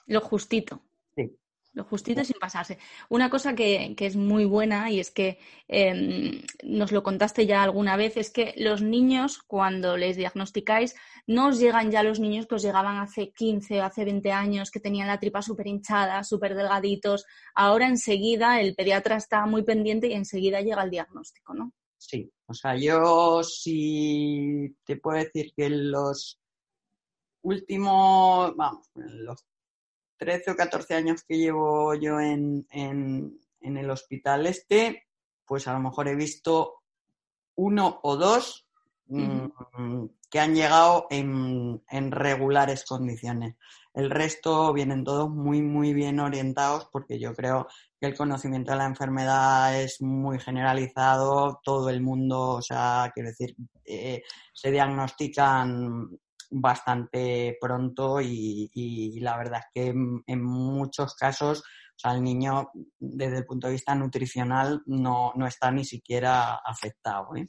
Lo 0.07 0.21
justito. 0.21 0.83
Sí. 1.15 1.37
Lo 1.79 1.85
justito 1.85 2.25
sin 2.25 2.39
pasarse. 2.39 2.79
Una 3.09 3.31
cosa 3.31 3.55
que, 3.55 3.95
es 3.99 4.17
muy 4.17 4.45
buena 4.45 4.91
y 4.91 5.01
es 5.01 5.11
que 5.11 5.39
em, 5.69 6.43
nos 6.65 6.93
lo 6.93 7.03
contaste 7.03 7.47
ya 7.47 7.63
alguna 7.63 7.97
vez, 7.97 8.17
es 8.17 8.31
que 8.31 8.55
los 8.57 8.83
niños, 8.83 9.39
cuando 9.39 9.97
les 9.97 10.17
diagnosticáis, 10.17 10.97
no 11.27 11.49
os 11.49 11.59
llegan 11.59 11.91
ya 11.91 12.03
los 12.03 12.21
niños 12.21 12.47
que 12.47 12.57
os 12.57 12.63
llegaban 12.63 12.97
hace 12.99 13.31
15 13.31 13.81
o 13.81 13.85
hace 13.85 14.05
20 14.05 14.33
años, 14.33 14.71
que 14.71 14.81
tenían 14.81 15.07
la 15.07 15.21
tripa 15.21 15.41
súper 15.41 15.69
hinchada, 15.69 16.25
súper 16.25 16.55
delgaditos. 16.55 17.25
Ahora 17.55 17.87
enseguida 17.87 18.61
el 18.61 18.75
pediatra 18.75 19.17
está 19.17 19.47
muy 19.47 19.63
pendiente 19.63 20.09
y 20.09 20.15
enseguida 20.15 20.61
llega 20.61 20.83
el 20.83 20.91
diagnóstico, 20.91 21.55
¿no? 21.55 21.73
Sí, 21.97 22.31
o 22.47 22.55
sea, 22.55 22.77
yo 22.77 23.43
sí 23.43 24.75
te 24.85 24.97
puedo 24.97 25.19
decir 25.19 25.53
que 25.57 25.69
los 25.71 26.41
últimos, 27.43 28.55
vamos, 28.57 28.89
los 28.95 29.45
13 30.19 30.51
o 30.51 30.57
14 30.57 30.95
años 30.95 31.25
que 31.25 31.39
llevo 31.39 31.95
yo 31.95 32.21
en, 32.21 32.67
el 33.61 33.91
hospital 33.91 34.47
este, 34.47 35.07
pues 35.47 35.67
a 35.69 35.73
lo 35.73 35.81
mejor 35.81 36.09
he 36.09 36.15
visto 36.15 36.83
uno 37.55 38.01
o 38.03 38.17
dos 38.17 38.67
mm, 39.07 39.47
que 40.31 40.41
han 40.41 40.55
llegado 40.55 41.07
en, 41.11 41.81
regulares 42.11 42.85
condiciones. 42.85 43.57
El 43.95 44.11
resto 44.11 44.73
vienen 44.73 45.03
todos 45.03 45.31
muy, 45.31 45.63
muy 45.63 45.93
bien 45.93 46.21
orientados 46.21 46.89
porque 46.93 47.19
yo 47.19 47.35
creo 47.35 47.67
que 48.01 48.07
el 48.07 48.17
conocimiento 48.17 48.73
de 48.73 48.79
la 48.79 48.87
enfermedad 48.87 49.81
es 49.81 50.01
muy 50.01 50.39
generalizado, 50.39 51.61
todo 51.65 51.91
el 51.91 52.01
mundo, 52.01 52.51
o 52.51 52.63
sea, 52.63 53.11
quiero 53.13 53.31
decir, 53.31 53.57
eh, 53.85 54.23
se 54.53 54.71
diagnostican 54.71 56.09
bastante 56.51 57.57
pronto 57.61 58.21
y, 58.21 59.19
la 59.21 59.37
verdad 59.37 59.61
es 59.61 59.67
que 59.75 59.89
en, 59.89 60.43
muchos 60.43 61.15
casos 61.15 61.61
o 61.61 62.01
sea, 62.01 62.13
el 62.13 62.23
niño 62.23 62.71
desde 62.99 63.39
el 63.39 63.45
punto 63.45 63.67
de 63.67 63.73
vista 63.73 63.95
nutricional 63.95 64.83
no, 64.87 65.33
está 65.47 65.71
ni 65.71 65.85
siquiera 65.85 66.55
afectado. 66.65 67.35
¿eh? 67.35 67.47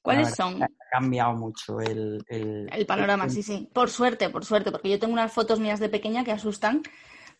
¿Cuáles 0.00 0.34
son? 0.34 0.62
Ha 0.62 0.68
cambiado 0.90 1.34
mucho 1.34 1.78
el, 1.80 2.24
el, 2.26 2.86
panorama, 2.86 3.28
sí, 3.28 3.42
sí. 3.42 3.68
Por 3.72 3.90
suerte, 3.90 4.30
por 4.30 4.44
suerte, 4.44 4.72
porque 4.72 4.88
yo 4.88 4.98
tengo 4.98 5.12
unas 5.12 5.32
fotos 5.32 5.60
mías 5.60 5.78
de 5.78 5.90
pequeña 5.90 6.24
que 6.24 6.32
asustan, 6.32 6.82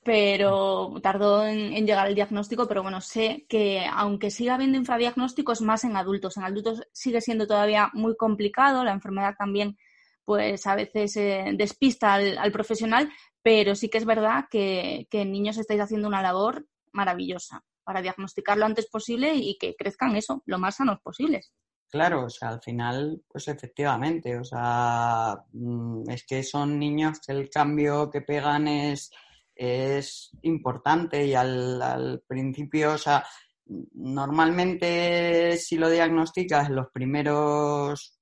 pero 0.05 0.93
tardó 1.03 1.47
en, 1.47 1.73
en, 1.73 1.87
llegar 1.87 2.07
el 2.07 2.15
diagnóstico, 2.15 2.69
pero 2.69 2.83
bueno, 2.83 3.01
sé 3.01 3.47
que 3.49 3.87
aunque 3.91 4.31
siga 4.31 4.55
habiendo 4.55 4.79
infradiagnósticos, 4.79 5.63
más 5.63 5.85
en 5.85 5.97
adultos. 5.97 6.37
En 6.37 6.45
adultos 6.45 6.83
sigue 6.93 7.21
siendo 7.21 7.47
todavía 7.47 7.91
muy 7.95 8.15
complicado, 8.15 8.85
la 8.85 8.93
enfermedad 8.93 9.35
también 9.39 9.79
pues 10.25 10.67
a 10.67 10.75
veces 10.75 11.17
eh, 11.17 11.53
despista 11.55 12.15
al, 12.15 12.53
profesional, 12.53 13.11
pero 13.43 13.75
sí 13.75 13.89
que 13.89 13.99
es 13.99 14.05
verdad 14.05 14.45
que, 14.51 15.07
en 15.11 15.33
niños 15.33 15.59
estáis 15.59 15.81
haciendo 15.81 16.09
una 16.09 16.23
labor 16.23 16.67
maravillosa 16.93 17.65
para 17.85 18.03
diagnosticar 18.03 18.57
lo 18.57 18.67
antes 18.67 18.89
posible 18.89 19.35
y 19.35 19.59
que 19.59 19.75
crezcan 19.75 20.17
eso, 20.17 20.43
lo 20.47 20.59
más 20.59 20.77
sanos 20.77 21.01
posibles. 21.01 21.53
Claro, 21.91 22.25
o 22.25 22.31
sea, 22.31 22.49
al 22.49 22.63
final, 22.63 23.23
pues 23.29 23.49
efectivamente, 23.49 24.39
o 24.39 24.45
sea, 24.45 25.37
mm, 25.53 26.09
es 26.09 26.25
que 26.25 26.43
son 26.43 26.79
niños 26.79 27.21
que 27.21 27.33
el 27.33 27.51
cambio 27.51 28.09
que 28.11 28.23
pegan 28.23 28.67
es, 28.69 29.11
es 29.55 30.31
importante 30.43 31.27
y 31.27 31.35
al, 31.35 31.83
al 31.83 32.23
principio, 32.27 32.93
o 32.93 32.99
sea, 32.99 33.25
normalmente 33.67 35.57
si 35.57 35.77
lo 35.77 35.91
diagnosticas 35.91 36.71
los 36.71 36.89
primeros 36.93 38.22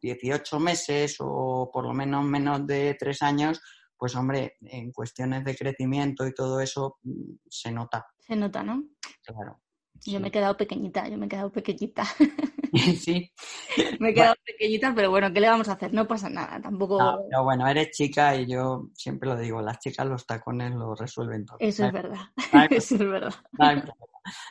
18 0.00 0.60
meses 0.60 1.16
o 1.20 1.70
por 1.72 1.84
lo 1.84 1.92
menos 1.92 2.24
menos 2.24 2.66
de 2.66 2.96
tres 2.98 3.22
años, 3.22 3.60
pues 3.96 4.14
hombre, 4.14 4.56
en 4.60 4.92
cuestiones 4.92 5.44
de 5.44 5.56
crecimiento 5.56 6.26
y 6.26 6.34
todo 6.34 6.60
eso 6.60 6.98
mm, 7.02 7.34
se 7.48 7.72
nota. 7.72 8.06
Se 8.20 8.36
nota, 8.36 8.62
¿no? 8.62 8.84
Claro. 9.24 9.60
Yo 10.06 10.20
me 10.20 10.28
he 10.28 10.30
quedado 10.30 10.56
pequeñita, 10.56 11.08
yo 11.08 11.18
me 11.18 11.26
he 11.26 11.28
quedado 11.28 11.50
pequeñita. 11.50 12.04
sí. 12.98 13.32
me 14.00 14.10
he 14.10 14.14
quedado 14.14 14.36
pequeñita, 14.44 14.94
pero 14.94 15.10
bueno, 15.10 15.32
¿qué 15.32 15.40
le 15.40 15.48
vamos 15.48 15.68
a 15.68 15.72
hacer? 15.72 15.92
No 15.92 16.06
pasa 16.06 16.28
nada, 16.28 16.60
tampoco. 16.60 16.98
No, 16.98 17.18
pero 17.28 17.44
bueno, 17.44 17.66
eres 17.66 17.90
chica 17.90 18.36
y 18.36 18.46
yo 18.46 18.90
siempre 18.94 19.28
lo 19.28 19.36
digo, 19.36 19.60
las 19.60 19.78
chicas 19.80 20.06
los 20.06 20.26
tacones 20.26 20.72
lo 20.74 20.94
resuelven 20.94 21.44
todo. 21.46 21.56
Eso 21.60 21.86
es 21.86 21.92
verdad. 21.92 22.20
Eso 22.70 22.94
es 22.94 23.00
verdad. 23.00 23.34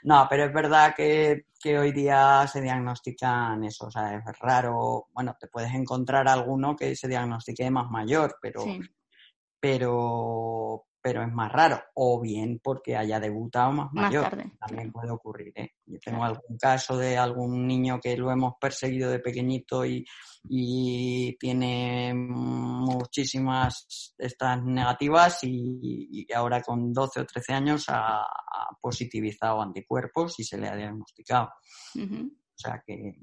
No, 0.03 0.27
pero 0.29 0.45
es 0.45 0.53
verdad 0.53 0.93
que, 0.95 1.45
hoy 1.77 1.91
día 1.91 2.47
se 2.47 2.61
diagnostican 2.61 3.63
eso, 3.65 3.87
o 3.87 3.91
sea, 3.91 4.15
es 4.15 4.39
raro, 4.39 5.07
bueno, 5.13 5.35
te 5.39 5.47
puedes 5.47 5.73
encontrar 5.73 6.27
alguno 6.27 6.75
que 6.75 6.95
se 6.95 7.07
diagnostique 7.07 7.69
más 7.69 7.89
mayor, 7.89 8.37
pero, 8.41 8.63
pero, 9.59 10.86
pero 11.07 11.23
es 11.23 11.31
más 11.31 11.49
raro, 11.49 11.81
o 11.93 12.19
bien 12.19 12.59
porque 12.61 12.97
haya 12.97 13.17
debutado 13.17 13.71
más, 13.71 13.93
mayor, 13.93 14.27
también 14.59 14.91
puede 14.91 15.09
ocurrir. 15.09 15.53
¿eh? 15.55 15.75
Yo 15.85 15.97
tengo 16.03 16.21
algún 16.21 16.57
caso 16.57 16.97
de 16.97 17.17
algún 17.17 17.65
niño 17.65 17.97
que 18.01 18.17
lo 18.17 18.29
hemos 18.29 18.55
perseguido 18.59 19.09
de 19.09 19.19
pequeñito 19.19 19.85
y, 19.85 20.05
tiene 21.39 22.13
muchísimas 22.13 24.13
estas 24.17 24.61
negativas 24.65 25.39
y, 25.43 26.27
ahora 26.35 26.61
con 26.61 26.91
12 26.91 27.21
o 27.21 27.25
13 27.25 27.53
años 27.53 27.85
ha, 27.87 28.25
positivizado 28.81 29.61
anticuerpos 29.61 30.37
y 30.41 30.43
se 30.43 30.57
le 30.57 30.67
ha 30.67 30.75
diagnosticado. 30.75 31.51
O 31.95 32.01
sea 32.53 32.83
que... 32.85 33.15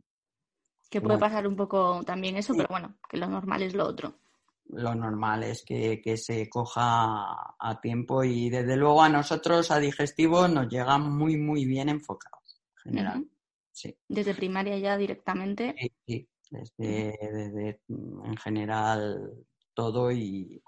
Que 0.88 1.02
puede 1.02 1.18
pasar 1.18 1.46
un 1.46 1.56
poco 1.56 2.02
también 2.06 2.38
eso, 2.38 2.54
pero 2.56 2.68
bueno, 2.70 2.96
que 3.10 3.18
lo 3.18 3.26
normal 3.26 3.62
es 3.62 3.74
lo 3.74 3.86
otro 3.86 4.23
lo 4.68 4.94
normal 4.94 5.44
es 5.44 5.64
que, 5.64 6.00
se 6.16 6.48
coja 6.48 7.54
a 7.58 7.80
tiempo 7.80 8.24
y 8.24 8.50
desde 8.50 8.76
luego 8.76 9.02
a 9.02 9.08
nosotros, 9.08 9.70
a 9.70 9.78
digestivo, 9.78 10.48
nos 10.48 10.68
llega 10.68 10.98
muy, 10.98 11.36
muy 11.36 11.64
bien 11.64 11.88
enfocado 11.88 12.38
en 12.84 12.92
general. 12.92 13.26
sí. 13.72 13.96
Desde 14.08 14.34
primaria 14.34 14.78
ya 14.78 14.96
directamente. 14.96 15.74
Sí, 15.78 15.92
sí. 16.06 16.28
Desde, 16.50 17.18
desde, 17.20 17.80
en 17.88 18.36
general 18.36 19.32
todo 19.72 20.12
y 20.12 20.62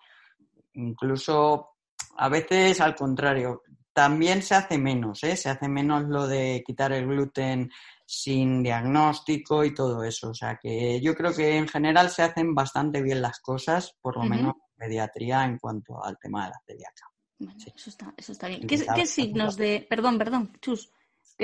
incluso 0.72 1.76
a 2.16 2.28
veces 2.28 2.80
al 2.80 2.94
contrario, 2.94 3.62
también 3.92 4.42
se 4.42 4.54
hace 4.54 4.78
menos, 4.78 5.22
¿eh? 5.24 5.36
se 5.36 5.48
hace 5.48 5.68
menos 5.68 6.04
lo 6.04 6.26
de 6.26 6.62
quitar 6.66 6.92
el 6.92 7.06
gluten 7.06 7.70
sin 8.06 8.62
diagnóstico 8.62 9.64
y 9.64 9.74
todo 9.74 10.04
eso. 10.04 10.30
O 10.30 10.34
sea 10.34 10.58
que 10.62 11.00
yo 11.00 11.14
creo 11.14 11.34
que 11.34 11.56
en 11.56 11.66
general 11.66 12.08
se 12.10 12.22
hacen 12.22 12.54
bastante 12.54 13.02
bien 13.02 13.20
las 13.20 13.40
cosas, 13.40 13.96
por 14.00 14.16
lo 14.16 14.22
menos 14.22 14.54
en 14.54 14.86
pediatría 14.86 15.44
en 15.44 15.58
cuanto 15.58 16.02
al 16.02 16.16
tema 16.18 16.44
de 16.44 16.50
la 16.50 16.62
celíaca. 16.64 17.74
eso, 17.74 17.90
está, 17.90 18.14
eso 18.16 18.32
está 18.32 18.48
bien. 18.48 18.66
¿Qué, 18.66 19.06
signos 19.06 19.56
de...? 19.56 19.84
Perdón, 19.90 20.18
perdón, 20.18 20.52
Chus. 20.60 20.92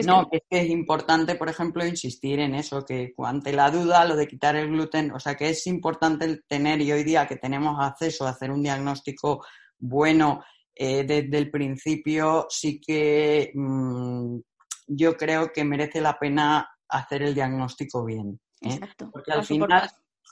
no, 0.06 0.30
que... 0.30 0.36
es 0.36 0.42
que 0.48 0.60
es 0.60 0.70
importante, 0.70 1.34
por 1.34 1.48
ejemplo, 1.48 1.84
insistir 1.84 2.38
en 2.38 2.54
eso, 2.54 2.84
que 2.84 3.12
ante 3.18 3.52
la 3.52 3.68
duda, 3.70 4.04
lo 4.04 4.14
de 4.14 4.28
quitar 4.28 4.54
el 4.54 4.68
gluten, 4.68 5.10
o 5.10 5.18
sea, 5.18 5.34
que 5.34 5.50
es 5.50 5.66
importante 5.66 6.42
tener, 6.46 6.80
y 6.80 6.92
hoy 6.92 7.02
día 7.02 7.26
que 7.26 7.36
tenemos 7.36 7.76
acceso 7.80 8.24
a 8.24 8.30
hacer 8.30 8.52
un 8.52 8.62
diagnóstico 8.62 9.44
bueno 9.78 10.44
eh, 10.74 11.04
desde 11.04 11.38
el 11.38 11.50
principio, 11.50 12.46
sí 12.48 12.80
que 12.80 13.50
mm, 13.52 14.38
yo 14.86 15.16
creo 15.16 15.52
que 15.52 15.64
merece 15.64 16.00
la 16.00 16.18
pena 16.18 16.68
hacer 16.88 17.22
el 17.22 17.34
diagnóstico 17.34 18.04
bien. 18.04 18.40
¿eh? 18.60 18.80
Porque 19.10 19.32
al 19.32 19.44
final 19.44 19.90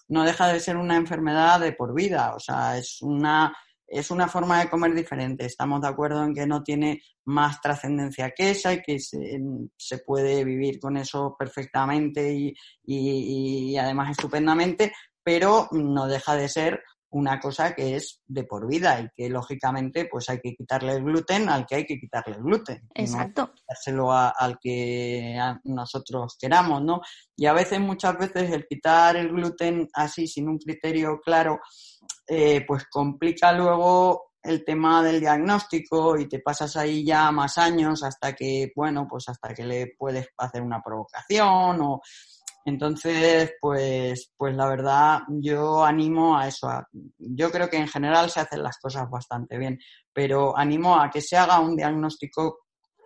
no 0.08 0.24
deja 0.24 0.48
de 0.48 0.60
ser 0.60 0.76
una 0.76 0.96
enfermedad 0.96 1.60
de 1.60 1.72
por 1.72 1.94
vida, 1.94 2.34
o 2.34 2.40
sea, 2.40 2.76
es 2.76 3.00
una, 3.00 3.56
es 3.86 4.10
una 4.10 4.28
forma 4.28 4.60
de 4.60 4.68
comer 4.68 4.94
diferente. 4.94 5.46
Estamos 5.46 5.80
de 5.80 5.88
acuerdo 5.88 6.24
en 6.24 6.34
que 6.34 6.46
no 6.46 6.62
tiene 6.62 7.02
más 7.24 7.60
trascendencia 7.60 8.30
que 8.30 8.50
esa 8.50 8.72
y 8.72 8.82
que 8.82 8.98
se, 8.98 9.98
puede 10.04 10.44
vivir 10.44 10.80
con 10.80 10.96
eso 10.96 11.36
perfectamente 11.38 12.32
y, 12.32 12.54
y 12.84 13.76
además 13.76 14.10
estupendamente, 14.10 14.92
pero 15.22 15.68
no 15.72 16.06
deja 16.06 16.34
de 16.34 16.48
ser 16.48 16.82
una 17.10 17.40
cosa 17.40 17.74
que 17.74 17.96
es 17.96 18.22
de 18.26 18.44
por 18.44 18.66
vida 18.66 19.00
y 19.00 19.08
que 19.14 19.28
lógicamente 19.28 20.06
pues 20.06 20.28
hay 20.28 20.40
que 20.40 20.54
quitarle 20.54 20.92
el 20.92 21.04
gluten 21.04 21.48
al 21.48 21.66
que 21.66 21.76
hay 21.76 21.86
que 21.86 21.98
quitarle 21.98 22.36
el 22.36 22.42
gluten. 22.42 22.88
Exacto. 22.94 23.52
dárselo 23.66 24.12
al 24.12 24.58
que 24.60 25.36
nosotros 25.64 26.36
queramos, 26.40 26.82
¿no? 26.82 27.00
Y 27.36 27.46
a 27.46 27.52
veces, 27.52 27.80
muchas 27.80 28.16
veces, 28.18 28.50
el 28.52 28.66
quitar 28.66 29.16
el 29.16 29.28
gluten 29.28 29.88
así, 29.94 30.26
sin 30.26 30.48
un 30.48 30.58
criterio 30.58 31.20
claro, 31.20 31.60
eh, 32.26 32.64
pues 32.66 32.86
complica 32.88 33.52
luego 33.52 34.30
el 34.42 34.64
tema 34.64 35.02
del 35.02 35.20
diagnóstico 35.20 36.16
y 36.18 36.28
te 36.28 36.38
pasas 36.40 36.76
ahí 36.76 37.04
ya 37.04 37.30
más 37.30 37.58
años 37.58 38.02
hasta 38.02 38.34
que, 38.34 38.72
bueno, 38.74 39.06
pues 39.08 39.28
hasta 39.28 39.52
que 39.52 39.64
le 39.64 39.94
puedes 39.98 40.28
hacer 40.38 40.62
una 40.62 40.82
provocación 40.82 41.80
o 41.82 42.00
entonces, 42.64 43.54
pues, 43.60 44.32
pues 44.36 44.54
la 44.54 44.68
verdad, 44.68 45.20
yo 45.28 45.84
animo 45.84 46.38
a 46.38 46.48
eso. 46.48 46.68
yo 47.18 47.50
creo 47.50 47.68
que 47.68 47.78
en 47.78 47.88
general 47.88 48.30
se 48.30 48.40
hacen 48.40 48.62
las 48.62 48.78
cosas 48.78 49.08
bastante 49.10 49.58
bien, 49.58 49.78
pero 50.12 50.56
animo 50.56 51.00
a 51.00 51.10
que 51.10 51.20
se 51.20 51.36
haga 51.36 51.60
un 51.60 51.76
diagnóstico 51.76 52.58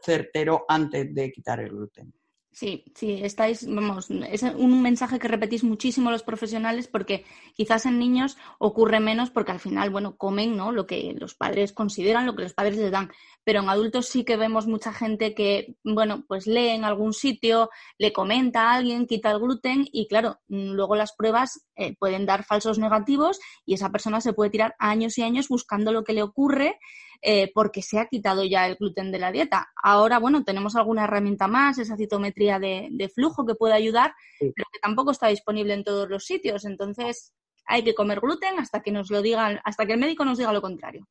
certero 0.03 0.65
antes 0.69 1.15
de 1.15 1.31
quitar 1.31 1.61
el 1.61 1.71
gluten. 1.71 2.13
Sí, 2.55 2.85
sí, 2.95 3.19
estáis, 3.25 3.67
vamos, 3.69 4.09
es 4.31 4.45
un 4.45 4.81
mensaje 4.81 5.19
que 5.19 5.27
repetís 5.27 5.65
muchísimo 5.65 6.13
los 6.13 6.23
profesionales 6.23 6.87
porque 6.87 7.25
quizás 7.57 7.85
en 7.85 7.99
niños 7.99 8.37
ocurre 8.61 9.01
menos 9.01 9.31
porque 9.31 9.51
al 9.51 9.59
final, 9.59 9.91
bueno, 9.91 10.17
comen, 10.17 10.57
¿no? 10.57 10.71
Lo 10.71 10.87
que 10.87 11.17
los 11.19 11.35
padres 11.35 11.73
consideran, 11.73 12.27
lo 12.27 12.37
que 12.37 12.45
los 12.45 12.55
padres 12.55 12.77
les 12.77 12.93
dan. 12.93 13.11
Pero 13.43 13.59
en 13.61 13.69
adultos 13.69 14.07
sí 14.07 14.23
que 14.25 14.37
vemos 14.37 14.69
mucha 14.69 14.93
gente 14.93 15.35
que, 15.35 15.75
bueno, 15.83 16.25
pues 16.29 16.47
lee 16.47 16.69
en 16.69 16.85
algún 16.85 17.13
sitio, 17.13 17.71
le 17.99 18.13
comenta 18.13 18.71
a 18.71 18.75
alguien, 18.77 19.09
quita 19.09 19.33
el 19.33 19.41
gluten 19.41 19.89
y 19.91 20.07
claro, 20.07 20.39
luego 20.47 20.95
las 20.95 21.13
pruebas 21.13 21.67
eh, 21.77 21.97
pueden 21.97 22.27
dar 22.27 22.45
falsos 22.45 22.79
negativos 22.79 23.41
y 23.65 23.75
esa 23.75 23.91
persona 23.91 24.21
se 24.21 24.33
puede 24.33 24.51
tirar 24.51 24.75
años 24.79 25.19
y 25.19 25.23
años 25.23 25.49
buscando 25.49 25.93
lo 25.93 26.05
que 26.05 26.13
le 26.13 26.23
ocurre 26.23 26.79
eh, 27.27 27.51
porque 27.55 27.81
se 27.81 27.99
ha 27.99 28.07
quitado 28.07 28.45
ya 28.45 28.67
el 28.67 28.77
gluten 28.77 29.11
de 29.11 29.19
la 29.19 29.33
dieta. 29.33 29.73
Ahora, 29.83 30.19
bueno, 30.19 30.45
tenemos 30.45 30.77
alguna 30.77 31.05
herramienta 31.05 31.49
más, 31.49 31.79
esa 31.79 31.97
citometría 31.97 32.59
de, 32.59 33.11
flujo 33.15 33.47
que 33.47 33.55
puede 33.55 33.73
ayudar, 33.73 34.15
pero 34.39 34.69
que 34.71 34.79
tampoco 34.83 35.11
está 35.11 35.29
disponible 35.29 35.73
en 35.73 35.85
todos 35.85 36.09
los 36.09 36.25
sitios. 36.25 36.67
Entonces, 36.67 37.33
hay 37.67 37.83
que 37.83 37.95
comer 37.95 38.21
gluten 38.21 38.59
hasta 38.59 38.83
que 38.83 38.93
nos 38.93 39.11
lo 39.11 39.23
digan, 39.23 39.59
hasta 39.65 39.87
que 39.87 39.95
el 39.95 40.01
médico 40.01 40.25
nos 40.25 40.37
diga 40.37 40.53
lo 40.53 40.61
contrario. 40.61 41.09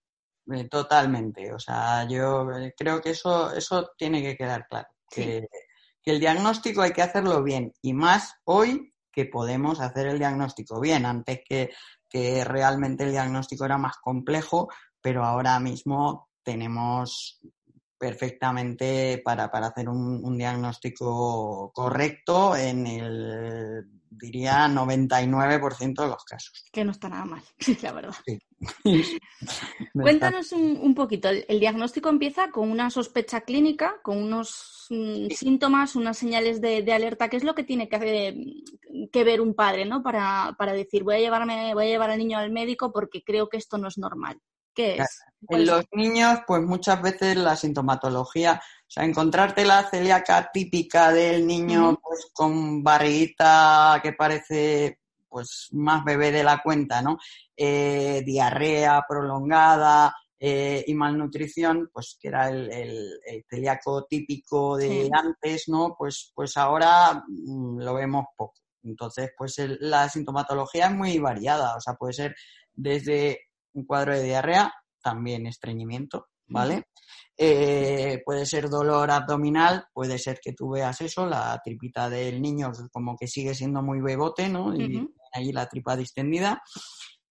Eh, 0.52 0.68
totalmente. 0.70 1.52
O 1.52 1.60
sea, 1.60 2.08
yo 2.08 2.48
creo 2.78 3.02
que 3.02 3.10
eso, 3.10 3.52
eso 3.54 3.90
tiene 3.98 4.22
que 4.22 4.38
quedar 4.38 4.68
claro. 4.68 4.90
Que, 5.10 5.48
que 6.04 6.12
el 6.12 6.20
diagnóstico 6.20 6.82
hay 6.82 6.92
que 6.92 7.02
hacerlo 7.02 7.42
bien 7.42 7.74
y 7.82 7.94
más 7.94 8.36
hoy 8.44 8.93
que 9.14 9.26
podemos 9.26 9.80
hacer 9.80 10.08
el 10.08 10.18
diagnóstico 10.20 10.82
bien. 10.82 11.06
Antes 11.06 11.42
que, 11.48 11.72
que 12.10 12.44
realmente 12.44 13.04
el 13.04 13.12
diagnóstico 13.12 13.66
era 13.66 13.78
más 13.78 13.98
complejo, 13.98 14.70
pero 15.00 15.24
ahora 15.24 15.60
mismo 15.60 16.30
tenemos 16.44 17.40
perfectamente 18.04 19.22
para, 19.24 19.46
hacer 19.46 19.88
un, 19.88 20.38
diagnóstico 20.38 21.72
correcto 21.74 22.54
en 22.54 22.86
el, 22.86 23.86
diría, 24.20 24.68
99% 24.68 26.02
de 26.02 26.08
los 26.08 26.24
casos. 26.24 26.66
Que 26.72 26.84
no 26.84 26.92
está 26.92 27.10
nada 27.10 27.26
mal, 27.26 27.42
la 27.82 27.92
verdad. 27.92 28.16
Cuéntanos 29.94 30.52
un, 30.52 30.96
poquito, 30.96 31.30
el, 31.30 31.60
diagnóstico 31.60 32.10
empieza 32.10 32.50
con 32.52 32.70
una 32.70 32.90
sospecha 32.90 33.42
clínica, 33.42 33.96
con 34.04 34.18
unos 34.18 34.88
mm, 34.90 35.28
síntomas, 35.30 35.96
unas 35.96 36.18
señales 36.18 36.62
de, 36.62 36.92
alerta. 36.94 37.30
¿Qué 37.30 37.38
es 37.38 37.44
lo 37.44 37.56
que 37.56 37.64
tiene 37.64 37.90
que, 37.90 38.64
que 39.12 39.24
ver 39.24 39.42
un 39.42 39.54
padre 39.54 39.86
¿no? 39.86 40.02
para, 40.04 40.56
para 40.58 40.74
decir, 40.74 41.04
voy 41.04 41.16
a, 41.16 41.20
llevarme, 41.20 41.74
voy 41.74 41.86
a 41.86 41.90
llevar 41.90 42.10
al 42.10 42.20
niño 42.20 42.38
al 42.38 42.52
médico 42.52 42.92
porque 42.92 43.24
creo 43.24 43.50
que 43.50 43.58
esto 43.58 43.78
no 43.78 43.88
es 43.88 43.98
normal? 43.98 44.40
¿Qué 44.74 44.98
es? 44.98 45.24
En 45.50 45.66
los 45.66 45.84
niños, 45.92 46.40
pues 46.48 46.62
muchas 46.62 47.02
veces 47.02 47.36
la 47.36 47.56
sintomatología, 47.56 48.62
o 48.64 48.86
sea, 48.88 49.04
encontrarte 49.04 49.66
la 49.66 49.90
celíaca 49.90 50.50
típica 50.54 51.12
del 51.12 51.46
niño 51.46 52.00
pues 52.02 52.28
con 52.34 52.82
barriguita 52.84 54.00
que 54.02 54.14
parece 54.14 55.00
pues 55.28 55.70
más 55.72 56.06
bebé 56.06 56.32
de 56.32 56.44
la 56.44 56.62
cuenta, 56.62 57.02
¿no? 57.02 57.18
Eh, 57.58 58.22
diarrea 58.26 59.04
prolongada 59.08 60.16
eh, 60.40 60.84
y 60.86 60.94
malnutrición, 60.94 61.90
pues 61.92 62.18
que 62.22 62.28
era 62.28 62.50
el, 62.50 63.20
celíaco 63.50 64.06
típico 64.06 64.78
de 64.78 65.10
antes, 65.12 65.70
¿no? 65.70 65.96
Pues, 65.98 66.32
pues 66.36 66.56
ahora 66.58 67.24
mm, 67.28 67.80
lo 67.80 67.94
vemos 67.96 68.26
poco. 68.38 68.56
Entonces, 68.84 69.32
pues 69.38 69.56
la 69.80 70.08
sintomatología 70.10 70.88
es 70.88 70.92
muy 70.92 71.18
variada, 71.18 71.76
o 71.78 71.82
sea, 71.82 71.96
puede 71.96 72.14
ser 72.14 72.36
desde 72.74 73.40
un 73.74 73.86
cuadro 73.86 74.14
de 74.14 74.24
diarrea, 74.24 74.74
también 75.02 75.48
estreñimiento, 75.48 76.28
¿vale? 76.48 76.88
Eh, 77.36 78.22
puede 78.24 78.46
ser 78.46 78.70
dolor 78.70 79.10
abdominal, 79.10 79.86
puede 79.94 80.20
ser 80.20 80.40
que 80.42 80.54
tú 80.54 80.70
veas 80.72 81.02
eso, 81.02 81.26
la 81.26 81.60
tripita 81.64 82.10
del 82.10 82.42
niño 82.42 82.72
como 82.92 83.18
que 83.18 83.28
sigue 83.28 83.56
siendo 83.56 83.82
muy 83.82 84.02
bebote, 84.02 84.50
¿no? 84.50 84.76
Y 84.76 85.08
ahí 85.34 85.52
la 85.52 85.68
tripa 85.68 85.96
distendida. 85.96 86.62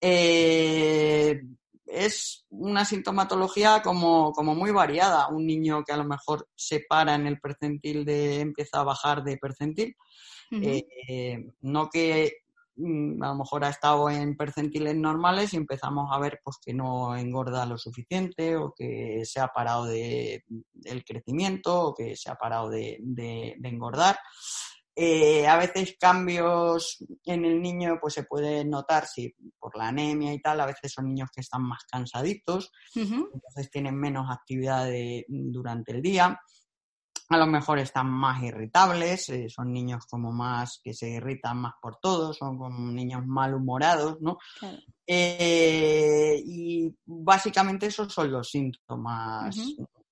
Eh, 0.01 1.41
es 1.87 2.47
una 2.51 2.85
sintomatología 2.85 3.81
como, 3.83 4.33
como, 4.33 4.55
muy 4.55 4.73
variada. 4.73 5.29
Un 5.29 5.47
niño 5.47 5.85
que 5.85 5.93
a 5.93 5.97
lo 5.97 6.05
mejor 6.05 6.49
se 6.57 6.85
para 6.89 7.15
en 7.15 7.27
el 7.27 7.39
percentil 7.39 8.05
de, 8.05 8.41
empieza 8.41 8.81
a 8.81 8.85
bajar 8.85 9.23
de 9.23 9.37
percentil. 9.37 9.95
Eh, 10.51 11.47
no 11.63 11.89
que 11.89 12.42
a 13.21 13.29
lo 13.29 13.35
mejor 13.37 13.65
ha 13.65 13.71
estado 13.71 14.11
en 14.11 14.37
percentiles 14.37 14.97
normales 14.97 15.53
y 15.53 15.57
empezamos 15.57 16.11
a 16.13 16.19
ver 16.19 16.41
pues 16.43 16.57
que 16.65 16.75
no 16.75 17.17
engorda 17.17 17.67
lo 17.67 17.79
suficiente 17.79 18.57
o 18.57 18.75
que 18.77 19.23
se 19.25 19.41
ha 19.41 19.49
parado 19.49 19.87
de, 19.87 20.45
del 20.73 21.05
crecimiento 21.05 21.89
o 21.89 21.95
que 21.95 22.17
se 22.17 22.31
ha 22.31 22.35
parado 22.35 22.71
de, 22.71 22.99
engordar. 23.63 24.19
Eh, 24.95 25.47
a 25.47 25.57
veces 25.57 25.97
cambios 25.99 27.03
en 27.25 27.47
el 27.47 27.63
niño 27.63 27.99
pues 27.99 28.13
se 28.13 28.25
puede 28.25 28.63
notar 28.65 29.07
si 29.07 29.35
por 29.59 29.75
la 29.77 29.89
anemia 29.89 30.35
y 30.35 30.41
tal, 30.41 30.61
a 30.61 30.67
veces 30.67 30.93
son 30.93 31.09
niños 31.09 31.31
que 31.35 31.41
están 31.41 31.63
más 31.63 31.85
cansaditos, 31.91 32.71
entonces 32.95 33.71
tienen 33.71 33.97
menos 33.97 34.31
actividad 34.31 34.87
durante 35.29 35.93
el 35.93 36.03
día 36.03 36.39
a 37.35 37.39
lo 37.39 37.47
mejor 37.47 37.79
están 37.79 38.09
más 38.09 38.43
irritables, 38.43 39.29
eh, 39.29 39.49
son 39.49 39.73
niños 39.73 40.07
como 40.07 40.33
más 40.33 40.81
que 40.83 40.95
se 40.95 41.11
irritan 41.11 41.59
más 41.59 41.75
por 41.81 41.97
todo, 41.97 42.33
son 42.33 42.59
como 42.59 42.91
niños 42.91 43.27
malhumorados, 43.27 44.21
¿no? 44.21 44.39
Eh, 45.07 46.43
y 46.45 46.95
básicamente 47.05 47.87
esos 47.87 48.13
son 48.13 48.31
los 48.31 48.49
síntomas 48.51 49.57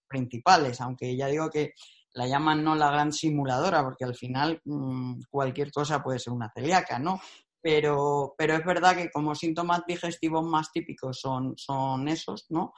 principales, 0.09 0.81
aunque 0.81 1.17
ya 1.17 1.29
digo 1.29 1.49
que 1.49 1.75
la 2.15 2.27
llaman 2.27 2.65
no 2.65 2.75
la 2.75 2.91
gran 2.91 3.13
simuladora, 3.13 3.83
porque 3.83 4.05
al 4.05 4.17
final 4.17 4.61
mm, 4.65 5.21
cualquier 5.31 5.71
cosa 5.71 6.03
puede 6.03 6.19
ser 6.19 6.33
una 6.33 6.51
celíaca, 6.53 6.99
¿no? 6.99 7.21
Pero, 7.63 8.35
pero 8.37 8.55
es 8.55 8.65
verdad 8.65 8.97
que 8.97 9.11
como 9.11 9.35
síntomas 9.35 9.83
digestivos 9.87 10.45
más 10.45 10.73
típicos 10.73 11.21
son, 11.21 11.55
son 11.57 12.09
esos, 12.09 12.47
¿no? 12.49 12.73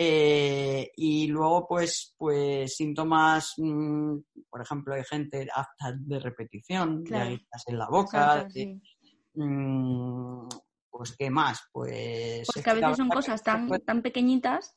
Eh, 0.00 0.92
y 0.94 1.26
luego, 1.26 1.66
pues, 1.66 2.14
pues 2.16 2.76
síntomas, 2.76 3.54
mm, 3.56 4.18
por 4.48 4.62
ejemplo, 4.62 4.94
hay 4.94 5.02
gente 5.02 5.48
apta 5.52 5.92
de 5.98 6.20
repetición, 6.20 7.02
de 7.02 7.44
en 7.66 7.78
la 7.78 7.88
boca, 7.88 8.46
mm, 9.34 10.48
pues, 10.88 11.16
¿qué 11.18 11.30
más? 11.30 11.62
Pues, 11.72 12.46
pues 12.46 12.64
que 12.64 12.70
a 12.70 12.74
veces 12.74 12.96
son 12.96 13.08
cosas 13.08 13.42
tan, 13.42 13.68
tan 13.84 14.02
pequeñitas. 14.02 14.72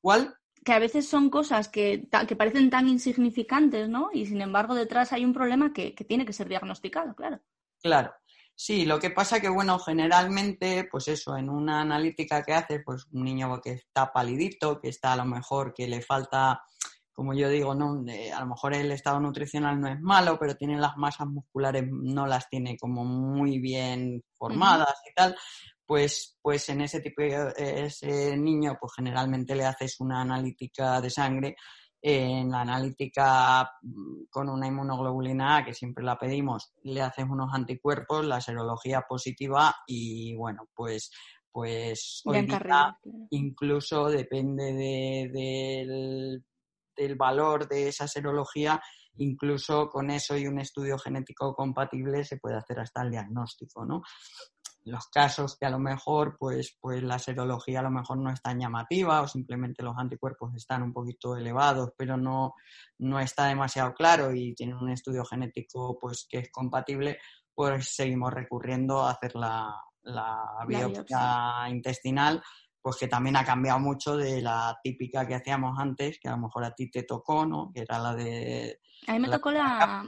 ¿Cuál? 0.00 0.34
Que 0.64 0.72
a 0.72 0.78
veces 0.78 1.06
son 1.06 1.28
cosas 1.28 1.68
que, 1.68 2.08
que 2.26 2.36
parecen 2.36 2.70
tan 2.70 2.88
insignificantes, 2.88 3.90
¿no? 3.90 4.08
Y 4.14 4.24
sin 4.24 4.40
embargo, 4.40 4.74
detrás 4.74 5.12
hay 5.12 5.26
un 5.26 5.34
problema 5.34 5.74
que, 5.74 5.94
que 5.94 6.04
tiene 6.04 6.24
que 6.24 6.32
ser 6.32 6.48
diagnosticado, 6.48 7.14
claro. 7.14 7.42
Claro. 7.82 8.14
Sí, 8.54 8.84
lo 8.84 9.00
que 9.00 9.10
pasa 9.10 9.40
que, 9.40 9.48
bueno, 9.48 9.78
generalmente, 9.78 10.86
pues 10.90 11.08
eso, 11.08 11.36
en 11.36 11.48
una 11.50 11.80
analítica 11.80 12.42
que 12.42 12.52
haces, 12.52 12.80
pues 12.84 13.06
un 13.12 13.24
niño 13.24 13.60
que 13.60 13.72
está 13.72 14.12
palidito, 14.12 14.80
que 14.80 14.88
está 14.88 15.14
a 15.14 15.16
lo 15.16 15.24
mejor 15.24 15.74
que 15.74 15.88
le 15.88 16.00
falta, 16.00 16.62
como 17.12 17.34
yo 17.34 17.48
digo, 17.48 17.74
no, 17.74 18.04
a 18.34 18.40
lo 18.40 18.46
mejor 18.46 18.74
el 18.74 18.92
estado 18.92 19.18
nutricional 19.18 19.80
no 19.80 19.88
es 19.88 20.00
malo, 20.00 20.38
pero 20.38 20.54
tiene 20.54 20.78
las 20.78 20.96
masas 20.96 21.26
musculares, 21.26 21.84
no 21.90 22.26
las 22.26 22.48
tiene 22.48 22.76
como 22.76 23.04
muy 23.04 23.58
bien 23.58 24.22
formadas 24.34 24.94
y 25.10 25.14
tal, 25.14 25.34
pues, 25.84 26.38
pues 26.40 26.68
en 26.68 26.82
ese 26.82 27.00
tipo 27.00 27.22
de 27.22 27.52
ese 27.86 28.36
niño, 28.36 28.76
pues 28.80 28.92
generalmente 28.96 29.56
le 29.56 29.64
haces 29.64 29.98
una 30.00 30.20
analítica 30.20 31.00
de 31.00 31.10
sangre 31.10 31.56
en 32.04 32.50
la 32.50 32.62
analítica 32.62 33.70
mm, 33.80 34.24
con 34.28 34.48
una 34.48 34.66
inmunoglobulina 34.66 35.58
A, 35.58 35.64
que 35.64 35.72
siempre 35.72 36.04
la 36.04 36.18
pedimos, 36.18 36.74
le 36.82 37.00
haces 37.00 37.24
unos 37.30 37.54
anticuerpos, 37.54 38.26
la 38.26 38.40
serología 38.40 39.02
positiva 39.08 39.74
y 39.86 40.34
bueno, 40.34 40.68
pues 40.74 41.10
pues 41.52 42.22
hoy 42.24 42.46
día 42.46 42.98
incluso 43.30 44.08
depende 44.08 44.72
del, 44.72 46.42
del 46.96 47.16
valor 47.16 47.68
de 47.68 47.88
esa 47.88 48.08
serología, 48.08 48.80
incluso 49.16 49.90
con 49.90 50.10
eso 50.10 50.36
y 50.36 50.46
un 50.46 50.58
estudio 50.58 50.98
genético 50.98 51.54
compatible 51.54 52.24
se 52.24 52.38
puede 52.38 52.56
hacer 52.56 52.80
hasta 52.80 53.02
el 53.02 53.10
diagnóstico, 53.10 53.84
¿no? 53.84 54.02
Los 54.84 55.06
casos 55.08 55.56
que 55.56 55.66
a 55.66 55.70
lo 55.70 55.78
mejor 55.78 56.36
pues, 56.38 56.76
pues 56.80 57.02
la 57.02 57.18
serología 57.18 57.80
a 57.80 57.84
lo 57.84 57.90
mejor 57.90 58.18
no 58.18 58.30
es 58.30 58.42
tan 58.42 58.58
llamativa 58.58 59.20
o 59.22 59.28
simplemente 59.28 59.82
los 59.82 59.96
anticuerpos 59.96 60.54
están 60.54 60.82
un 60.82 60.92
poquito 60.92 61.36
elevados 61.36 61.90
pero 61.96 62.16
no, 62.16 62.54
no 62.98 63.20
está 63.20 63.46
demasiado 63.46 63.94
claro 63.94 64.34
y 64.34 64.54
tienen 64.54 64.76
un 64.76 64.90
estudio 64.90 65.24
genético 65.24 65.98
pues 66.00 66.26
que 66.28 66.38
es 66.38 66.50
compatible, 66.50 67.18
pues 67.54 67.94
seguimos 67.94 68.32
recurriendo 68.32 69.02
a 69.02 69.12
hacer 69.12 69.36
la, 69.36 69.72
la 70.02 70.64
biopsia 70.66 71.68
intestinal 71.68 72.42
pues 72.80 72.96
que 72.96 73.06
también 73.06 73.36
ha 73.36 73.44
cambiado 73.44 73.78
mucho 73.78 74.16
de 74.16 74.42
la 74.42 74.76
típica 74.82 75.24
que 75.24 75.36
hacíamos 75.36 75.78
antes, 75.78 76.18
que 76.18 76.28
a 76.28 76.32
lo 76.32 76.38
mejor 76.38 76.64
a 76.64 76.74
ti 76.74 76.90
te 76.90 77.04
tocó, 77.04 77.46
¿no? 77.46 77.70
Que 77.72 77.82
era 77.82 77.96
la 78.00 78.12
de... 78.12 78.80
A 79.06 79.12
mí 79.12 79.20
me 79.20 79.28
tocó 79.28 79.52
la, 79.52 80.04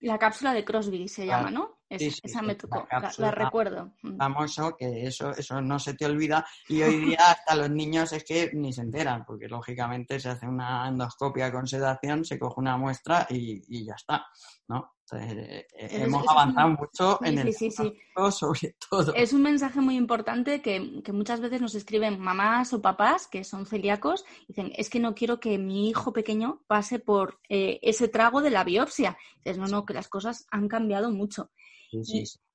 la 0.00 0.18
cápsula 0.18 0.54
de 0.54 0.64
Crosby 0.64 1.08
se 1.08 1.26
llama, 1.26 1.50
¿no? 1.50 1.73
Esa 1.88 2.42
me 2.42 2.54
tocó, 2.54 2.86
la, 3.18 3.30
recuerdo. 3.30 3.92
Mm. 4.02 4.16
Famoso, 4.16 4.76
que 4.76 5.06
eso, 5.06 5.30
eso 5.30 5.60
no 5.60 5.78
se 5.78 5.94
te 5.94 6.06
olvida. 6.06 6.46
Y 6.68 6.82
hoy 6.82 7.06
día 7.06 7.30
hasta 7.30 7.54
los 7.54 7.70
niños 7.70 8.12
es 8.12 8.24
que 8.24 8.50
ni 8.54 8.72
se 8.72 8.82
enteran, 8.82 9.24
porque 9.24 9.48
lógicamente 9.48 10.18
se 10.18 10.30
hace 10.30 10.46
una 10.46 10.88
endoscopia 10.88 11.52
con 11.52 11.66
sedación, 11.66 12.24
se 12.24 12.38
coge 12.38 12.60
una 12.60 12.76
muestra 12.76 13.26
y, 13.30 13.84
ya 13.84 13.94
está. 13.94 14.26
¿no? 14.68 14.92
Eh, 15.12 15.66
hemos 15.76 16.26
avanzado 16.26 16.70
mucho 16.70 17.18
en 17.22 17.38
el 17.38 17.52
sí, 17.52 17.70
sobre 17.70 18.74
todo. 18.88 19.14
Es 19.14 19.34
un 19.34 19.42
mensaje 19.42 19.80
muy 19.80 19.96
importante 19.96 20.62
que, 20.62 20.80
muchas 21.12 21.40
veces 21.40 21.60
nos 21.60 21.74
escriben 21.74 22.18
mamás 22.18 22.72
o 22.72 22.80
papás 22.80 23.26
que 23.26 23.44
son 23.44 23.66
celíacos 23.66 24.24
y 24.44 24.54
dicen, 24.54 24.72
es 24.76 24.88
que 24.88 25.00
no 25.00 25.14
quiero 25.14 25.40
que 25.40 25.58
mi 25.58 25.88
hijo 25.90 26.12
pequeño 26.12 26.62
pase 26.66 26.98
por 26.98 27.38
eh, 27.48 27.78
ese 27.82 28.08
trago 28.08 28.40
de 28.40 28.50
la 28.50 28.64
biopsia. 28.64 29.18
dices, 29.36 29.58
no, 29.58 29.66
no, 29.66 29.84
que 29.84 29.94
las 29.94 30.08
cosas 30.08 30.46
han 30.50 30.68
cambiado 30.68 31.10
mucho. 31.10 31.50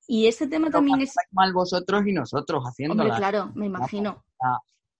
Y, 0.08 0.26
este 0.26 0.46
tema 0.46 0.70
también 0.70 1.00
es... 1.00 1.14
Mal 1.32 1.52
vosotros 1.52 2.02
y 2.06 2.12
nosotros 2.12 2.62
haciéndolo. 2.64 3.14
claro, 3.14 3.52
me 3.54 3.66
imagino. 3.66 4.24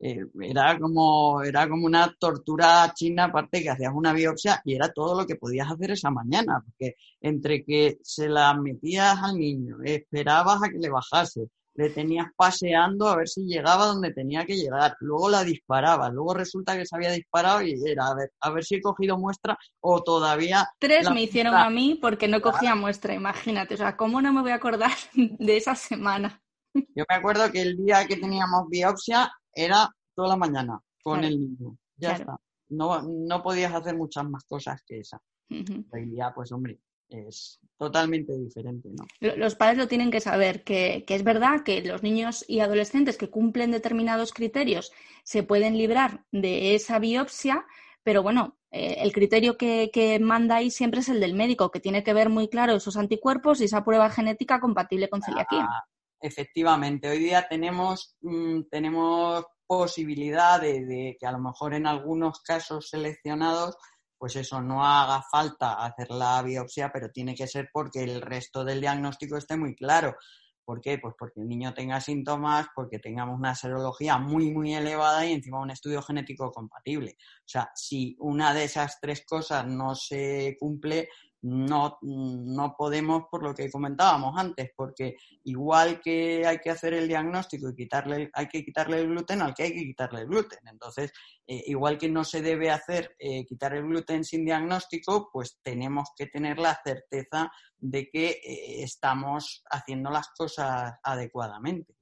Eh, 0.03 0.25
era 0.41 0.79
como 0.79 1.43
era 1.43 1.69
como 1.69 1.85
una 1.85 2.17
tortura 2.19 2.91
china 2.95 3.25
aparte 3.25 3.63
que 3.63 3.69
hacías 3.69 3.93
una 3.95 4.15
biopsia 4.15 4.63
y 4.65 4.75
era 4.75 4.91
todo 4.91 5.15
lo 5.15 5.27
que 5.27 5.37
podías 5.37 5.71
hacer 5.71 5.91
esa 5.91 6.11
mañana 6.11 6.63
porque 6.65 6.95
entre 7.21 7.63
que 7.63 7.99
se 8.03 8.27
la 8.27 8.55
metías 8.55 9.19
al 9.23 9.37
niño 9.37 9.77
esperabas 9.85 10.63
a 10.63 10.71
que 10.71 10.79
le 10.79 10.89
bajase 10.89 11.51
le 11.81 11.91
tenías 11.91 12.27
paseando 12.37 13.09
a 13.09 13.17
ver 13.17 13.29
si 13.29 13.45
llegaba 13.45 13.87
donde 13.87 14.13
tenía 14.13 14.45
que 14.45 14.57
llegar 14.57 14.97
luego 15.01 15.31
la 15.31 15.45
disparabas 15.45 16.13
luego 16.13 16.35
resulta 16.35 16.77
que 16.77 16.87
se 16.87 16.97
había 16.97 17.11
disparado 17.11 17.63
y 17.63 17.75
era 17.87 18.07
a 18.09 18.15
ver 18.15 18.31
a 18.41 18.51
ver 18.51 18.65
si 18.65 18.77
he 18.77 18.83
cogido 18.83 19.19
muestra 19.19 19.59
o 19.81 20.03
todavía 20.03 20.69
tres 20.79 21.11
me 21.11 21.23
hicieron 21.23 21.55
a 21.55 21.71
mí 21.71 21.99
porque 22.01 22.29
no 22.29 22.41
cogía 22.41 22.75
muestra 22.75 23.15
imagínate 23.15 23.75
o 23.75 23.77
sea 23.77 23.97
cómo 23.97 24.21
no 24.21 24.33
me 24.33 24.43
voy 24.43 24.53
a 24.53 24.57
acordar 24.57 24.93
de 25.15 25.57
esa 25.57 25.75
semana 25.75 26.41
yo 26.75 27.05
me 27.09 27.15
acuerdo 27.15 27.51
que 27.51 27.63
el 27.63 27.77
día 27.77 28.07
que 28.07 28.17
teníamos 28.17 28.69
biopsia 28.69 29.31
era 29.53 29.89
toda 30.15 30.29
la 30.29 30.37
mañana 30.37 30.81
con 31.03 31.25
el 31.25 31.41
niño. 31.41 31.77
Ya 31.97 32.13
está. 32.13 32.37
No, 32.69 33.03
no 33.03 33.43
podías 33.43 33.75
hacer 33.75 33.97
muchas 33.97 34.29
más 34.29 34.45
cosas 34.45 34.81
que 34.87 35.01
esa. 35.01 35.21
Hoy 35.49 36.07
día, 36.07 36.33
pues 36.35 36.53
hombre, 36.53 36.79
es 37.11 37.61
totalmente 37.77 38.37
diferente, 38.37 38.89
¿no? 38.91 39.07
Los 39.37 39.55
padres 39.55 39.79
lo 39.79 39.89
tienen 39.89 40.11
que 40.11 40.21
saber, 40.21 40.65
que, 40.65 41.05
es 41.07 41.25
verdad 41.25 41.63
que 41.65 41.83
los 41.83 42.03
niños 42.03 42.45
y 42.49 42.61
adolescentes 42.61 43.17
que 43.17 43.31
cumplen 43.31 43.71
determinados 43.71 44.33
criterios 44.33 44.93
se 45.25 45.43
pueden 45.43 45.77
librar 45.77 46.25
de 46.31 46.75
esa 46.75 46.99
biopsia, 46.99 47.67
pero 48.03 48.23
bueno, 48.23 48.59
eh, 48.71 48.97
el 48.99 49.13
criterio 49.13 49.57
que, 49.57 49.91
que, 49.93 50.19
manda 50.21 50.57
ahí 50.57 50.71
siempre 50.71 51.01
es 51.01 51.09
el 51.09 51.21
del 51.21 51.35
médico, 51.35 51.71
que 51.71 51.81
tiene 51.81 52.05
que 52.05 52.15
ver 52.15 52.29
muy 52.29 52.49
claro 52.49 52.75
esos 52.75 52.97
anticuerpos 52.97 53.61
y 53.61 53.65
esa 53.65 53.85
prueba 53.85 54.11
genética 54.11 54.61
compatible 54.61 55.09
con 55.09 55.23
celiaquía. 55.23 55.67
Ah, 55.69 55.85
efectivamente, 56.21 57.09
hoy 57.09 57.19
día 57.19 57.47
tenemos, 57.49 58.17
mm, 58.21 58.63
tenemos 58.71 59.45
posibilidad 59.71 60.61
de, 60.61 61.17
que 61.21 61.27
a 61.29 61.31
lo 61.31 61.39
mejor 61.39 61.75
en 61.75 61.87
algunos 61.87 62.41
casos 62.41 62.89
seleccionados, 62.89 63.77
pues 64.21 64.37
eso, 64.37 64.61
no 64.61 64.85
haga 64.85 65.23
falta 65.23 65.83
hacer 65.83 66.11
la 66.11 66.43
biopsia, 66.43 66.91
pero 66.93 67.09
tiene 67.11 67.35
que 67.35 67.47
ser 67.47 67.71
porque 67.73 68.05
el 68.05 68.21
resto 68.21 68.63
del 68.63 68.83
diagnóstico 68.83 69.39
esté 69.39 69.57
muy 69.57 69.75
claro. 69.75 70.15
¿Por 70.63 70.83
qué? 70.83 70.99
Pues 70.99 71.15
porque 71.19 71.41
el 71.41 71.49
niño 71.49 71.73
tenga 71.73 72.03
síntomas, 72.03 72.67
porque 72.75 72.99
tengamos 72.99 73.39
una 73.39 73.55
serología 73.55 74.19
muy, 74.19 74.53
muy 74.53 74.75
elevada 74.75 75.25
y 75.25 75.33
encima 75.33 75.63
un 75.63 75.71
estudio 75.71 76.03
genético 76.03 76.53
compatible. 76.53 77.17
O 77.19 77.49
sea, 77.49 77.71
si 77.75 78.15
una 78.19 78.53
de 78.53 78.65
esas 78.65 78.99
tres 79.01 79.25
cosas 79.25 79.67
no 79.67 79.95
se 79.95 80.55
cumple, 80.61 81.09
no, 81.43 81.99
no 82.03 82.75
podemos, 82.77 83.25
por 83.31 83.43
lo 83.43 83.55
que 83.55 83.71
comentábamos 83.71 84.35
antes, 84.37 84.71
porque 84.77 85.17
igual 85.45 86.01
que 86.01 86.47
hay 86.47 86.59
que 86.59 86.71
hacer 86.71 86.95
el 86.95 87.09
diagnóstico 87.09 87.71
y 87.71 87.75
quitarle, 87.75 88.31
hay 88.35 88.47
que 88.49 88.65
quitarle 88.65 89.01
el 89.01 89.09
gluten, 89.09 89.43
al 89.43 89.55
que 89.55 89.63
hay 89.65 89.73
que 89.73 89.85
quitarle 89.85 90.21
el 90.21 90.27
gluten. 90.27 90.61
Entonces, 90.67 91.13
eh, 91.47 91.63
igual 91.67 91.99
que 91.99 92.09
no 92.09 92.25
se 92.25 92.43
debe 92.43 92.71
hacer 92.71 93.17
eh, 93.19 93.45
quitar 93.47 93.75
el 93.75 93.85
gluten 93.85 94.25
sin 94.25 94.45
diagnóstico, 94.45 95.31
pues 95.33 95.59
tenemos 95.63 96.11
que 96.17 96.27
tener 96.27 96.59
la 96.59 96.79
certeza 96.85 97.51
de 97.79 98.09
que 98.11 98.31
eh, 98.31 98.83
estamos 98.83 99.65
haciendo 99.71 100.11
las 100.11 100.29
cosas 100.37 100.95
adecuadamente. 101.03 101.95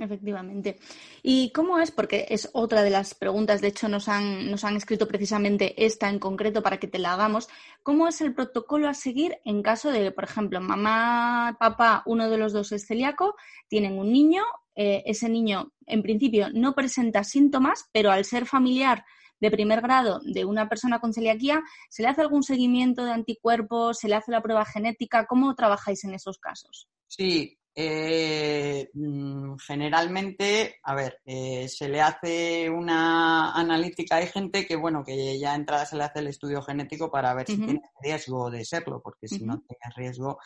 Efectivamente. 0.00 0.78
¿Y 1.22 1.52
cómo 1.52 1.78
es? 1.78 1.90
Porque 1.90 2.26
es 2.30 2.48
otra 2.54 2.82
de 2.82 2.88
las 2.88 3.14
preguntas, 3.14 3.60
de 3.60 3.68
hecho 3.68 3.86
nos 3.86 4.08
han, 4.08 4.50
nos 4.50 4.64
han 4.64 4.76
escrito 4.76 5.06
precisamente 5.06 5.84
esta 5.84 6.08
en 6.08 6.18
concreto 6.18 6.62
para 6.62 6.78
que 6.78 6.88
te 6.88 6.98
la 6.98 7.12
hagamos. 7.12 7.48
¿Cómo 7.82 8.08
es 8.08 8.22
el 8.22 8.34
protocolo 8.34 8.88
a 8.88 8.94
seguir 8.94 9.36
en 9.44 9.62
caso 9.62 9.92
de, 9.92 10.10
por 10.10 10.24
ejemplo, 10.24 10.58
mamá, 10.60 11.56
papá, 11.60 12.02
uno 12.06 12.30
de 12.30 12.38
los 12.38 12.54
dos 12.54 12.72
es 12.72 12.86
celíaco, 12.86 13.36
tienen 13.68 13.98
un 13.98 14.10
niño, 14.10 14.42
eh, 14.74 15.02
ese 15.04 15.28
niño 15.28 15.72
en 15.86 16.02
principio 16.02 16.48
no 16.50 16.74
presenta 16.74 17.22
síntomas, 17.22 17.90
pero 17.92 18.10
al 18.10 18.24
ser 18.24 18.46
familiar 18.46 19.04
de 19.38 19.50
primer 19.50 19.82
grado 19.82 20.20
de 20.24 20.46
una 20.46 20.66
persona 20.68 20.98
con 20.98 21.12
celiaquía, 21.12 21.60
¿se 21.90 22.02
le 22.02 22.08
hace 22.08 22.22
algún 22.22 22.42
seguimiento 22.42 23.04
de 23.04 23.12
anticuerpos? 23.12 23.98
¿Se 23.98 24.08
le 24.08 24.14
hace 24.14 24.32
la 24.32 24.42
prueba 24.42 24.64
genética? 24.64 25.26
¿Cómo 25.26 25.54
trabajáis 25.54 26.04
en 26.04 26.14
esos 26.14 26.38
casos? 26.38 26.88
Sí, 27.06 27.59
eh, 27.82 28.90
mm, 28.92 29.54
generalmente, 29.56 30.80
a 30.82 30.94
ver, 30.94 31.20
eh, 31.24 31.66
se 31.66 31.88
le 31.88 32.02
hace 32.02 32.68
una 32.68 33.52
analítica. 33.52 34.16
Hay 34.16 34.26
gente 34.26 34.66
que, 34.66 34.76
bueno, 34.76 35.02
que 35.02 35.38
ya 35.38 35.54
entrada 35.54 35.86
se 35.86 35.96
le 35.96 36.04
hace 36.04 36.18
el 36.18 36.26
estudio 36.26 36.60
genético 36.60 37.10
para 37.10 37.32
ver 37.32 37.46
si 37.46 37.56
tiene 37.56 37.80
riesgo 38.02 38.50
de 38.50 38.66
serlo, 38.66 39.00
porque 39.02 39.28
si 39.28 39.44
no 39.44 39.60
tiene 39.60 39.94
riesgo, 39.96 40.38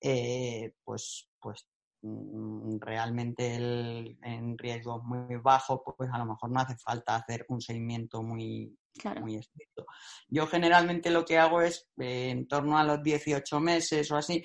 eh, 0.00 0.72
pues, 0.82 1.28
pues 1.40 1.68
mm, 2.02 2.78
realmente 2.80 3.54
el, 3.54 4.18
en 4.22 4.58
riesgo 4.58 5.00
muy 5.04 5.36
bajo, 5.36 5.84
pues 5.84 6.10
a 6.12 6.18
lo 6.18 6.26
mejor 6.26 6.50
no 6.50 6.58
hace 6.58 6.76
falta 6.76 7.14
hacer 7.14 7.46
un 7.50 7.60
seguimiento 7.60 8.20
muy, 8.20 8.76
muy 9.20 9.36
estricto. 9.36 9.86
Yo 10.28 10.48
generalmente 10.48 11.10
lo 11.10 11.24
que 11.24 11.38
hago 11.38 11.62
es, 11.62 11.88
en 11.98 12.48
torno 12.48 12.76
a 12.76 12.82
los 12.82 13.00
18 13.00 13.60
meses 13.60 14.10
o 14.10 14.16
así, 14.16 14.42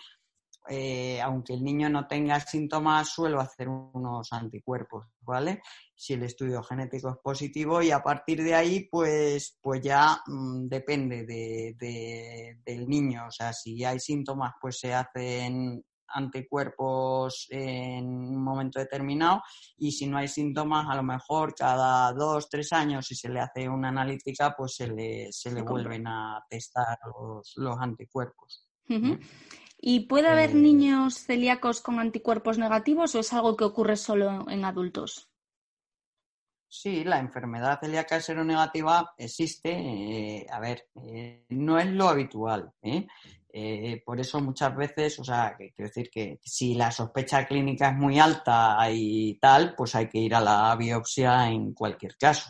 eh, 0.68 1.22
aunque 1.22 1.54
el 1.54 1.64
niño 1.64 1.90
no 1.90 2.08
tenga 2.08 2.40
síntomas, 2.40 3.10
suelo 3.10 3.40
hacer 3.40 3.70
unos 3.70 4.34
anticuerpos, 4.34 5.06
¿vale? 5.22 5.62
Si 5.96 6.14
el 6.14 6.24
estudio 6.24 6.64
genético 6.64 7.10
es 7.10 7.18
positivo 7.24 7.82
y 7.82 7.92
a 7.92 8.02
partir 8.02 8.44
de 8.44 8.56
ahí, 8.56 8.88
pues, 8.90 9.58
pues 9.62 9.82
ya 9.82 10.22
mm, 10.26 10.68
depende 10.68 11.26
de, 11.26 12.58
del 12.66 12.88
niño. 12.88 13.28
O 13.28 13.32
sea, 13.32 13.54
si 13.54 13.84
hay 13.84 14.00
síntomas, 14.00 14.54
pues 14.60 14.80
se 14.80 14.94
hacen 14.94 15.84
anticuerpos 16.08 17.48
en 17.50 18.06
un 18.06 18.44
momento 18.44 18.80
determinado 18.80 19.42
y 19.78 19.92
si 19.92 20.08
no 20.08 20.18
hay 20.18 20.28
síntomas, 20.28 20.88
a 20.90 20.96
lo 20.96 21.04
mejor 21.04 21.54
cada 21.54 22.12
dos, 22.14 22.50
tres 22.50 22.72
años, 22.74 23.06
si 23.06 23.16
se 23.16 23.30
le 23.30 23.40
hace 23.40 23.68
una 23.68 23.90
analítica, 23.90 24.56
pues 24.56 24.76
se 24.76 24.88
le, 24.88 25.32
se 25.32 25.52
le 25.52 25.62
vuelven 25.62 26.08
a 26.08 26.44
testar 26.50 26.98
los, 27.06 27.54
los 27.58 27.78
anticuerpos. 27.80 28.66
¿Y 29.88 30.08
puede 30.08 30.30
haber 30.30 30.50
eh, 30.50 30.56
niños 30.56 31.14
celíacos 31.14 31.80
con 31.80 32.00
anticuerpos 32.00 32.58
negativos 32.58 33.14
o 33.14 33.20
es 33.20 33.32
algo 33.34 33.56
que 33.56 33.66
ocurre 33.66 33.98
solo 33.98 34.50
en 34.50 34.66
adultos? 34.66 35.30
Sí, 36.68 37.04
la 37.04 37.20
enfermedad 37.20 37.80
celíaca 37.80 38.20
seronegativa 38.20 39.14
existe. 39.16 39.70
Eh, 39.70 40.48
a 40.50 40.60
ver, 40.60 40.88
eh, 41.04 41.46
no 41.50 41.78
es 41.78 41.86
lo 41.86 42.10
habitual. 42.10 42.74
por 44.04 44.20
eso 44.20 44.42
muchas 44.42 44.76
veces, 44.76 45.20
o 45.20 45.24
sea, 45.24 45.56
quiero 45.56 45.88
decir 45.88 46.10
que 46.10 46.40
si 46.44 46.74
la 46.74 46.90
sospecha 46.90 47.46
clínica 47.46 47.90
es 47.90 47.96
muy 47.96 48.18
alta 48.18 48.78
y 48.90 49.38
tal, 49.38 49.76
pues 49.78 49.94
hay 49.94 50.10
que 50.10 50.18
ir 50.18 50.34
a 50.34 50.42
la 50.42 50.76
biopsia 50.76 51.48
en 51.48 51.76
cualquier 51.76 52.18
caso. 52.18 52.50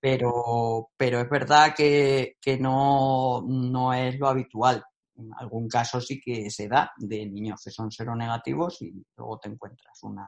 Pero, 0.00 0.90
pero 0.96 1.20
es 1.20 1.30
verdad 1.30 1.72
que, 1.72 2.36
que 2.40 2.58
no, 2.58 3.44
no 3.46 3.94
es 3.94 4.18
lo 4.18 4.26
habitual 4.26 4.84
en 5.22 5.30
algún 5.38 5.68
caso 5.68 6.00
sí 6.00 6.20
que 6.20 6.50
se 6.50 6.68
da 6.68 6.92
de 6.96 7.26
niños 7.26 7.60
que 7.62 7.70
son 7.70 7.90
seronegativos 7.90 8.82
y 8.82 8.92
luego 9.16 9.38
te 9.38 9.48
encuentras 9.48 10.02
una, 10.02 10.26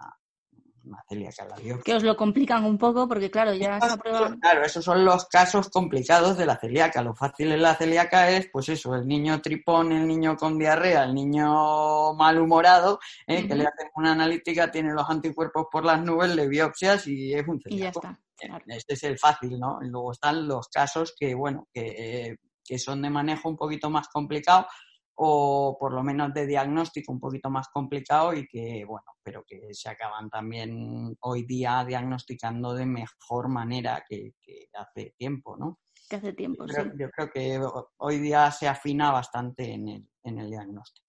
una 0.84 1.03
celíaca 1.09 1.47
la 1.47 1.57
Que 1.82 1.95
os 1.95 2.03
lo 2.03 2.16
complican 2.16 2.64
un 2.64 2.78
poco 2.78 3.09
porque, 3.09 3.30
claro, 3.30 3.55
ya 3.55 3.78
esa 3.78 3.97
prueba... 3.97 4.36
Claro, 4.40 4.64
esos 4.64 4.84
son 4.84 5.05
los 5.05 5.26
casos 5.26 5.68
complicados 5.70 6.36
de 6.36 6.47
la 6.47 6.57
celíaca. 6.59 7.03
Lo 7.03 7.14
fácil 7.14 7.53
en 7.53 7.62
la 7.62 7.74
celíaca 7.74 8.30
es, 8.30 8.49
pues 8.53 8.68
eso, 8.68 8.95
el 8.95 9.07
niño 9.07 9.40
tripón, 9.40 9.92
el 9.92 10.07
niño 10.07 10.36
con 10.36 10.59
diarrea, 10.59 11.05
el 11.05 11.14
niño 11.14 12.14
malhumorado, 12.14 12.99
¿eh? 13.26 13.47
que 13.47 13.55
le 13.55 13.64
hacen 13.64 13.88
una 13.97 14.12
analítica, 14.12 14.70
tiene 14.70 14.92
los 14.92 15.09
anticuerpos 15.09 15.66
por 15.70 15.84
las 15.84 16.03
nubes, 16.03 16.34
le 16.34 16.49
biopsias 16.49 17.07
y 17.07 17.34
es 17.34 17.47
un 17.47 17.61
celíaco. 17.61 17.74
Y 17.74 17.78
ya 17.78 17.88
está. 17.88 18.20
Este 18.66 18.95
es 18.95 19.03
el 19.05 19.18
fácil, 19.18 19.59
¿no? 19.59 19.78
Y 19.82 19.88
luego 19.88 20.12
están 20.12 20.47
los 20.47 20.68
casos 20.68 21.14
que, 21.18 21.34
bueno, 21.34 21.68
que... 21.72 22.28
Eh, 22.28 22.36
que 22.65 22.79
son 22.79 23.03
de 23.03 23.11
manejo 23.11 23.49
un 23.49 23.57
poquito 23.57 23.91
más 23.91 24.09
complicado 24.09 24.67
o 25.17 25.77
por 25.79 25.93
lo 25.93 26.03
menos 26.03 26.35
de 26.35 26.47
diagnóstico 26.47 27.12
un 27.12 27.21
poquito 27.21 27.51
más 27.51 27.69
complicado 27.69 28.35
y 28.35 28.47
que, 28.47 28.85
bueno, 28.85 29.07
pero 29.23 29.45
que 29.47 29.73
se 29.73 29.89
acaban 29.89 30.29
también 30.29 31.17
hoy 31.21 31.45
día 31.45 31.85
diagnosticando 31.87 32.75
de 32.75 32.87
mejor 32.87 33.49
manera 33.49 34.05
que, 34.09 34.35
hace 34.73 35.15
tiempo, 35.17 35.57
¿no? 35.57 35.79
Que 36.09 36.17
hace 36.17 36.33
tiempo, 36.33 36.67
yo 36.67 36.75
sí. 36.75 36.91
Yo 36.99 37.11
creo 37.11 37.31
que 37.31 37.61
hoy 37.99 38.19
día 38.19 38.51
se 38.51 38.67
afina 38.67 39.12
bastante 39.12 39.73
en 39.73 39.89
el, 39.89 40.09
en 40.25 40.39
el 40.39 40.51
diagnóstico. 40.51 41.03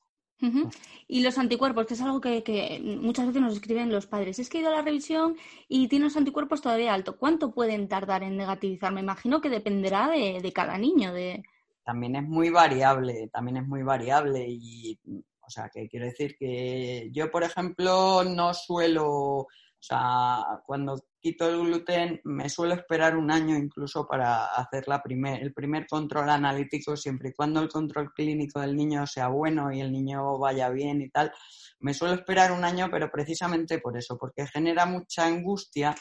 Y 1.08 1.22
los 1.22 1.38
anticuerpos, 1.38 1.86
que 1.86 1.94
es 1.94 2.02
algo 2.02 2.20
que, 2.22 2.82
muchas 3.02 3.28
veces 3.28 3.42
nos 3.42 3.54
escriben 3.54 3.92
los 3.92 4.08
padres. 4.08 4.40
Es 4.40 4.50
que 4.50 4.58
he 4.58 4.62
ido 4.62 4.70
a 4.70 4.76
la 4.76 4.82
revisión 4.82 5.38
y 5.68 5.88
tiene 5.88 6.06
los 6.06 6.18
anticuerpos 6.18 6.62
todavía 6.62 6.94
alto. 6.94 7.18
¿Cuánto 7.18 7.52
pueden 7.52 7.88
tardar 7.88 8.24
en 8.24 8.38
negativizar? 8.38 8.94
Me 8.94 9.02
imagino 9.02 9.42
que 9.42 9.50
dependerá 9.50 10.10
de, 10.10 10.52
cada 10.54 10.78
niño. 10.78 11.14
De... 11.14 11.44
también 11.84 12.16
es 12.16 12.24
muy 12.24 12.50
variable, 12.50 13.30
también 13.32 13.58
es 13.58 13.68
muy 13.68 13.84
variable 13.84 14.46
y, 14.48 15.00
o 15.42 15.50
sea, 15.50 15.70
que 15.70 15.88
quiero 15.88 16.06
decir 16.06 16.36
que 16.38 17.10
yo, 17.12 17.32
por 17.32 17.44
ejemplo, 17.44 18.24
no 18.24 18.54
suelo, 18.54 19.48
sea, 19.86 20.62
cuando 20.66 21.00
quito 21.20 21.48
el 21.48 21.60
gluten 21.60 22.22
me 22.24 22.50
suelo 22.50 22.74
esperar 22.74 23.16
un 23.18 23.32
año 23.32 23.56
incluso 23.56 24.08
para 24.08 24.46
hacer 24.48 24.88
la 24.88 25.02
primer, 25.02 25.42
el 25.42 25.54
primer 25.54 25.88
control 25.88 26.30
analítico, 26.30 26.96
siempre 26.96 27.30
y 27.30 27.34
cuando 27.34 27.62
el 27.62 27.70
control 27.70 28.14
clínico 28.14 28.60
del 28.60 28.76
niño 28.76 29.06
sea 29.08 29.28
bueno 29.28 29.72
y 29.72 29.82
el 29.82 29.92
niño 29.92 30.38
vaya 30.38 30.70
bien 30.70 31.02
y 31.02 31.10
tal. 31.10 31.32
Me 31.80 31.94
suelo 31.94 32.16
esperar 32.16 32.52
un 32.52 32.64
año, 32.64 32.90
pero 32.90 33.12
precisamente 33.12 33.80
por 33.80 33.98
eso, 33.98 34.18
porque 34.18 34.48
genera 34.48 34.86
mucha 34.86 35.26
angustia 35.26 35.96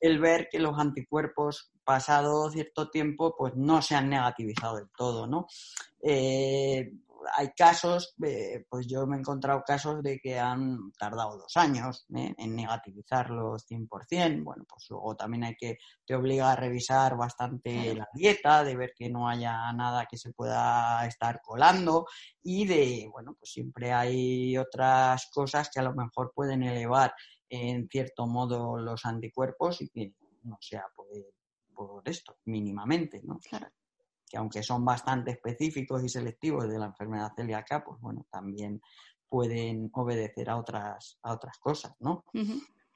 el 0.00 0.18
ver 0.18 0.48
que 0.50 0.58
los 0.58 0.78
anticuerpos 0.78 1.72
pasado 1.84 2.50
cierto 2.50 2.90
tiempo 2.90 3.34
pues 3.36 3.54
no 3.56 3.82
se 3.82 3.94
han 3.94 4.10
negativizado 4.10 4.76
del 4.76 4.90
todo, 4.96 5.26
¿no? 5.26 5.46
Eh, 6.02 6.92
hay 7.36 7.50
casos, 7.56 8.14
pues 8.68 8.86
yo 8.86 9.06
me 9.06 9.16
he 9.16 9.20
encontrado 9.20 9.62
casos 9.66 10.02
de 10.02 10.18
que 10.18 10.38
han 10.38 10.92
tardado 10.92 11.38
dos 11.38 11.56
años 11.56 12.06
¿eh? 12.14 12.34
en 12.36 12.56
negativizarlos 12.56 13.66
100%. 13.68 14.44
Bueno, 14.44 14.64
pues 14.68 14.86
luego 14.90 15.16
también 15.16 15.44
hay 15.44 15.56
que, 15.56 15.78
te 16.06 16.14
obliga 16.14 16.52
a 16.52 16.56
revisar 16.56 17.16
bastante 17.16 17.94
la 17.94 18.08
dieta, 18.12 18.64
de 18.64 18.76
ver 18.76 18.92
que 18.96 19.08
no 19.08 19.28
haya 19.28 19.72
nada 19.72 20.06
que 20.06 20.16
se 20.16 20.32
pueda 20.32 21.06
estar 21.06 21.40
colando 21.42 22.06
y 22.42 22.66
de, 22.66 23.08
bueno, 23.10 23.34
pues 23.38 23.50
siempre 23.52 23.92
hay 23.92 24.56
otras 24.56 25.28
cosas 25.32 25.70
que 25.70 25.80
a 25.80 25.84
lo 25.84 25.94
mejor 25.94 26.32
pueden 26.34 26.62
elevar 26.62 27.14
en 27.48 27.88
cierto 27.88 28.26
modo 28.26 28.76
los 28.78 29.04
anticuerpos 29.04 29.80
y 29.80 29.88
que 29.88 30.14
no 30.42 30.58
sea 30.60 30.84
por, 30.94 31.06
por 31.74 32.08
esto, 32.08 32.38
mínimamente, 32.44 33.20
¿no? 33.24 33.38
Claro 33.38 33.68
que 34.28 34.36
aunque 34.36 34.62
son 34.62 34.84
bastante 34.84 35.32
específicos 35.32 36.04
y 36.04 36.08
selectivos 36.08 36.68
de 36.68 36.78
la 36.78 36.86
enfermedad 36.86 37.32
celíaca, 37.34 37.84
pues 37.84 38.00
bueno, 38.00 38.26
también 38.30 38.80
pueden 39.28 39.90
obedecer 39.92 40.50
a 40.50 40.56
otras, 40.56 41.18
a 41.22 41.32
otras 41.32 41.58
cosas, 41.58 41.94
¿no? 42.00 42.24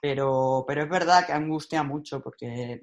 pero, 0.00 0.64
pero 0.66 0.82
es 0.82 0.88
verdad 0.88 1.24
que 1.24 1.32
angustia 1.32 1.82
mucho 1.82 2.20
porque, 2.20 2.82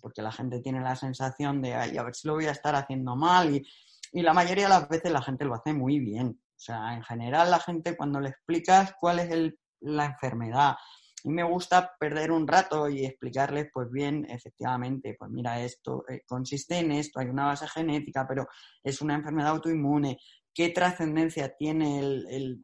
porque 0.00 0.22
la 0.22 0.32
gente 0.32 0.60
tiene 0.60 0.80
la 0.80 0.96
sensación 0.96 1.60
de, 1.60 1.74
ay, 1.74 1.98
a 1.98 2.02
ver 2.02 2.14
si 2.14 2.26
lo 2.26 2.34
voy 2.34 2.46
a 2.46 2.52
estar 2.52 2.74
haciendo 2.74 3.16
mal 3.16 3.54
y, 3.54 3.66
y 4.12 4.22
la 4.22 4.32
mayoría 4.32 4.64
de 4.64 4.70
las 4.70 4.88
veces 4.88 5.12
la 5.12 5.20
gente 5.20 5.44
lo 5.44 5.54
hace 5.54 5.74
muy 5.74 5.98
bien. 5.98 6.40
O 6.56 6.60
sea, 6.64 6.94
en 6.94 7.02
general 7.02 7.50
la 7.50 7.58
gente 7.58 7.96
cuando 7.96 8.20
le 8.20 8.30
explicas 8.30 8.94
cuál 8.98 9.18
es 9.18 9.30
el, 9.30 9.58
la 9.80 10.06
enfermedad, 10.06 10.76
y 11.24 11.30
me 11.30 11.42
gusta 11.42 11.96
perder 11.98 12.30
un 12.30 12.46
rato 12.46 12.88
y 12.88 13.06
explicarles, 13.06 13.70
pues 13.72 13.90
bien, 13.90 14.26
efectivamente, 14.28 15.16
pues 15.18 15.30
mira, 15.30 15.58
esto 15.62 16.04
eh, 16.06 16.20
consiste 16.26 16.78
en 16.78 16.92
esto, 16.92 17.18
hay 17.18 17.28
una 17.28 17.46
base 17.46 17.66
genética, 17.66 18.26
pero 18.28 18.46
es 18.82 19.00
una 19.00 19.14
enfermedad 19.14 19.52
autoinmune. 19.52 20.18
¿Qué 20.52 20.68
trascendencia 20.68 21.56
tiene 21.56 21.98
el, 21.98 22.62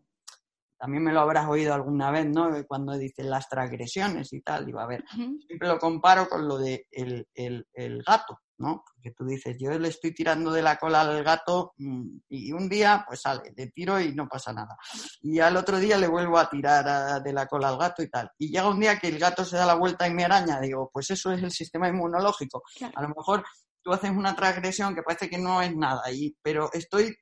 También 0.79 1.03
me 1.03 1.13
lo 1.13 1.21
habrás 1.21 1.49
oído 1.49 1.73
alguna 1.73 2.11
vez, 2.11 2.27
¿no? 2.27 2.51
Cuando 2.69 2.99
dicen 2.99 3.31
las 3.31 3.49
transgresiones 3.49 4.31
y 4.35 4.43
tal, 4.43 4.67
digo, 4.67 4.79
a 4.79 4.87
ver, 4.87 5.05
siempre 5.47 5.67
lo 5.67 5.79
comparo 5.79 6.29
con 6.29 6.47
lo 6.47 6.59
de 6.59 6.87
el, 6.91 7.27
el 7.35 8.03
gato. 8.03 8.39
¿No? 8.61 8.85
Porque 8.95 9.13
tú 9.13 9.25
dices, 9.25 9.57
yo 9.59 9.77
le 9.79 9.89
estoy 9.89 10.13
tirando 10.13 10.53
de 10.53 10.61
la 10.61 10.77
cola 10.77 11.01
al 11.01 11.25
gato 11.25 11.73
mm, 11.79 12.19
y 12.29 12.53
un 12.53 12.69
día, 12.69 13.05
pues 13.07 13.23
sale, 13.23 13.53
le 13.57 13.69
tiro 13.69 13.99
y 13.99 14.15
no 14.15 14.29
pasa 14.29 14.53
nada. 14.53 14.77
Y 15.23 15.41
al 15.41 15.57
otro 15.57 15.79
día 15.79 15.97
le 15.97 16.07
vuelvo 16.07 16.39
a 16.39 16.49
tirar 16.49 17.23
de 17.23 17.33
la 17.33 17.47
cola 17.47 17.71
al 17.71 17.79
gato 17.79 18.03
y 18.03 18.11
tal. 18.11 18.31
Y 18.39 18.51
llega 18.51 18.69
un 18.69 18.79
día 18.79 18.99
que 18.99 19.09
el 19.09 19.19
gato 19.19 19.45
se 19.45 19.57
da 19.57 19.65
la 19.65 19.75
vuelta 19.75 20.07
y 20.07 20.13
me 20.13 20.25
araña, 20.25 20.61
digo, 20.61 20.91
pues 20.93 21.11
eso 21.11 21.33
es 21.33 21.43
el 21.43 21.51
sistema 21.51 21.89
inmunológico. 21.89 22.63
A 22.95 23.03
lo 23.03 23.09
mejor 23.09 23.45
tú 23.83 23.93
haces 23.93 24.11
una 24.11 24.37
transgresión 24.37 24.95
que 24.95 25.03
parece 25.03 25.31
que 25.31 25.39
no 25.39 25.63
es 25.63 25.75
nada, 25.75 26.11
y, 26.13 26.37
pero 26.43 26.71
estoy 26.73 27.17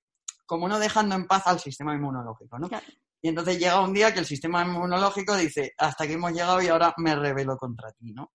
como 0.45 0.68
no 0.68 0.78
dejando 0.80 1.14
en 1.14 1.26
paz 1.26 1.47
al 1.47 1.61
sistema 1.61 1.95
inmunológico, 1.95 2.59
¿no? 2.59 2.68
Y 3.20 3.28
entonces 3.28 3.59
llega 3.59 3.80
un 3.80 3.93
día 3.93 4.12
que 4.12 4.20
el 4.20 4.26
sistema 4.26 4.64
inmunológico 4.64 5.36
dice, 5.36 5.72
hasta 5.78 6.07
que 6.07 6.14
hemos 6.14 6.32
llegado 6.32 6.61
y 6.62 6.68
ahora 6.68 6.95
me 6.97 7.14
rebelo 7.14 7.57
contra 7.57 7.93
ti, 7.93 8.12
¿no? 8.12 8.32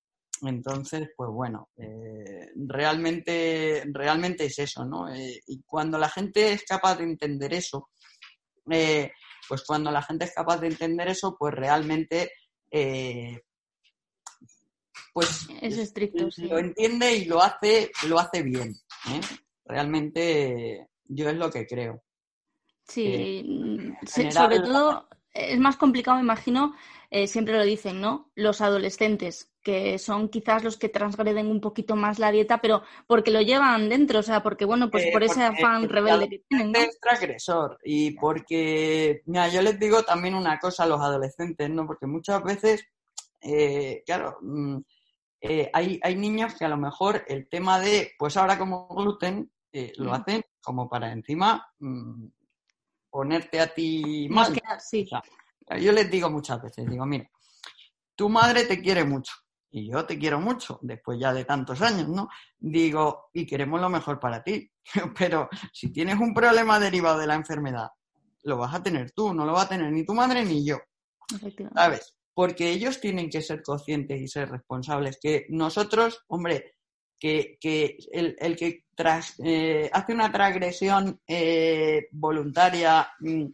Entonces, 0.48 1.10
pues 1.16 1.30
bueno, 1.32 1.70
eh, 1.78 2.50
realmente, 2.56 3.84
realmente 3.92 4.46
es 4.46 4.60
eso, 4.60 4.86
¿no? 4.86 5.14
Eh, 5.14 5.42
y 5.48 5.62
cuando 5.64 5.98
la 5.98 6.10
gente 6.10 6.52
es 6.52 6.64
capaz 6.64 6.98
de 6.98 7.06
entender 7.06 7.54
eso, 7.54 7.90
eh, 8.70 9.12
pues 9.48 9.64
cuando 9.64 9.92
la 9.92 10.02
gente 10.02 10.26
es 10.26 10.34
capaz 10.34 10.58
de 10.58 10.68
entender 10.68 11.08
eso, 11.08 11.36
pues 11.38 11.54
realmente, 11.54 12.32
pues 15.14 15.48
es 15.62 15.78
estricto, 15.78 16.28
lo 16.38 16.58
entiende 16.58 17.16
y 17.16 17.26
lo 17.26 17.42
hace, 17.42 17.92
lo 18.08 18.20
hace 18.20 18.42
bien. 18.42 18.74
Realmente, 19.66 20.88
yo 21.06 21.30
es 21.30 21.36
lo 21.36 21.50
que 21.50 21.66
creo. 21.66 22.04
Sí, 22.86 23.44
mm, 23.48 24.08
sobre 24.32 24.60
todo 24.60 25.08
es 25.34 25.60
más 25.60 25.78
complicado, 25.78 26.18
me 26.18 26.24
imagino, 26.24 26.76
siempre 27.28 27.58
lo 27.58 27.64
dicen, 27.64 28.02
¿no? 28.02 28.32
Los 28.36 28.62
adolescentes, 28.62 29.54
que 29.64 29.98
son 29.98 30.28
quizás 30.28 30.64
los 30.64 30.78
que 30.78 30.90
transgreden 30.90 31.48
un 31.48 31.62
poquito 31.62 31.96
más 31.96 32.20
la 32.20 32.32
dieta, 32.32 32.60
pero 32.60 32.84
porque 33.08 33.32
lo 33.32 33.42
llevan 33.42 33.88
dentro, 33.88 34.20
o 34.20 34.24
sea, 34.24 34.44
porque 34.44 34.66
bueno, 34.66 34.92
pues 34.92 35.06
eh, 35.06 35.10
por 35.12 35.24
ese 35.24 35.42
afán 35.42 35.88
rebelde 35.88 36.30
que 36.30 36.44
tienen. 36.50 36.76
Es 36.76 37.00
transgresor 37.00 37.80
y 37.84 38.12
porque, 38.12 39.22
mira, 39.26 39.48
yo 39.48 39.62
les 39.62 39.80
digo 39.80 40.04
también 40.04 40.36
una 40.36 40.60
cosa 40.60 40.84
a 40.84 40.88
los 40.88 41.00
adolescentes, 41.00 41.70
¿no? 41.70 41.88
Porque 41.88 42.06
muchas 42.06 42.44
veces, 42.44 42.86
eh, 43.42 44.04
claro, 44.06 44.38
mm, 44.42 44.78
eh, 45.42 45.70
hay, 45.72 46.00
hay 46.04 46.16
niños 46.16 46.56
que 46.56 46.66
a 46.66 46.70
lo 46.70 46.78
mejor 46.78 47.24
el 47.28 47.48
tema 47.48 47.80
de, 47.80 48.12
pues 48.20 48.36
ahora 48.36 48.60
como 48.60 48.88
gluten, 48.90 49.50
lo 49.98 50.14
hacen 50.14 50.44
como 50.62 50.88
para 50.88 51.12
encima 51.12 51.68
mm, 51.80 52.28
ponerte 53.14 53.60
a 53.60 53.68
ti 53.68 54.28
mal. 54.28 54.60
sí. 54.80 55.08
yo 55.80 55.92
les 55.92 56.10
digo 56.10 56.32
muchas 56.32 56.60
veces, 56.64 56.90
digo, 56.90 57.06
mira, 57.06 57.30
tu 58.16 58.28
madre 58.28 58.64
te 58.64 58.82
quiere 58.82 59.04
mucho 59.06 59.34
y 59.70 59.92
yo 59.92 60.04
te 60.04 60.18
quiero 60.18 60.40
mucho, 60.40 60.80
después 60.82 61.20
ya 61.20 61.32
de 61.32 61.46
tantos 61.46 61.80
años, 61.84 62.10
¿no? 62.10 62.28
Digo, 62.58 63.30
y 63.32 63.46
queremos 63.46 63.80
lo 63.80 63.88
mejor 63.88 64.20
para 64.20 64.44
ti, 64.44 64.68
pero 65.18 65.48
si 65.72 65.94
tienes 65.94 66.20
un 66.20 66.34
problema 66.34 66.80
derivado 66.80 67.20
de 67.20 67.28
la 67.28 67.36
enfermedad, 67.36 67.90
lo 68.42 68.58
vas 68.58 68.74
a 68.74 68.82
tener 68.82 69.12
tú, 69.12 69.32
no 69.32 69.46
lo 69.46 69.54
va 69.54 69.62
a 69.62 69.70
tener 69.70 69.92
ni 69.92 70.04
tu 70.04 70.16
madre 70.16 70.44
ni 70.44 70.66
yo, 70.66 70.80
¿sabes? 71.76 72.18
Porque 72.34 72.72
ellos 72.72 73.00
tienen 73.00 73.30
que 73.30 73.44
ser 73.44 73.62
conscientes 73.62 74.20
y 74.20 74.28
ser 74.28 74.50
responsables, 74.50 75.20
que 75.22 75.46
nosotros, 75.50 76.24
hombre, 76.30 76.78
que, 77.20 77.60
el, 78.12 78.56
que 78.58 78.83
tras, 78.96 79.36
eh, 79.44 79.90
hace 79.92 80.14
una 80.14 80.32
transgresión 80.32 81.20
eh, 81.28 82.08
voluntaria, 82.12 83.10
mm, 83.20 83.46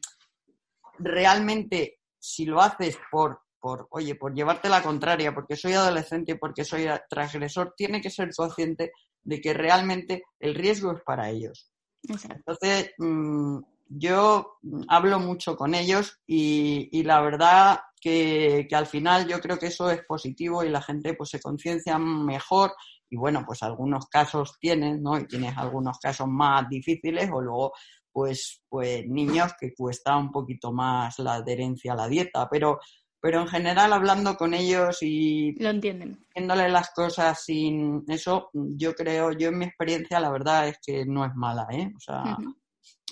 realmente, 0.99 1.99
si 2.19 2.45
lo 2.45 2.61
haces 2.61 2.97
por 3.11 3.41
por, 3.59 3.87
oye, 3.91 4.15
por 4.15 4.33
llevarte 4.33 4.69
la 4.69 4.81
contraria, 4.81 5.33
porque 5.33 5.55
soy 5.55 5.73
adolescente 5.73 6.31
y 6.31 6.35
porque 6.35 6.63
soy 6.63 6.87
transgresor, 7.09 7.73
tiene 7.75 8.01
que 8.01 8.09
ser 8.09 8.33
consciente 8.35 8.91
de 9.21 9.41
que 9.41 9.53
realmente 9.53 10.23
el 10.39 10.55
riesgo 10.55 10.93
es 10.93 11.03
para 11.03 11.29
ellos. 11.29 11.71
Entonces, 12.03 12.93
mm, 12.97 13.59
yo 13.89 14.59
hablo 14.87 15.19
mucho 15.19 15.55
con 15.57 15.75
ellos 15.75 16.19
y, 16.25 17.03
la 17.03 17.21
verdad 17.21 17.79
que, 17.99 18.67
al 18.71 18.87
final 18.87 19.27
yo 19.27 19.39
creo 19.41 19.59
que 19.59 19.67
eso 19.67 19.89
es 19.89 20.03
positivo 20.05 20.63
y 20.63 20.69
la 20.69 20.81
gente 20.81 21.13
pues 21.15 21.31
se 21.31 21.41
conciencia 21.41 21.97
mejor 21.97 22.71
y 23.09 23.17
bueno, 23.17 23.43
pues 23.45 23.63
algunos 23.63 24.07
casos 24.07 24.57
tienes, 24.59 24.99
¿no? 24.99 25.17
Y 25.17 25.25
tienes 25.25 25.57
algunos 25.57 25.97
casos 25.99 26.27
más 26.27 26.67
difíciles 26.69 27.29
o 27.31 27.41
luego 27.41 27.73
pues, 28.11 28.61
pues 28.67 29.05
niños 29.07 29.53
que 29.59 29.73
cuesta 29.73 30.17
un 30.17 30.31
poquito 30.31 30.71
más 30.71 31.19
la 31.19 31.35
adherencia 31.35 31.93
a 31.93 31.95
la 31.95 32.07
dieta, 32.07 32.47
pero 32.49 32.79
pero 33.21 33.41
en 33.41 33.47
general 33.47 33.91
hablando 33.91 34.37
con 34.37 34.53
ellos 34.53 34.99
y 35.01 35.51
lo 35.61 35.69
entienden. 35.69 36.25
Viéndole 36.33 36.69
las 36.69 36.91
cosas 36.91 37.43
sin 37.43 38.03
eso, 38.07 38.49
yo 38.53 38.93
creo, 38.93 39.31
yo 39.33 39.49
en 39.49 39.57
mi 39.57 39.65
experiencia 39.65 40.19
la 40.19 40.31
verdad 40.31 40.69
es 40.69 40.79
que 40.85 41.05
no 41.05 41.25
es 41.25 41.35
mala, 41.35 41.67
¿eh? 41.71 41.91
O 41.95 41.99
sea, 41.99 42.37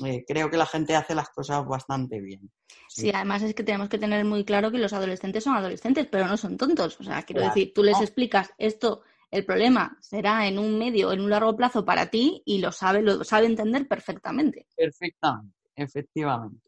eh, 0.06 0.24
creo 0.26 0.50
que 0.50 0.58
la 0.58 0.66
gente 0.66 0.96
hace 0.96 1.14
las 1.14 1.30
cosas 1.30 1.66
bastante 1.66 2.22
bien. 2.22 2.50
Sí. 2.90 3.12
además 3.14 3.44
es 3.44 3.54
que 3.54 3.64
tenemos 3.64 3.90
que 3.90 3.98
tener 3.98 4.24
muy 4.26 4.44
claro 4.44 4.72
que 4.72 4.78
los 4.78 4.94
adolescentes 4.94 5.44
son 5.44 5.56
adolescentes, 5.56 6.08
pero 6.10 6.26
no 6.26 6.38
son 6.38 6.58
tontos. 6.58 7.00
O 7.00 7.04
sea, 7.04 7.22
quiero 7.24 7.42
decir, 7.42 7.74
tú 7.76 7.84
les 7.84 8.00
explicas 8.00 8.50
esto, 8.58 9.04
el 9.32 9.46
problema 9.46 9.98
será 10.02 10.48
en 10.48 10.58
un 10.60 10.78
medio, 10.78 11.12
en 11.12 11.22
un 11.22 11.30
largo 11.30 11.56
plazo 11.56 11.84
para 11.84 12.10
ti 12.10 12.42
y 12.46 12.60
lo 12.60 12.72
sabe, 12.72 13.02
lo 13.02 13.24
sabe 13.24 13.46
entender 13.46 13.88
perfectamente. 13.88 14.68
Perfectamente, 14.76 15.56
efectivamente. 15.76 16.68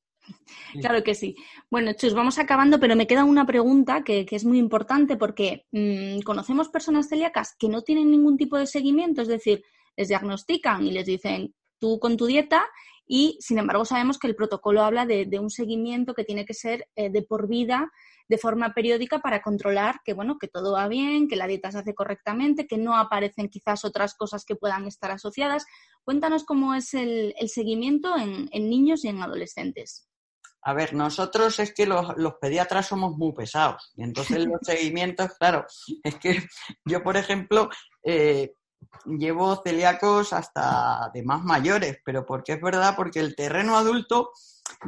Claro 0.79 1.03
que 1.03 1.15
sí. 1.15 1.35
Bueno, 1.71 1.93
Chus, 1.93 2.13
vamos 2.13 2.37
acabando, 2.37 2.79
pero 2.79 2.95
me 2.95 3.07
queda 3.07 3.23
una 3.23 3.45
pregunta 3.45 4.03
que, 4.03 4.25
es 4.29 4.45
muy 4.45 4.59
importante 4.59 5.17
porque 5.17 5.65
mm, 5.71 6.19
conocemos 6.21 6.69
personas 6.69 7.09
celíacas 7.09 7.55
que 7.57 7.69
no 7.69 7.81
tienen 7.81 8.11
ningún 8.11 8.37
tipo 8.37 8.57
de 8.57 8.67
seguimiento, 8.67 9.21
es 9.21 9.27
decir, 9.27 9.63
les 9.95 10.07
diagnostican 10.07 10.85
y 10.85 10.91
les 10.91 11.05
dicen 11.05 11.53
tú 11.79 11.99
con 11.99 12.17
tu 12.17 12.25
dieta 12.25 12.65
y, 13.11 13.39
sin 13.41 13.57
embargo, 13.57 13.85
sabemos 13.85 14.19
que 14.19 14.27
el 14.27 14.35
protocolo 14.35 14.83
habla 14.83 15.07
de, 15.07 15.27
un 15.39 15.49
seguimiento 15.49 16.13
que 16.13 16.23
tiene 16.23 16.45
que 16.45 16.53
ser 16.53 16.87
eh, 16.95 17.09
de 17.09 17.23
por 17.23 17.47
vida 17.47 17.91
de 18.27 18.37
forma 18.37 18.75
periódica 18.75 19.17
para 19.17 19.41
controlar 19.41 20.01
que, 20.05 20.13
bueno, 20.13 20.37
que 20.37 20.47
todo 20.47 20.73
va 20.73 20.87
bien, 20.87 21.27
que 21.27 21.35
la 21.35 21.47
dieta 21.47 21.71
se 21.71 21.79
hace 21.79 21.95
correctamente, 21.95 22.67
que 22.67 22.77
no 22.77 22.95
aparecen 22.95 23.49
quizás 23.49 23.83
otras 23.83 24.13
cosas 24.13 24.45
que 24.45 24.55
puedan 24.55 24.85
estar 24.85 25.09
asociadas. 25.09 25.65
Cuéntanos 26.03 26.43
cómo 26.43 26.75
es 26.75 26.93
el, 26.93 27.33
seguimiento 27.47 28.15
en, 28.15 28.47
niños 28.69 29.03
y 29.03 29.07
en 29.07 29.23
adolescentes. 29.23 30.07
A 30.61 30.75
ver, 30.75 30.93
nosotros 30.93 31.57
es 31.57 31.73
que 31.73 31.87
los, 31.87 32.13
pediatras 32.39 32.85
somos 32.85 33.17
muy 33.17 33.33
pesados. 33.33 33.91
Y 33.95 34.03
entonces 34.03 34.45
los 34.45 34.59
seguimientos, 34.61 35.31
claro, 35.39 35.65
es 36.03 36.15
que 36.17 36.43
yo, 36.85 37.01
por 37.01 37.17
ejemplo, 37.17 37.69
eh, 38.03 38.53
llevo 39.05 39.61
celíacos 39.63 40.33
hasta 40.33 41.09
de 41.13 41.23
más 41.23 41.43
mayores, 41.43 41.97
pero 42.03 42.25
porque 42.25 42.53
es 42.53 42.61
verdad, 42.61 42.95
porque 42.95 43.19
el 43.19 43.35
terreno 43.35 43.77
adulto 43.77 44.31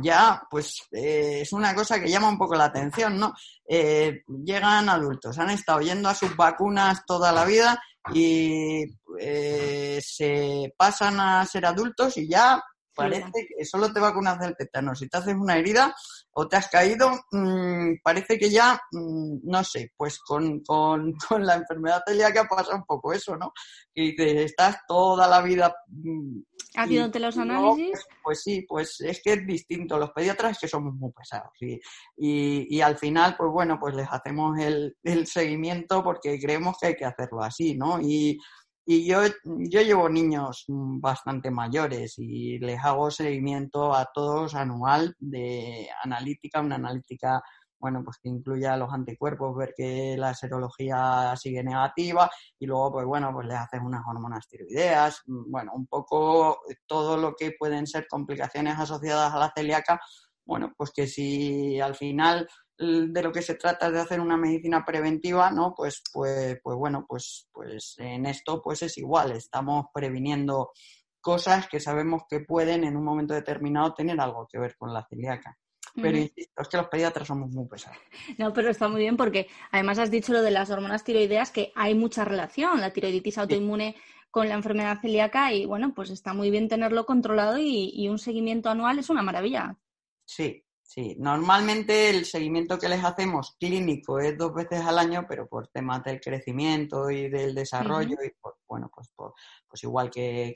ya, 0.02 0.42
pues, 0.50 0.88
eh, 0.92 1.40
es 1.42 1.54
una 1.54 1.74
cosa 1.76 2.00
que 2.00 2.10
llama 2.10 2.30
un 2.30 2.38
poco 2.38 2.56
la 2.56 2.66
atención, 2.66 3.20
¿no? 3.20 3.34
Eh, 3.68 4.24
llegan 4.28 4.90
adultos, 4.90 5.38
han 5.40 5.50
estado 5.50 5.82
yendo 5.82 6.10
a 6.10 6.16
sus 6.16 6.36
vacunas 6.36 7.04
toda 7.06 7.32
la 7.32 7.46
vida 7.46 7.82
y 8.14 8.84
eh, 9.20 10.00
se 10.04 10.74
pasan 10.78 11.20
a 11.20 11.46
ser 11.46 11.66
adultos 11.66 12.18
y 12.18 12.28
ya 12.28 12.62
parece 12.96 13.48
que 13.48 13.66
solo 13.66 13.92
te 13.92 14.00
vacunas 14.00 14.40
del 14.40 14.56
tétano. 14.56 14.96
Si 14.96 15.08
te 15.08 15.18
haces 15.18 15.36
una 15.36 15.58
herida 15.58 15.96
o 16.34 16.48
te 16.48 16.58
has 16.58 16.68
caído, 16.68 17.12
mm, 17.32 17.96
parece 18.04 18.38
que 18.38 18.50
ya, 18.50 18.80
mm, 18.92 19.40
no 19.44 19.64
sé, 19.64 19.92
pues 19.96 20.20
con, 20.20 20.62
con, 20.62 21.14
con, 21.30 21.46
la 21.46 21.56
enfermedad 21.56 22.02
celíaca 22.06 22.48
pasa 22.48 22.76
un 22.76 22.86
poco 22.86 23.14
eso, 23.14 23.36
¿no? 23.36 23.54
Que 23.94 24.02
dices, 24.02 24.52
estás 24.52 24.78
toda 24.88 25.28
la 25.28 25.42
vida... 25.42 25.74
Mm, 25.88 26.42
¿Haciéndote 26.74 27.20
los 27.20 27.38
análisis? 27.38 27.92
Pues, 27.92 28.08
pues, 28.24 28.44
sí, 28.44 28.66
pues 28.68 29.02
es 29.02 29.22
que 29.22 29.34
es 29.34 29.46
distinto. 29.46 29.98
Los 29.98 30.12
pediatras 30.12 30.58
que 30.58 30.70
somos 30.70 30.94
muy 30.94 31.12
pesados. 31.12 31.52
Y, 31.60 31.74
y, 32.18 32.78
y 32.78 32.82
al 32.82 32.98
final, 32.98 33.36
pues 33.38 33.52
bueno, 33.52 33.78
pues 33.78 33.94
les 33.94 34.08
hacemos 34.10 34.58
el, 34.58 34.96
el 35.04 35.28
seguimiento 35.28 36.02
porque 36.02 36.40
creemos 36.40 36.78
que 36.80 36.88
hay 36.88 36.96
que 36.96 37.04
hacerlo 37.04 37.44
así, 37.44 37.76
¿no? 37.76 38.00
Y 38.00 38.40
y 38.86 39.06
yo, 39.06 39.22
yo 39.46 39.82
llevo 39.82 40.10
niños 40.10 40.66
bastante 40.68 41.52
mayores 41.52 42.16
y 42.18 42.60
les 42.60 42.84
hago 42.84 43.12
seguimiento 43.12 43.94
a 43.94 44.10
todos 44.14 44.56
anual 44.56 45.16
de 45.20 45.90
analítica, 46.04 46.62
una 46.62 46.76
analítica 46.76 47.42
bueno, 47.82 48.04
pues 48.04 48.18
que 48.22 48.30
incluya 48.30 48.78
los 48.78 48.94
anticuerpos, 48.94 49.58
ver 49.58 49.74
que 49.76 50.16
la 50.16 50.36
serología 50.36 51.34
sigue 51.36 51.64
negativa 51.64 52.30
y 52.60 52.68
luego, 52.68 52.92
pues 52.94 53.06
bueno, 53.08 53.32
pues 53.34 53.48
les 53.48 53.58
haces 53.58 53.82
unas 53.84 54.04
hormonas 54.08 54.48
tiroideas, 54.48 55.24
bueno, 55.26 55.72
un 55.74 55.88
poco 55.88 56.60
todo 56.86 57.18
lo 57.18 57.34
que 57.34 57.54
pueden 57.58 57.88
ser 57.88 58.06
complicaciones 58.08 58.78
asociadas 58.78 59.34
a 59.34 59.40
la 59.40 59.52
celíaca, 59.56 60.00
bueno, 60.46 60.72
pues 60.78 60.92
que 60.92 61.08
si 61.08 61.80
al 61.80 61.96
final 61.96 62.48
de 62.82 63.24
lo 63.24 63.32
que 63.32 63.42
se 63.42 63.56
trata 63.56 63.92
de 63.92 64.00
hacer 64.00 64.20
una 64.20 64.38
medicina 64.38 64.84
preventiva, 64.84 65.52
¿no? 65.52 65.74
Pues, 65.76 66.02
pues, 66.12 66.60
pues 66.64 66.78
bueno, 66.78 67.06
pues, 67.08 67.48
pues 67.52 67.96
en 68.00 68.26
esto 68.26 68.62
pues 68.62 68.82
es 68.82 68.98
igual, 68.98 69.32
estamos 69.34 69.86
previniendo 69.94 70.72
cosas 71.20 71.68
que 71.68 71.80
sabemos 71.80 72.24
que 72.28 72.40
pueden 72.40 72.84
en 72.84 72.98
un 72.98 73.04
momento 73.04 73.34
determinado 73.34 73.94
tener 73.94 74.20
algo 74.20 74.48
que 74.52 74.60
ver 74.60 74.76
con 74.78 74.94
la 74.94 75.06
celíaca. 75.08 75.58
Pero 75.94 76.18
insisto, 76.18 76.62
es 76.62 76.68
que 76.70 76.78
los 76.78 76.88
pediatras 76.88 77.28
somos 77.28 77.52
muy 77.52 77.68
pesados. 77.68 77.98
No, 78.38 78.54
pero 78.54 78.70
está 78.70 78.88
muy 78.88 79.02
bien 79.02 79.18
porque 79.18 79.48
además 79.72 80.00
has 80.00 80.10
dicho 80.10 80.32
lo 80.32 80.42
de 80.42 80.52
las 80.52 80.70
hormonas 80.70 81.04
tiroideas, 81.04 81.52
que 81.52 81.74
hay 81.76 81.96
mucha 81.96 82.24
relación, 82.24 82.80
la 82.80 82.94
tiroiditis 82.94 83.38
autoinmune 83.38 83.96
con 84.32 84.48
la 84.48 84.56
enfermedad 84.56 85.02
celíaca 85.02 85.52
y 85.52 85.66
bueno, 85.66 85.94
pues 85.94 86.10
está 86.10 86.34
muy 86.34 86.50
bien 86.50 86.70
tenerlo 86.70 87.06
controlado 87.06 87.58
y, 87.58 87.92
y 87.94 88.08
un 88.08 88.18
seguimiento 88.18 88.70
anual 88.70 89.00
es 89.00 89.10
una 89.10 89.22
maravilla. 89.22 89.78
Sí, 90.26 90.64
Sí, 90.94 91.16
normalmente 91.18 92.10
el 92.10 92.26
seguimiento 92.26 92.78
que 92.78 92.90
les 92.90 93.02
hacemos 93.02 93.56
clínico 93.58 94.20
es 94.20 94.38
dos 94.38 94.54
veces 94.54 94.82
al 94.82 95.00
año, 95.00 95.26
pero 95.26 95.48
por 95.48 95.70
temas 95.70 96.04
del 96.04 96.20
crecimiento 96.20 97.10
y 97.10 97.30
del 97.30 97.56
desarrollo, 97.56 98.18
y 98.22 98.30
bueno, 98.68 98.92
pues, 98.94 99.10
pues 99.16 99.84
igual 99.84 100.10
que, 100.10 100.54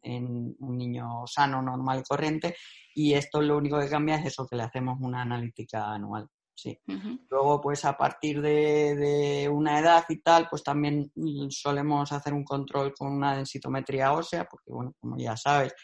en 0.00 0.56
un 0.58 0.78
niño 0.78 1.26
sano, 1.26 1.60
normal 1.60 2.04
corriente, 2.08 2.56
y 2.94 3.12
esto 3.12 3.42
lo 3.42 3.58
único 3.58 3.78
que 3.78 3.90
cambia 3.90 4.16
es 4.16 4.28
eso, 4.28 4.46
que 4.46 4.56
le 4.56 4.62
hacemos 4.62 4.96
una 5.02 5.20
analítica 5.20 5.92
anual. 5.92 6.26
Sí. 6.54 6.80
Luego, 7.28 7.60
pues 7.60 7.84
a 7.84 7.98
partir 7.98 8.40
de, 8.40 8.96
de, 8.96 9.48
una 9.50 9.78
edad 9.78 10.06
y 10.08 10.22
tal, 10.22 10.48
pues 10.48 10.62
también 10.62 11.12
solemos 11.50 12.12
hacer 12.12 12.32
un 12.32 12.44
control 12.44 12.94
con 12.94 13.12
una 13.12 13.36
densitometría 13.36 14.14
ósea, 14.14 14.48
porque 14.50 14.72
bueno, 14.72 14.94
como 14.98 15.18
ya 15.18 15.36
sabes, 15.36 15.74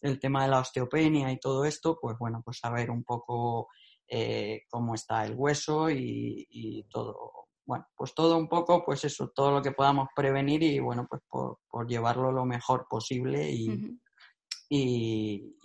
el 0.00 0.18
tema 0.18 0.42
de 0.42 0.50
la 0.50 0.60
osteopenia 0.60 1.30
y 1.32 1.38
todo 1.38 1.64
esto, 1.64 1.98
pues 2.00 2.16
bueno, 2.18 2.42
pues 2.44 2.58
saber 2.58 2.90
un 2.90 3.04
poco 3.04 3.68
eh, 4.08 4.62
cómo 4.68 4.94
está 4.94 5.24
el 5.24 5.34
hueso 5.34 5.88
y, 5.90 6.86
todo, 6.90 7.48
bueno, 7.64 7.86
pues 7.96 8.14
todo 8.14 8.36
un 8.36 8.48
poco, 8.48 8.84
pues 8.84 9.04
eso, 9.04 9.30
todo 9.34 9.52
lo 9.52 9.62
que 9.62 9.72
podamos 9.72 10.08
prevenir 10.14 10.62
y 10.62 10.80
bueno, 10.80 11.06
pues 11.08 11.22
por, 11.28 11.58
llevarlo 11.86 12.32
lo 12.32 12.44
mejor 12.44 12.86
posible 12.88 13.50
y, 13.50 13.98
y, 14.72 15.56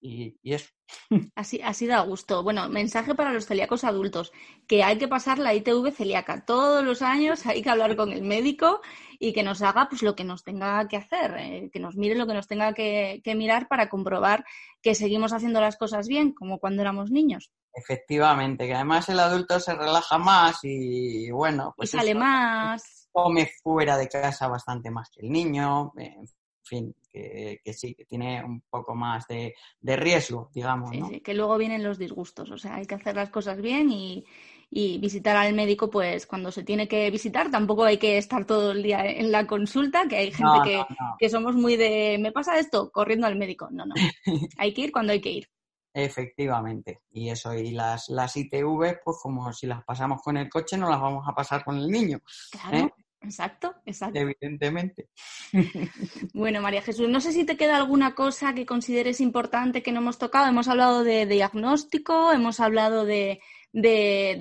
y, 0.00 0.36
eso. 0.44 0.70
Así, 1.34 1.60
así 1.62 1.86
da 1.86 2.00
gusto. 2.00 2.42
Bueno, 2.42 2.68
mensaje 2.68 3.14
para 3.14 3.32
los 3.32 3.46
celíacos 3.46 3.82
adultos, 3.82 4.30
que 4.68 4.84
hay 4.84 4.98
que 4.98 5.08
pasar 5.08 5.38
la 5.38 5.54
ITV 5.54 5.90
celíaca. 5.90 6.44
Todos 6.44 6.84
los 6.84 7.02
años 7.02 7.44
hay 7.46 7.62
que 7.62 7.70
hablar 7.70 7.96
con 7.96 8.12
el 8.12 8.22
médico 8.22 8.80
y 9.18 9.32
que 9.32 9.42
nos 9.42 9.62
haga 9.62 9.88
pues 9.88 10.02
lo 10.02 10.14
que 10.14 10.24
nos 10.24 10.44
tenga 10.44 10.86
que 10.86 10.96
hacer, 10.96 11.34
eh, 11.38 11.70
que 11.72 11.80
nos 11.80 11.96
mire 11.96 12.14
lo 12.14 12.26
que 12.26 12.34
nos 12.34 12.46
tenga 12.46 12.72
que, 12.72 13.20
mirar 13.34 13.68
para 13.68 13.88
comprobar 13.88 14.44
que 14.82 14.94
seguimos 14.94 15.32
haciendo 15.32 15.60
las 15.60 15.76
cosas 15.76 16.06
bien, 16.06 16.32
como 16.32 16.58
cuando 16.58 16.82
éramos 16.82 17.10
niños. 17.10 17.50
Efectivamente, 17.72 18.66
que 18.66 18.74
además 18.74 19.08
el 19.08 19.18
adulto 19.18 19.58
se 19.58 19.74
relaja 19.74 20.18
más 20.18 20.58
y 20.62 21.30
bueno, 21.30 21.72
pues 21.76 21.90
sale 21.90 22.14
más. 22.14 23.08
Come 23.10 23.50
fuera 23.62 23.96
de 23.96 24.08
casa 24.08 24.46
bastante 24.46 24.90
más 24.90 25.10
que 25.10 25.26
el 25.26 25.32
niño, 25.32 25.92
en 25.96 26.26
fin, 26.62 26.94
que, 27.12 27.60
sí, 27.72 27.94
que 27.94 28.04
tiene 28.04 28.42
un 28.44 28.62
poco 28.70 28.94
más 28.94 29.26
de, 29.26 29.54
riesgo, 29.82 30.50
digamos. 30.54 30.90
Sí, 30.90 31.20
que 31.20 31.34
luego 31.34 31.58
vienen 31.58 31.82
los 31.82 31.98
disgustos, 31.98 32.50
o 32.50 32.58
sea, 32.58 32.76
hay 32.76 32.86
que 32.86 32.94
hacer 32.94 33.16
las 33.16 33.30
cosas 33.30 33.60
bien 33.60 33.90
y, 33.90 34.24
visitar 34.70 35.36
al 35.36 35.52
médico, 35.52 35.90
pues 35.90 36.26
cuando 36.26 36.50
se 36.50 36.64
tiene 36.64 36.88
que 36.88 37.10
visitar, 37.10 37.50
tampoco 37.50 37.84
hay 37.84 37.98
que 37.98 38.16
estar 38.16 38.46
todo 38.46 38.72
el 38.72 38.82
día 38.82 39.04
en 39.04 39.30
la 39.30 39.46
consulta, 39.46 40.08
que 40.08 40.16
hay 40.16 40.32
gente 40.32 40.86
que, 41.18 41.28
somos 41.28 41.54
muy 41.54 41.76
de, 41.76 42.16
me 42.18 42.32
pasa 42.32 42.58
esto, 42.58 42.90
corriendo 42.90 43.26
al 43.26 43.36
médico. 43.36 43.68
No, 43.70 43.84
no, 43.84 43.94
hay 44.58 44.72
que 44.72 44.80
ir 44.82 44.92
cuando 44.92 45.12
hay 45.12 45.20
que 45.20 45.30
ir. 45.30 45.48
Efectivamente, 45.94 47.02
y 47.10 47.28
eso, 47.28 47.52
y 47.52 47.72
las, 47.72 48.08
las 48.08 48.34
ITV, 48.34 49.00
pues 49.04 49.18
como 49.22 49.52
si 49.52 49.66
las 49.66 49.84
pasamos 49.84 50.22
con 50.22 50.38
el 50.38 50.48
coche, 50.48 50.78
no 50.78 50.88
las 50.88 51.00
vamos 51.00 51.28
a 51.28 51.34
pasar 51.34 51.62
con 51.62 51.76
el 51.76 51.88
niño. 51.88 52.20
Claro. 52.50 52.78
¿eh? 52.78 52.90
Exacto, 53.22 53.74
exacto. 53.86 54.18
Evidentemente. 54.18 55.08
Bueno, 56.34 56.60
María 56.60 56.82
Jesús, 56.82 57.08
no 57.08 57.20
sé 57.20 57.32
si 57.32 57.44
te 57.44 57.56
queda 57.56 57.76
alguna 57.76 58.14
cosa 58.14 58.54
que 58.54 58.66
consideres 58.66 59.20
importante 59.20 59.82
que 59.82 59.92
no 59.92 60.00
hemos 60.00 60.18
tocado. 60.18 60.48
Hemos 60.48 60.68
hablado 60.68 61.04
de, 61.04 61.26
diagnóstico, 61.26 62.32
hemos 62.32 62.58
hablado 62.58 63.04
de, 63.04 63.40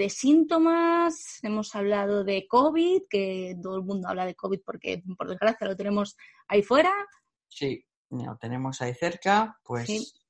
síntomas, 0.09 1.39
hemos 1.43 1.75
hablado 1.75 2.23
de 2.23 2.47
COVID, 2.47 3.03
que 3.09 3.55
todo 3.61 3.75
el 3.77 3.83
mundo 3.83 4.07
habla 4.07 4.25
de 4.25 4.35
COVID 4.35 4.61
porque 4.65 5.03
por 5.17 5.29
desgracia 5.29 5.67
lo 5.67 5.75
tenemos 5.75 6.17
ahí 6.47 6.63
fuera. 6.63 6.91
Sí, 7.47 7.85
lo 8.09 8.37
tenemos 8.37 8.81
ahí 8.81 8.93
cerca, 8.93 9.59
pues 9.63 10.23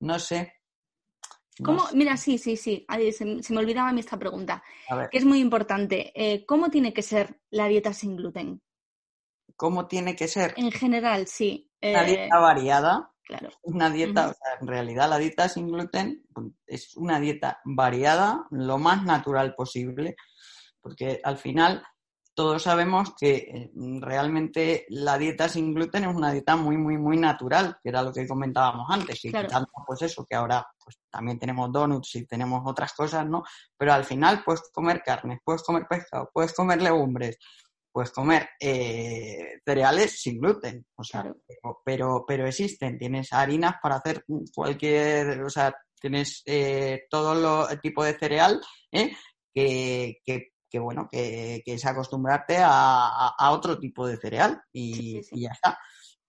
no 0.00 0.18
sé, 0.18 0.57
¿Cómo? 1.64 1.84
Mira, 1.94 2.16
sí, 2.16 2.38
sí, 2.38 2.56
sí. 2.56 2.86
se, 3.12 3.24
me 3.24 3.58
olvidaba 3.58 3.88
a 3.88 3.92
mí 3.92 4.00
esta 4.00 4.18
pregunta, 4.18 4.62
que 5.10 5.18
es 5.18 5.24
muy 5.24 5.40
importante. 5.40 6.12
Eh, 6.14 6.44
¿Cómo 6.46 6.70
tiene 6.70 6.92
que 6.92 7.02
ser 7.02 7.40
la 7.50 7.66
dieta 7.66 7.92
sin 7.92 8.16
gluten? 8.16 8.62
¿Cómo 9.56 9.86
tiene 9.86 10.14
que 10.14 10.28
ser? 10.28 10.54
En 10.56 10.70
general, 10.70 11.26
sí. 11.26 11.70
Una 11.82 12.02
eh, 12.02 12.06
dieta 12.06 12.38
variada. 12.38 13.12
Claro. 13.24 13.50
Una 13.62 13.90
dieta, 13.90 14.28
o 14.28 14.32
sea, 14.32 14.58
en 14.60 14.66
realidad 14.66 15.10
la 15.10 15.18
dieta 15.18 15.48
sin 15.50 15.68
gluten 15.68 16.24
es 16.66 16.96
una 16.96 17.20
dieta 17.20 17.60
variada, 17.64 18.46
lo 18.50 18.78
más 18.78 19.04
natural 19.04 19.54
posible, 19.54 20.16
porque 20.80 21.20
al 21.22 21.36
final 21.36 21.82
todos 22.38 22.62
sabemos 22.62 23.14
que 23.18 23.34
eh, 23.34 23.70
realmente 23.98 24.86
la 24.90 25.18
dieta 25.18 25.48
sin 25.48 25.74
gluten 25.74 26.04
es 26.04 26.14
una 26.14 26.30
dieta 26.30 26.54
muy, 26.54 26.76
muy, 26.76 26.96
muy 26.96 27.16
natural, 27.16 27.76
que 27.82 27.88
era 27.88 28.00
lo 28.00 28.12
que 28.12 28.28
comentábamos 28.28 28.86
antes. 28.88 29.24
Y 29.24 29.32
pues 29.84 30.02
eso, 30.02 30.24
que 30.24 30.36
ahora 30.36 30.64
pues 30.84 31.00
también 31.10 31.40
tenemos 31.40 31.72
donuts 31.72 32.14
y 32.14 32.26
tenemos 32.26 32.62
otras 32.64 32.92
cosas, 32.92 33.26
¿no? 33.26 33.42
Pero 33.76 33.92
al 33.92 34.04
final 34.04 34.44
puedes 34.44 34.70
comer 34.72 35.02
carne, 35.04 35.40
puedes 35.44 35.64
comer 35.64 35.88
pescado, 35.90 36.30
puedes 36.32 36.54
comer 36.54 36.80
legumbres, 36.80 37.38
puedes 37.90 38.12
comer 38.12 38.50
eh, 38.60 39.58
cereales 39.64 40.20
sin 40.22 40.38
gluten. 40.38 40.86
O 40.94 41.02
sea, 41.02 41.34
pero, 41.84 42.24
pero, 42.24 42.46
existen. 42.46 43.00
Tienes 43.00 43.32
harinas 43.32 43.74
para 43.82 43.96
hacer 43.96 44.24
cualquier, 44.54 45.42
o 45.42 45.50
sea, 45.50 45.74
tienes 46.00 46.44
eh, 46.46 47.02
todo 47.10 47.34
lo, 47.34 47.66
tipo 47.80 48.04
de 48.04 48.16
cereal 48.16 48.60
¿eh? 48.92 49.10
que, 49.52 50.20
que 50.24 50.52
que 50.68 50.78
bueno, 50.78 51.08
que, 51.10 51.62
es 51.64 51.84
acostumbrarte 51.86 52.58
a, 52.60 53.50
otro 53.50 53.78
tipo 53.78 54.06
de 54.06 54.16
cereal 54.16 54.60
y, 54.72 55.20
ya 55.40 55.50
está. 55.50 55.78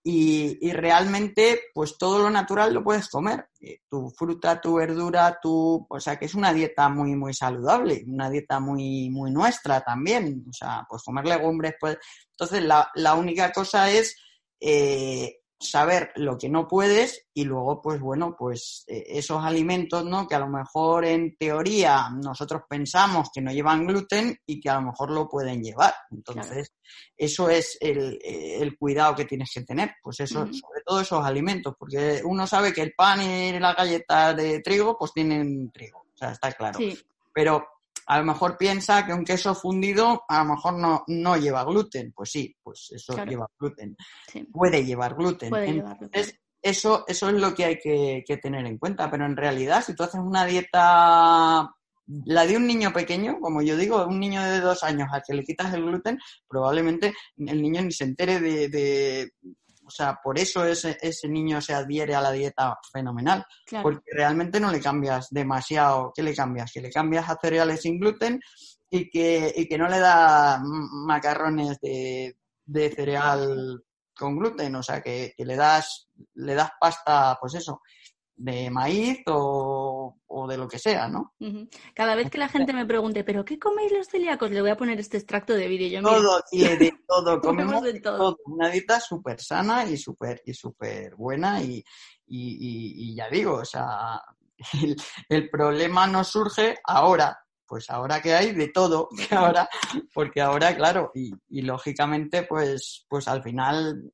y, 0.03 0.71
realmente, 0.71 1.61
pues 1.73 1.97
todo 1.97 2.19
lo 2.19 2.29
natural 2.29 2.73
lo 2.73 2.83
puedes 2.83 3.09
comer. 3.09 3.49
Eh, 3.61 3.79
tu 3.89 4.09
fruta, 4.11 4.61
tu 4.61 4.75
verdura, 4.75 5.37
tu... 5.41 5.85
O 5.89 5.99
sea, 5.99 6.17
que 6.17 6.25
es 6.25 6.35
una 6.35 6.53
dieta 6.53 6.89
muy, 6.89 7.15
muy 7.15 7.33
saludable, 7.33 8.03
una 8.07 8.29
dieta 8.29 8.59
muy, 8.59 9.09
muy 9.09 9.31
nuestra 9.31 9.81
también. 9.81 10.45
O 10.49 10.53
sea, 10.53 10.85
pues 10.89 11.03
comer 11.03 11.25
legumbres, 11.25 11.75
pues... 11.79 11.97
Entonces, 12.31 12.63
la, 12.63 12.89
la 12.95 13.15
única 13.15 13.51
cosa 13.51 13.91
es 13.91 14.15
eh, 14.61 15.38
saber 15.59 16.11
lo 16.15 16.37
que 16.37 16.47
no 16.47 16.67
puedes 16.67 17.27
y 17.33 17.43
luego, 17.43 17.81
pues 17.81 17.99
bueno, 17.99 18.35
pues 18.37 18.85
eh, 18.87 19.03
esos 19.09 19.43
alimentos, 19.43 20.05
¿no? 20.05 20.27
Que 20.27 20.35
a 20.35 20.39
lo 20.39 20.47
mejor 20.47 21.05
en 21.05 21.35
teoría 21.35 22.09
nosotros 22.09 22.61
pensamos 22.69 23.29
que 23.33 23.41
no 23.41 23.51
llevan 23.51 23.85
gluten 23.85 24.39
y 24.45 24.59
que 24.61 24.69
a 24.69 24.75
lo 24.75 24.83
mejor 24.83 25.11
lo 25.11 25.27
pueden 25.27 25.61
llevar. 25.61 25.93
Entonces, 26.11 26.73
eso 27.17 27.49
es 27.49 27.77
el, 27.81 28.19
el, 28.23 28.77
cuidado 28.77 29.15
que 29.15 29.25
tienes 29.25 29.51
que 29.53 29.61
tener, 29.61 29.95
pues 30.01 30.21
eso, 30.21 30.45
sobre 30.45 30.81
todo 30.85 31.01
esos 31.01 31.25
alimentos, 31.25 31.75
porque 31.77 32.21
uno 32.23 32.47
sabe 32.47 32.71
que 32.71 32.81
el 32.81 32.93
pan 32.93 33.21
y 33.21 33.59
la 33.59 33.73
galleta 33.73 34.33
de 34.33 34.61
trigo, 34.61 34.97
pues 34.97 35.11
tienen 35.11 35.71
trigo, 35.71 35.99
o 36.13 36.17
sea, 36.17 36.31
está 36.31 36.51
claro. 36.53 36.79
Pero 37.33 37.78
a 38.09 38.17
lo 38.17 38.25
mejor 38.25 38.57
piensa 38.57 39.05
que 39.05 39.13
un 39.13 39.23
queso 39.23 39.53
fundido 39.53 40.23
a 40.27 40.39
lo 40.39 40.55
mejor 40.55 40.73
no, 40.73 41.03
no 41.07 41.37
lleva 41.37 41.63
gluten. 41.63 42.11
Pues 42.11 42.31
sí, 42.31 42.55
pues 42.63 42.89
eso 42.91 43.23
lleva 43.23 43.47
gluten. 43.59 43.95
Puede 44.51 44.83
llevar 44.83 45.13
gluten. 45.13 45.53
Entonces, 45.53 46.39
Eso, 46.59 47.05
eso 47.07 47.29
es 47.29 47.35
lo 47.35 47.53
que 47.53 47.65
hay 47.65 47.77
que, 47.77 48.39
tener 48.41 48.65
en 48.65 48.79
cuenta. 48.79 49.11
Pero 49.11 49.27
en 49.27 49.37
realidad, 49.37 49.83
si 49.85 49.95
tú 49.95 50.01
haces 50.01 50.19
una 50.19 50.43
dieta, 50.43 51.69
la 52.25 52.45
de 52.47 52.57
un 52.57 52.65
niño 52.65 52.91
pequeño, 52.91 53.39
como 53.39 53.61
yo 53.61 53.77
digo, 53.77 54.03
un 54.07 54.19
niño 54.19 54.41
de 54.41 54.59
dos 54.59 54.81
años 54.83 55.09
al 55.11 55.21
que 55.21 55.35
le 55.35 55.43
quitas 55.43 55.71
el 55.75 55.85
gluten, 55.85 56.17
probablemente 56.47 57.13
el 57.37 57.61
niño 57.61 57.83
ni 57.83 57.91
se 57.91 58.05
entere 58.05 58.39
de 58.39 59.29
o 59.89 59.91
sea, 59.91 60.19
por 60.23 60.37
eso 60.37 60.63
ese, 60.63 60.99
ese 61.01 61.27
niño 61.27 61.59
se 61.61 61.73
adhiere 61.73 62.13
a 62.13 62.21
la 62.21 62.31
dieta 62.31 62.77
fenomenal, 62.93 63.43
porque 63.81 64.11
realmente 64.15 64.59
no 64.59 64.71
le 64.71 64.79
cambias 64.79 65.29
demasiado. 65.31 66.13
¿Qué 66.15 66.21
le 66.21 66.35
cambias? 66.35 66.71
Que 66.71 66.79
le 66.79 66.91
cambias 66.91 67.27
a 67.27 67.39
cereales 67.41 67.81
sin 67.81 67.99
gluten 67.99 68.39
y 68.87 69.09
que, 69.09 69.51
y 69.55 69.67
que 69.67 69.77
no 69.79 69.89
le 69.89 69.97
da 69.97 70.61
macarrones 70.61 71.79
de, 71.81 72.37
de 72.65 72.89
cereal 72.91 73.83
con 74.15 74.37
gluten, 74.37 74.75
o 74.75 74.83
sea, 74.83 75.01
que, 75.01 75.33
que, 75.35 75.43
le 75.43 75.55
das 75.55 76.07
le 76.35 76.53
das 76.53 76.69
pasta, 76.79 77.35
pues 77.41 77.55
eso, 77.55 77.81
de 78.39 78.69
maíz 78.69 79.19
o, 79.27 80.15
de 80.47 80.57
lo 80.57 80.67
que 80.67 80.79
sea, 80.79 81.09
¿no? 81.09 81.33
Cada 81.93 82.15
vez 82.15 82.29
que 82.29 82.37
la 82.37 82.47
gente 82.47 82.71
me 82.71 82.85
pregunte, 82.85 83.25
¿pero 83.25 83.43
qué 83.43 83.59
coméis 83.59 83.91
los 83.91 84.07
celíacos? 84.07 84.49
Le 84.49 84.61
voy 84.61 84.69
a 84.69 84.77
poner 84.77 84.97
este 84.99 85.17
extracto 85.17 85.53
de 85.53 85.67
vídeo. 85.67 86.01
todo, 86.01 86.41
y 86.51 86.63
de 86.63 86.93
todo, 87.05 87.41
comemos 87.41 87.83
de 87.83 87.99
todo. 87.99 88.37
Una 88.45 88.69
dieta 88.69 88.99
súper 89.01 89.41
sana 89.41 89.85
y 89.85 89.97
súper 89.97 90.41
y 90.45 90.53
super 90.53 91.15
buena 91.15 91.61
y, 91.61 91.83
y, 92.27 93.13
ya 93.13 93.29
digo, 93.29 93.55
o 93.55 93.65
sea, 93.65 94.21
el, 95.29 95.49
problema 95.49 96.07
no 96.07 96.23
surge 96.23 96.77
ahora, 96.85 97.37
pues 97.67 97.89
ahora 97.89 98.21
que 98.21 98.33
hay 98.33 98.53
de 98.53 98.69
todo, 98.69 99.09
ahora, 99.31 99.67
porque 100.13 100.39
ahora, 100.39 100.73
claro, 100.77 101.11
y, 101.13 101.31
y 101.49 101.61
lógicamente, 101.63 102.43
pues, 102.43 103.05
pues 103.09 103.27
al 103.27 103.43
final 103.43 104.13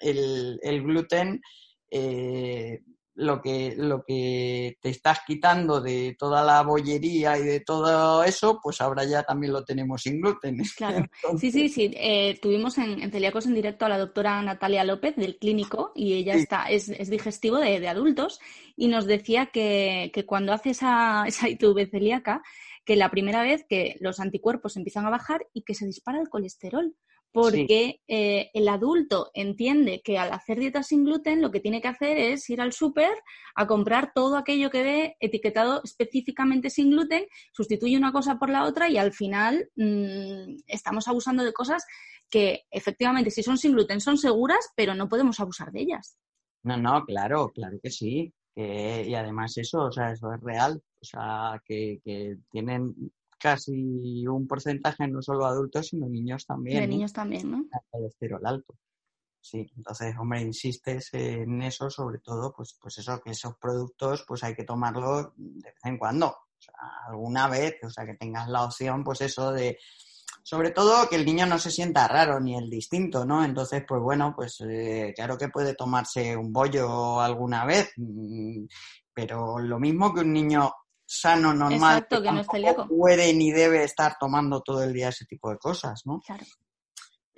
el, 0.00 0.60
el 0.62 0.82
gluten 0.84 1.40
eh, 1.90 2.80
lo 3.16 3.40
que, 3.40 3.74
lo 3.76 4.04
que 4.04 4.76
te 4.80 4.90
estás 4.90 5.20
quitando 5.26 5.80
de 5.80 6.14
toda 6.18 6.44
la 6.44 6.62
bollería 6.62 7.38
y 7.38 7.42
de 7.42 7.60
todo 7.60 8.22
eso, 8.22 8.60
pues 8.62 8.80
ahora 8.80 9.04
ya 9.04 9.22
también 9.22 9.54
lo 9.54 9.64
tenemos 9.64 10.02
sin 10.02 10.20
gluten. 10.20 10.58
Claro. 10.76 11.06
Sí, 11.38 11.50
sí, 11.50 11.70
sí. 11.70 11.90
Eh, 11.96 12.38
tuvimos 12.42 12.76
en, 12.76 13.10
Celíacos 13.10 13.46
en 13.46 13.54
directo 13.54 13.86
a 13.86 13.88
la 13.88 13.98
doctora 13.98 14.42
Natalia 14.42 14.84
López 14.84 15.16
del 15.16 15.38
clínico 15.38 15.92
y 15.94 16.12
ella 16.12 16.34
está, 16.34 16.64
es, 16.64 16.90
es 16.90 17.08
digestivo 17.08 17.56
de, 17.56 17.88
adultos 17.88 18.40
y 18.76 18.88
nos 18.88 19.06
decía 19.06 19.46
que, 19.46 20.10
que 20.12 20.26
cuando 20.26 20.52
hace 20.52 20.70
esa, 20.70 21.24
esa 21.26 21.48
ITV 21.48 21.90
celíaca, 21.90 22.42
que 22.84 22.96
la 22.96 23.10
primera 23.10 23.42
vez 23.42 23.64
que 23.66 23.96
los 24.00 24.20
anticuerpos 24.20 24.76
empiezan 24.76 25.06
a 25.06 25.10
bajar 25.10 25.46
y 25.54 25.62
que 25.62 25.74
se 25.74 25.86
dispara 25.86 26.20
el 26.20 26.28
colesterol 26.28 26.94
porque 27.36 28.00
eh, 28.08 28.50
el 28.54 28.66
adulto 28.66 29.30
entiende 29.34 30.00
que 30.02 30.16
al 30.16 30.32
hacer 30.32 30.58
dieta 30.58 30.82
sin 30.82 31.04
gluten 31.04 31.42
lo 31.42 31.50
que 31.50 31.60
tiene 31.60 31.82
que 31.82 31.88
hacer 31.88 32.16
es 32.16 32.48
ir 32.48 32.62
al 32.62 32.72
súper 32.72 33.12
a 33.54 33.66
comprar 33.66 34.12
todo 34.14 34.38
aquello 34.38 34.70
que 34.70 34.82
ve 34.82 35.16
etiquetado 35.20 35.82
específicamente 35.84 36.70
sin 36.70 36.92
gluten, 36.92 37.26
sustituye 37.52 37.98
una 37.98 38.10
cosa 38.10 38.38
por 38.38 38.48
la 38.48 38.64
otra 38.64 38.88
y 38.88 38.96
al 38.96 39.12
final 39.12 39.68
mm, 39.76 40.62
estamos 40.66 41.08
abusando 41.08 41.44
de 41.44 41.52
cosas 41.52 41.84
que 42.30 42.62
efectivamente 42.70 43.30
si 43.30 43.42
son 43.42 43.58
sin 43.58 43.72
gluten 43.72 44.00
son 44.00 44.16
seguras, 44.16 44.70
pero 44.74 44.94
no 44.94 45.06
podemos 45.06 45.38
abusar 45.38 45.70
de 45.72 45.82
ellas. 45.82 46.16
No, 46.62 46.78
no, 46.78 47.04
claro, 47.04 47.50
claro 47.50 47.78
que 47.82 47.90
sí. 47.90 48.32
y 48.56 49.14
además 49.14 49.58
eso, 49.58 49.82
o 49.82 49.92
sea, 49.92 50.12
eso 50.12 50.32
es 50.32 50.40
real. 50.40 50.82
O 51.02 51.04
sea, 51.04 51.60
que, 51.66 52.00
que 52.02 52.38
tienen 52.50 52.94
casi 53.38 54.26
un 54.26 54.46
porcentaje 54.46 55.06
no 55.08 55.22
solo 55.22 55.46
adultos, 55.46 55.88
sino 55.88 56.08
niños 56.08 56.46
también. 56.46 56.80
De 56.80 56.86
niños 56.86 57.12
también, 57.12 57.50
¿no? 57.50 57.64
Colesterol 57.90 58.44
alto. 58.44 58.74
Sí, 59.40 59.64
entonces, 59.76 60.14
hombre, 60.18 60.40
insistes 60.42 61.10
en 61.12 61.62
eso, 61.62 61.88
sobre 61.88 62.18
todo, 62.18 62.52
pues, 62.56 62.76
pues 62.80 62.98
eso, 62.98 63.20
que 63.20 63.30
esos 63.30 63.56
productos, 63.58 64.24
pues 64.26 64.42
hay 64.42 64.56
que 64.56 64.64
tomarlos 64.64 65.28
de 65.36 65.70
vez 65.70 65.84
en 65.84 65.98
cuando. 65.98 66.26
O 66.28 66.58
sea, 66.58 66.74
alguna 67.08 67.48
vez, 67.48 67.76
o 67.84 67.90
sea, 67.90 68.04
que 68.04 68.14
tengas 68.14 68.48
la 68.48 68.64
opción, 68.64 69.04
pues 69.04 69.20
eso 69.20 69.52
de, 69.52 69.78
sobre 70.42 70.70
todo 70.70 71.08
que 71.08 71.16
el 71.16 71.24
niño 71.24 71.44
no 71.44 71.58
se 71.58 71.72
sienta 71.72 72.06
raro 72.06 72.38
ni 72.38 72.56
el 72.56 72.70
distinto, 72.70 73.24
¿no? 73.24 73.44
Entonces, 73.44 73.84
pues 73.86 74.00
bueno, 74.00 74.32
pues 74.36 74.60
eh, 74.60 75.12
claro 75.14 75.36
que 75.36 75.48
puede 75.48 75.74
tomarse 75.74 76.36
un 76.36 76.52
bollo 76.52 77.20
alguna 77.20 77.64
vez, 77.64 77.92
mm, 77.96 78.64
pero 79.12 79.58
lo 79.58 79.80
mismo 79.80 80.14
que 80.14 80.20
un 80.20 80.32
niño 80.32 80.72
sano, 81.06 81.54
normal, 81.54 81.98
Exacto, 81.98 82.22
que, 82.22 82.32
no 82.32 82.88
puede 82.88 83.32
ni 83.32 83.52
debe 83.52 83.84
estar 83.84 84.16
tomando 84.18 84.60
todo 84.60 84.82
el 84.82 84.92
día 84.92 85.08
ese 85.08 85.24
tipo 85.24 85.50
de 85.50 85.58
cosas, 85.58 86.02
¿no? 86.04 86.20
Claro. 86.20 86.44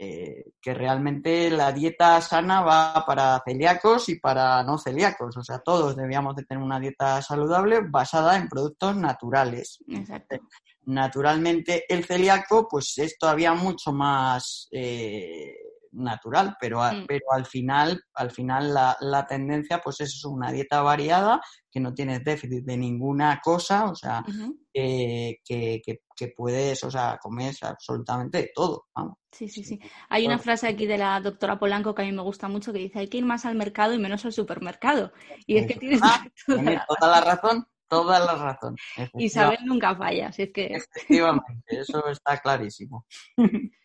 Eh, 0.01 0.53
que 0.63 0.75
realmente 0.75 1.51
la 1.51 1.73
dieta 1.73 2.21
sana 2.21 2.61
va 2.61 3.05
para 3.05 3.43
celíacos 3.45 4.09
y 4.09 4.21
para 4.21 4.63
no 4.63 4.79
celíacos. 4.79 5.37
O 5.37 5.43
sea, 5.43 5.59
todos 5.59 5.97
debíamos 5.97 6.37
de 6.37 6.45
tener 6.45 6.63
una 6.63 6.79
dieta 6.79 7.21
saludable 7.21 7.81
basada 7.81 8.37
en 8.37 8.49
productos 8.49 8.97
naturales. 8.97 9.79
Exacto. 9.89 10.37
Naturalmente, 10.85 11.85
el 11.89 12.05
celíaco, 12.05 12.69
pues 12.69 12.97
es 12.99 13.19
todavía 13.19 13.55
mucho 13.55 13.93
más 13.93 14.69
eh, 14.71 15.57
natural, 15.99 16.57
pero, 16.61 16.81
mm. 16.81 17.07
pero 17.07 17.25
al 17.33 17.47
final, 17.47 18.01
al 18.15 18.31
final 18.31 18.73
la, 18.73 18.97
la, 19.01 19.27
tendencia 19.27 19.81
pues 19.83 20.01
es 20.01 20.25
una 20.25 20.53
dieta 20.53 20.83
variada, 20.83 21.41
que 21.71 21.81
no 21.81 21.95
tienes 21.95 22.25
déficit 22.25 22.65
de 22.65 22.77
ninguna 22.77 23.41
cosa, 23.43 23.87
o 23.87 23.95
sea, 23.95 24.25
que, 24.73 25.37
que, 25.45 26.29
puedes, 26.37 26.83
o 26.85 26.91
sea, 26.91 27.19
comer 27.21 27.55
absolutamente 27.63 28.51
todo. 28.55 28.87
Sí, 29.31 29.49
sí, 29.49 29.63
sí. 29.63 29.79
Hay 30.09 30.27
una 30.27 30.39
frase 30.39 30.67
aquí 30.69 30.87
de 30.87 30.99
la 30.99 31.21
doctora 31.21 31.59
Polanco 31.59 31.95
que 31.95 32.03
a 32.03 32.05
mí 32.05 32.13
me 32.13 32.23
gusta 32.23 32.49
mucho 32.49 32.73
que 32.73 32.81
dice 32.81 32.99
hay 33.01 33.09
que 33.09 33.19
ir 33.19 33.25
más 33.25 33.45
al 33.45 33.55
mercado 33.55 33.95
y 33.95 33.99
menos 33.99 34.25
al 34.25 34.33
supermercado. 34.33 35.13
Y 35.47 35.59
es 35.59 35.67
que 35.67 35.75
tienes 35.75 36.01
ah, 36.03 36.25
toda, 36.47 37.11
la 37.11 37.21
razón. 37.21 37.67
Toda 37.89 38.19
la 38.21 38.35
razón. 38.35 38.77
Y 39.15 39.29
saber 39.29 39.61
nunca 39.65 39.95
falla, 39.95 40.29
es 40.37 40.51
que... 40.53 40.67
Efectivamente, 40.67 41.63
eso 41.71 42.07
está 42.09 42.39
clarísimo. 42.39 43.07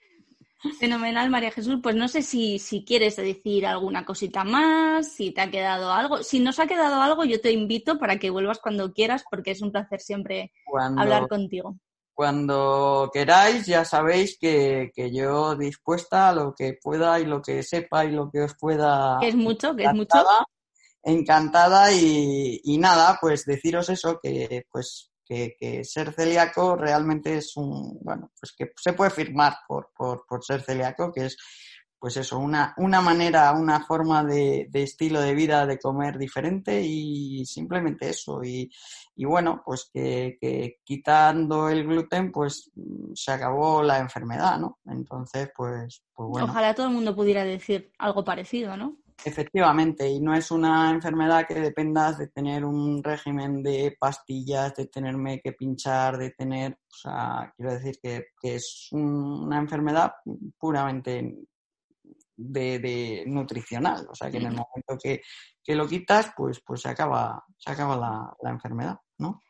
Fenomenal, 0.80 1.30
María 1.30 1.51
Jesús. 1.51 1.80
Pues 1.82 1.95
no 1.95 2.07
sé 2.07 2.22
si, 2.22 2.59
si 2.59 2.86
quieres 2.86 3.16
decir 3.18 3.66
alguna 3.66 4.05
cosita 4.05 4.43
más, 4.43 5.07
si 5.07 5.32
te 5.32 5.41
ha 5.41 5.51
quedado 5.51 5.91
algo. 5.91 6.24
Si 6.24 6.39
nos 6.39 6.59
ha 6.59 6.68
quedado 6.68 7.01
algo, 7.01 7.26
yo 7.26 7.41
te 7.41 7.51
invito 7.51 7.99
para 7.99 8.18
que 8.18 8.30
vuelvas 8.30 8.59
cuando 8.59 8.93
quieras, 8.93 9.24
porque 9.30 9.51
es 9.51 9.61
un 9.61 9.72
placer 9.72 9.99
siempre 9.99 10.51
hablar 10.97 11.28
contigo. 11.28 11.76
Cuando 12.14 13.09
queráis, 13.11 13.66
ya 13.66 13.84
sabéis 13.84 14.38
que, 14.39 14.91
que, 14.93 15.11
yo 15.11 15.55
dispuesta 15.55 16.30
a 16.30 16.34
lo 16.34 16.53
que 16.53 16.78
pueda 16.82 17.20
y 17.20 17.26
lo 17.26 17.41
que 17.41 17.64
sepa 17.64 18.05
y 18.05 18.11
lo 18.11 18.30
que 18.30 18.41
os 18.41 18.55
pueda. 18.55 19.18
Que 19.20 19.30
es 19.30 19.36
mucho, 19.36 19.76
que 19.76 19.86
es 19.86 19.93
mucho. 19.93 20.24
Encantada 21.01 21.91
y, 21.91 22.61
y 22.64 22.78
nada, 22.78 23.18
pues 23.20 23.45
deciros 23.45 23.89
eso, 23.89 24.20
que 24.22 24.66
pues 24.72 25.12
que, 25.26 25.84
ser 25.84 26.13
celíaco 26.13 26.76
realmente 26.76 27.38
es 27.38 27.55
un, 27.57 27.99
bueno, 28.01 28.32
pues 28.39 28.53
que 28.57 28.71
se 28.76 28.93
puede 28.93 29.11
firmar 29.11 29.55
por, 29.67 29.91
por, 29.95 30.26
por 30.28 30.43
ser 30.43 30.61
celíaco, 30.61 31.11
que 31.11 31.26
es 31.26 31.38
pues 32.03 32.17
eso, 32.17 32.38
una, 32.38 32.74
una 32.76 32.99
manera, 32.99 33.53
una 33.53 33.80
forma 33.86 34.26
de, 34.26 34.67
de, 34.69 34.84
estilo 34.84 35.21
de 35.21 35.34
vida, 35.34 35.65
de 35.65 35.80
comer 35.80 36.17
diferente 36.17 36.82
y 36.82 37.45
simplemente 37.45 38.09
eso. 38.09 38.43
Y, 38.43 38.69
y 39.15 39.24
bueno, 39.24 39.63
pues 39.65 39.89
que, 39.93 40.38
que, 40.41 40.82
quitando 40.84 41.69
el 41.69 41.88
gluten, 41.88 42.30
pues 42.34 42.69
se 43.13 43.32
acabó 43.32 43.82
la 43.84 43.99
enfermedad, 43.99 44.59
¿no? 44.59 44.80
Entonces, 44.86 45.49
pues, 45.55 46.03
pues 46.13 46.28
bueno. 46.30 46.47
Ojalá 46.47 46.76
todo 46.76 46.88
el 46.88 46.93
mundo 46.93 47.15
pudiera 47.15 47.45
decir 47.45 47.93
algo 47.97 48.26
parecido, 48.26 48.76
¿no? 48.76 48.97
Efectivamente, 49.26 50.09
y 50.09 50.20
no 50.20 50.34
es 50.34 50.51
una 50.51 50.91
enfermedad 50.91 51.45
que 51.47 51.55
dependas 51.55 52.18
de 52.18 52.28
tener 52.28 52.66
un 52.66 53.03
régimen 53.03 53.61
de 53.64 53.95
pastillas, 53.99 54.76
de 54.76 54.88
tenerme 54.88 55.39
que 55.41 55.53
pinchar, 55.53 56.18
de 56.18 56.32
tener, 56.32 56.74
o 56.74 56.95
sea, 56.95 57.53
quiero 57.55 57.74
decir 57.74 57.99
que, 58.01 58.26
es 58.41 58.89
una 58.91 59.57
enfermedad 59.57 60.14
puramente 60.57 61.38
de, 62.36 63.24
nutricional. 63.28 64.07
O 64.09 64.16
sea 64.16 64.30
que 64.30 64.38
en 64.38 64.47
el 64.47 64.53
momento 64.53 64.97
que, 65.01 65.22
lo 65.74 65.88
quitas, 65.88 66.34
pues, 66.36 66.61
pues 66.66 66.82
se 66.82 66.89
acaba, 66.89 67.43
se 67.57 67.72
acaba 67.72 67.95
la, 68.41 68.49
enfermedad, 68.49 68.97
¿no? 69.18 69.41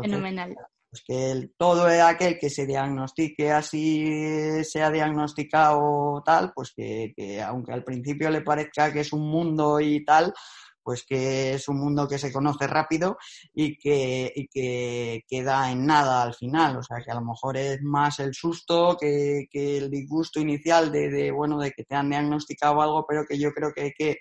Fenomenal. 0.00 0.56
Pues 0.92 1.04
que 1.06 1.48
todo 1.56 1.86
aquel 1.86 2.38
que 2.38 2.50
se 2.50 2.66
diagnostique 2.66 3.50
así, 3.50 4.62
sea 4.62 4.90
diagnosticado 4.90 6.22
tal, 6.22 6.52
pues 6.54 6.74
que, 6.76 7.14
que 7.16 7.40
aunque 7.40 7.72
al 7.72 7.82
principio 7.82 8.28
le 8.28 8.42
parezca 8.42 8.92
que 8.92 9.00
es 9.00 9.10
un 9.14 9.26
mundo 9.26 9.80
y 9.80 10.04
tal, 10.04 10.34
pues 10.82 11.04
que 11.08 11.54
es 11.54 11.68
un 11.68 11.78
mundo 11.78 12.08
que 12.08 12.18
se 12.18 12.32
conoce 12.32 12.66
rápido 12.66 13.16
y 13.54 13.78
que, 13.78 14.32
y 14.34 14.48
que 14.48 15.24
queda 15.26 15.70
en 15.70 15.86
nada 15.86 16.22
al 16.22 16.34
final. 16.34 16.76
O 16.76 16.82
sea, 16.82 16.98
que 17.02 17.10
a 17.10 17.14
lo 17.14 17.24
mejor 17.24 17.56
es 17.56 17.80
más 17.82 18.18
el 18.20 18.34
susto 18.34 18.96
que, 19.00 19.48
el 19.52 19.90
disgusto 19.90 20.40
inicial 20.40 20.90
de, 20.92 21.30
bueno, 21.30 21.58
de 21.58 21.70
que 21.70 21.84
te 21.84 21.94
han 21.94 22.10
diagnosticado 22.10 22.82
algo, 22.82 23.06
pero 23.08 23.24
que 23.26 23.38
yo 23.38 23.52
creo 23.52 23.72
que 23.72 23.82
hay 23.82 23.92
que, 23.92 24.18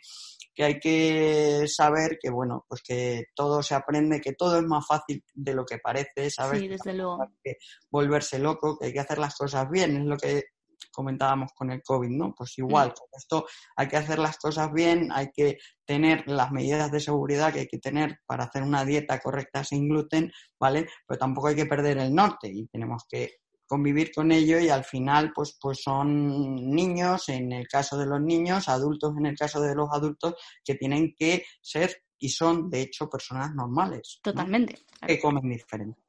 que 0.62 0.66
hay 0.66 0.80
que 0.80 1.68
saber 1.68 2.20
que, 2.22 2.30
bueno, 2.30 2.66
pues 2.68 2.84
que 2.84 3.26
todo 3.34 3.64
se 3.64 3.74
aprende, 3.74 4.22
que 4.22 4.34
todo 4.34 4.60
es 4.60 4.64
más 4.64 4.86
fácil 4.86 5.24
de 5.34 5.56
lo 5.56 5.66
que 5.66 5.80
parece, 5.80 6.30
¿sabes? 6.30 6.60
Sí, 6.60 6.68
desde 6.68 6.94
luego. 6.94 7.18
Que 7.44 7.56
volverse 7.90 8.38
loco, 8.38 8.78
que 8.78 8.86
hay 8.86 8.94
que 8.94 9.00
hacer 9.00 9.18
las 9.18 9.36
cosas 9.36 9.68
bien, 9.72 9.98
es 9.98 10.06
lo 10.06 10.18
que 10.18 10.44
comentábamos 10.92 11.52
con 11.56 11.72
el 11.72 11.82
COVID, 11.82 12.10
¿no? 12.10 12.36
Pues 12.38 12.56
igual, 12.60 12.90
mm. 12.90 12.94
con 12.94 13.08
esto 13.18 13.48
hay 13.76 13.88
que 13.88 13.98
hacer 13.98 14.20
las 14.20 14.38
cosas 14.38 14.72
bien, 14.72 15.10
hay 15.12 15.32
que 15.34 15.58
tener 15.84 16.28
las 16.28 16.52
medidas 16.52 16.92
de 16.92 17.00
seguridad 17.00 17.52
que 17.52 17.62
hay 17.62 17.68
que 17.68 17.80
tener 17.80 18.20
para 18.28 18.44
hacer 18.44 18.62
una 18.62 18.86
dieta 18.86 19.20
correcta 19.20 19.64
sin 19.64 19.90
gluten, 19.90 20.32
¿vale? 20.60 20.88
Pero 21.08 21.18
tampoco 21.18 21.48
hay 21.48 21.56
que 21.56 21.66
perder 21.66 21.98
el 21.98 22.14
norte 22.14 22.52
y 22.54 22.68
tenemos 22.68 23.06
que 23.10 23.38
convivir 23.72 24.12
con 24.14 24.34
ello 24.34 24.60
y 24.60 24.68
al 24.68 24.84
final 24.84 25.32
pues 25.34 25.58
pues 25.58 25.82
son 25.82 26.56
niños 26.56 27.30
en 27.30 27.54
el 27.54 27.70
caso 27.70 27.98
de 27.98 28.06
los 28.06 28.20
niños, 28.20 28.68
adultos 28.68 29.16
en 29.18 29.28
el 29.28 29.38
caso 29.38 29.62
de 29.62 29.74
los 29.74 29.88
adultos 29.94 30.34
que 30.62 30.76
tienen 30.76 31.16
que 31.18 31.46
ser 31.62 32.04
y 32.20 32.28
son 32.28 32.70
de 32.70 32.82
hecho 32.82 33.10
personas 33.10 33.56
normales. 33.56 34.20
Totalmente. 34.22 34.76
Que 35.08 35.18
comen 35.18 35.48
diferente. 35.48 36.01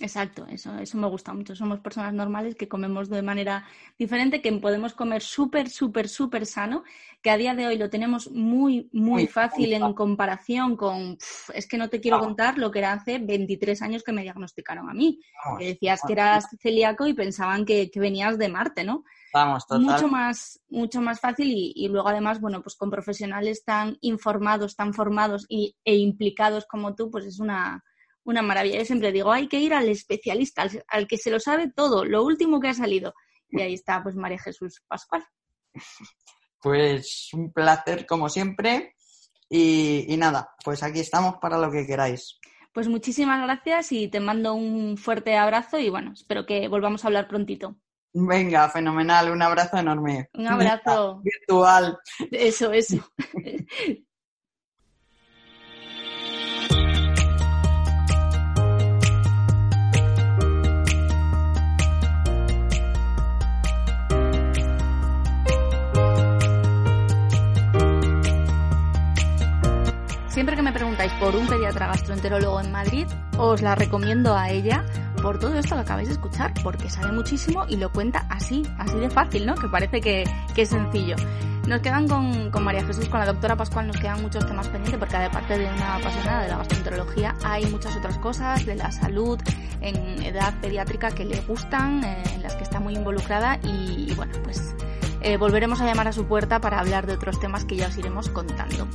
Exacto, 0.00 0.46
eso, 0.48 0.78
eso 0.78 0.96
me 0.96 1.08
gusta 1.08 1.32
mucho. 1.32 1.56
Somos 1.56 1.80
personas 1.80 2.14
normales 2.14 2.54
que 2.54 2.68
comemos 2.68 3.08
de 3.08 3.20
manera 3.20 3.66
diferente, 3.98 4.40
que 4.40 4.52
podemos 4.52 4.94
comer 4.94 5.22
súper, 5.22 5.68
súper, 5.68 6.08
súper 6.08 6.46
sano, 6.46 6.84
que 7.20 7.30
a 7.30 7.36
día 7.36 7.54
de 7.56 7.66
hoy 7.66 7.78
lo 7.78 7.90
tenemos 7.90 8.30
muy, 8.30 8.88
muy 8.92 9.26
fácil 9.26 9.72
en 9.72 9.92
comparación 9.94 10.76
con, 10.76 11.18
es 11.52 11.66
que 11.66 11.78
no 11.78 11.88
te 11.88 12.00
quiero 12.00 12.20
contar 12.20 12.58
lo 12.58 12.70
que 12.70 12.78
era 12.78 12.92
hace 12.92 13.18
23 13.18 13.82
años 13.82 14.04
que 14.04 14.12
me 14.12 14.22
diagnosticaron 14.22 14.88
a 14.88 14.94
mí. 14.94 15.20
que 15.58 15.66
decías 15.66 16.00
que 16.06 16.12
eras 16.12 16.46
celíaco 16.60 17.06
y 17.08 17.14
pensaban 17.14 17.64
que, 17.64 17.90
venías 17.96 18.38
de 18.38 18.48
Marte, 18.48 18.84
¿no? 18.84 19.02
Vamos, 19.34 19.66
total. 19.66 19.82
Mucho 19.82 20.08
más, 20.08 20.60
mucho 20.68 21.00
más 21.00 21.18
fácil 21.18 21.50
y, 21.50 21.72
y, 21.74 21.88
luego 21.88 22.08
además, 22.08 22.40
bueno, 22.40 22.62
pues 22.62 22.76
con 22.76 22.88
profesionales 22.88 23.64
tan 23.64 23.98
informados, 24.00 24.76
tan 24.76 24.94
formados 24.94 25.44
y, 25.48 25.76
e 25.84 25.96
implicados 25.96 26.66
como 26.66 26.94
tú, 26.94 27.10
pues 27.10 27.26
es 27.26 27.40
una, 27.40 27.82
una 28.28 28.42
maravilla. 28.42 28.78
Yo 28.78 28.84
siempre 28.84 29.12
digo, 29.12 29.32
hay 29.32 29.48
que 29.48 29.58
ir 29.58 29.74
al 29.74 29.88
especialista, 29.88 30.68
al, 30.88 31.06
que 31.06 31.16
se 31.16 31.30
lo 31.30 31.40
sabe 31.40 31.72
todo, 31.74 32.04
lo 32.04 32.22
último 32.22 32.60
que 32.60 32.68
ha 32.68 32.74
salido. 32.74 33.14
Y 33.48 33.60
ahí 33.62 33.74
está, 33.74 34.02
pues 34.02 34.14
María 34.14 34.38
Jesús 34.38 34.82
Pascual. 34.86 35.24
Pues 36.60 37.30
un 37.32 37.52
placer, 37.52 38.06
como 38.06 38.28
siempre. 38.28 38.94
Y, 39.48 40.14
nada, 40.18 40.50
pues 40.62 40.82
aquí 40.82 41.00
estamos 41.00 41.36
para 41.40 41.58
lo 41.58 41.70
que 41.70 41.86
queráis. 41.86 42.38
Pues 42.72 42.86
muchísimas 42.88 43.42
gracias 43.42 43.92
y 43.92 44.08
te 44.08 44.20
mando 44.20 44.54
un 44.54 44.98
fuerte 44.98 45.36
abrazo 45.36 45.78
y 45.78 45.88
bueno, 45.88 46.12
espero 46.12 46.44
que 46.44 46.68
volvamos 46.68 47.04
a 47.04 47.08
hablar 47.08 47.28
prontito. 47.28 47.76
Venga, 48.12 48.68
fenomenal, 48.68 49.30
un 49.30 49.40
abrazo 49.40 49.78
enorme. 49.78 50.28
Un 50.34 50.48
abrazo. 50.48 51.22
Virtual. 51.24 51.98
Eso, 52.30 52.72
eso. 52.72 52.96
Siempre 70.38 70.54
que 70.54 70.62
me 70.62 70.72
preguntáis 70.72 71.12
por 71.14 71.34
un 71.34 71.48
pediatra 71.48 71.88
gastroenterólogo 71.88 72.60
en 72.60 72.70
Madrid, 72.70 73.08
os 73.38 73.60
la 73.60 73.74
recomiendo 73.74 74.36
a 74.36 74.50
ella 74.50 74.84
por 75.20 75.40
todo 75.40 75.58
esto 75.58 75.74
que 75.74 75.80
acabáis 75.80 76.06
de 76.06 76.14
escuchar, 76.14 76.54
porque 76.62 76.88
sabe 76.88 77.10
muchísimo 77.10 77.66
y 77.68 77.76
lo 77.76 77.90
cuenta 77.90 78.24
así, 78.30 78.62
así 78.78 78.96
de 78.98 79.10
fácil, 79.10 79.46
¿no? 79.46 79.56
Que 79.56 79.66
parece 79.66 80.00
que, 80.00 80.22
es 80.56 80.68
sencillo. 80.68 81.16
Nos 81.66 81.80
quedan 81.80 82.06
con, 82.06 82.52
con, 82.52 82.62
María 82.62 82.84
Jesús, 82.84 83.08
con 83.08 83.18
la 83.18 83.26
doctora 83.26 83.56
Pascual, 83.56 83.88
nos 83.88 83.96
quedan 83.96 84.22
muchos 84.22 84.46
temas 84.46 84.68
pendientes 84.68 85.00
porque 85.00 85.16
aparte 85.16 85.58
de 85.58 85.66
una 85.66 85.96
apasionada 85.96 86.42
de 86.44 86.48
la 86.50 86.58
gastroenterología, 86.58 87.34
hay 87.42 87.66
muchas 87.66 87.96
otras 87.96 88.16
cosas 88.18 88.64
de 88.64 88.76
la 88.76 88.92
salud 88.92 89.40
en 89.80 90.22
edad 90.22 90.54
pediátrica 90.60 91.10
que 91.10 91.24
le 91.24 91.40
gustan, 91.40 92.04
eh, 92.04 92.22
en 92.36 92.44
las 92.44 92.54
que 92.54 92.62
está 92.62 92.78
muy 92.78 92.94
involucrada 92.94 93.58
y, 93.64 94.14
bueno, 94.14 94.34
pues 94.44 94.72
eh, 95.20 95.36
volveremos 95.36 95.80
a 95.80 95.86
llamar 95.86 96.06
a 96.06 96.12
su 96.12 96.26
puerta 96.26 96.60
para 96.60 96.78
hablar 96.78 97.08
de 97.08 97.14
otros 97.14 97.40
temas 97.40 97.64
que 97.64 97.74
ya 97.74 97.88
os 97.88 97.98
iremos 97.98 98.28
contando. 98.28 98.86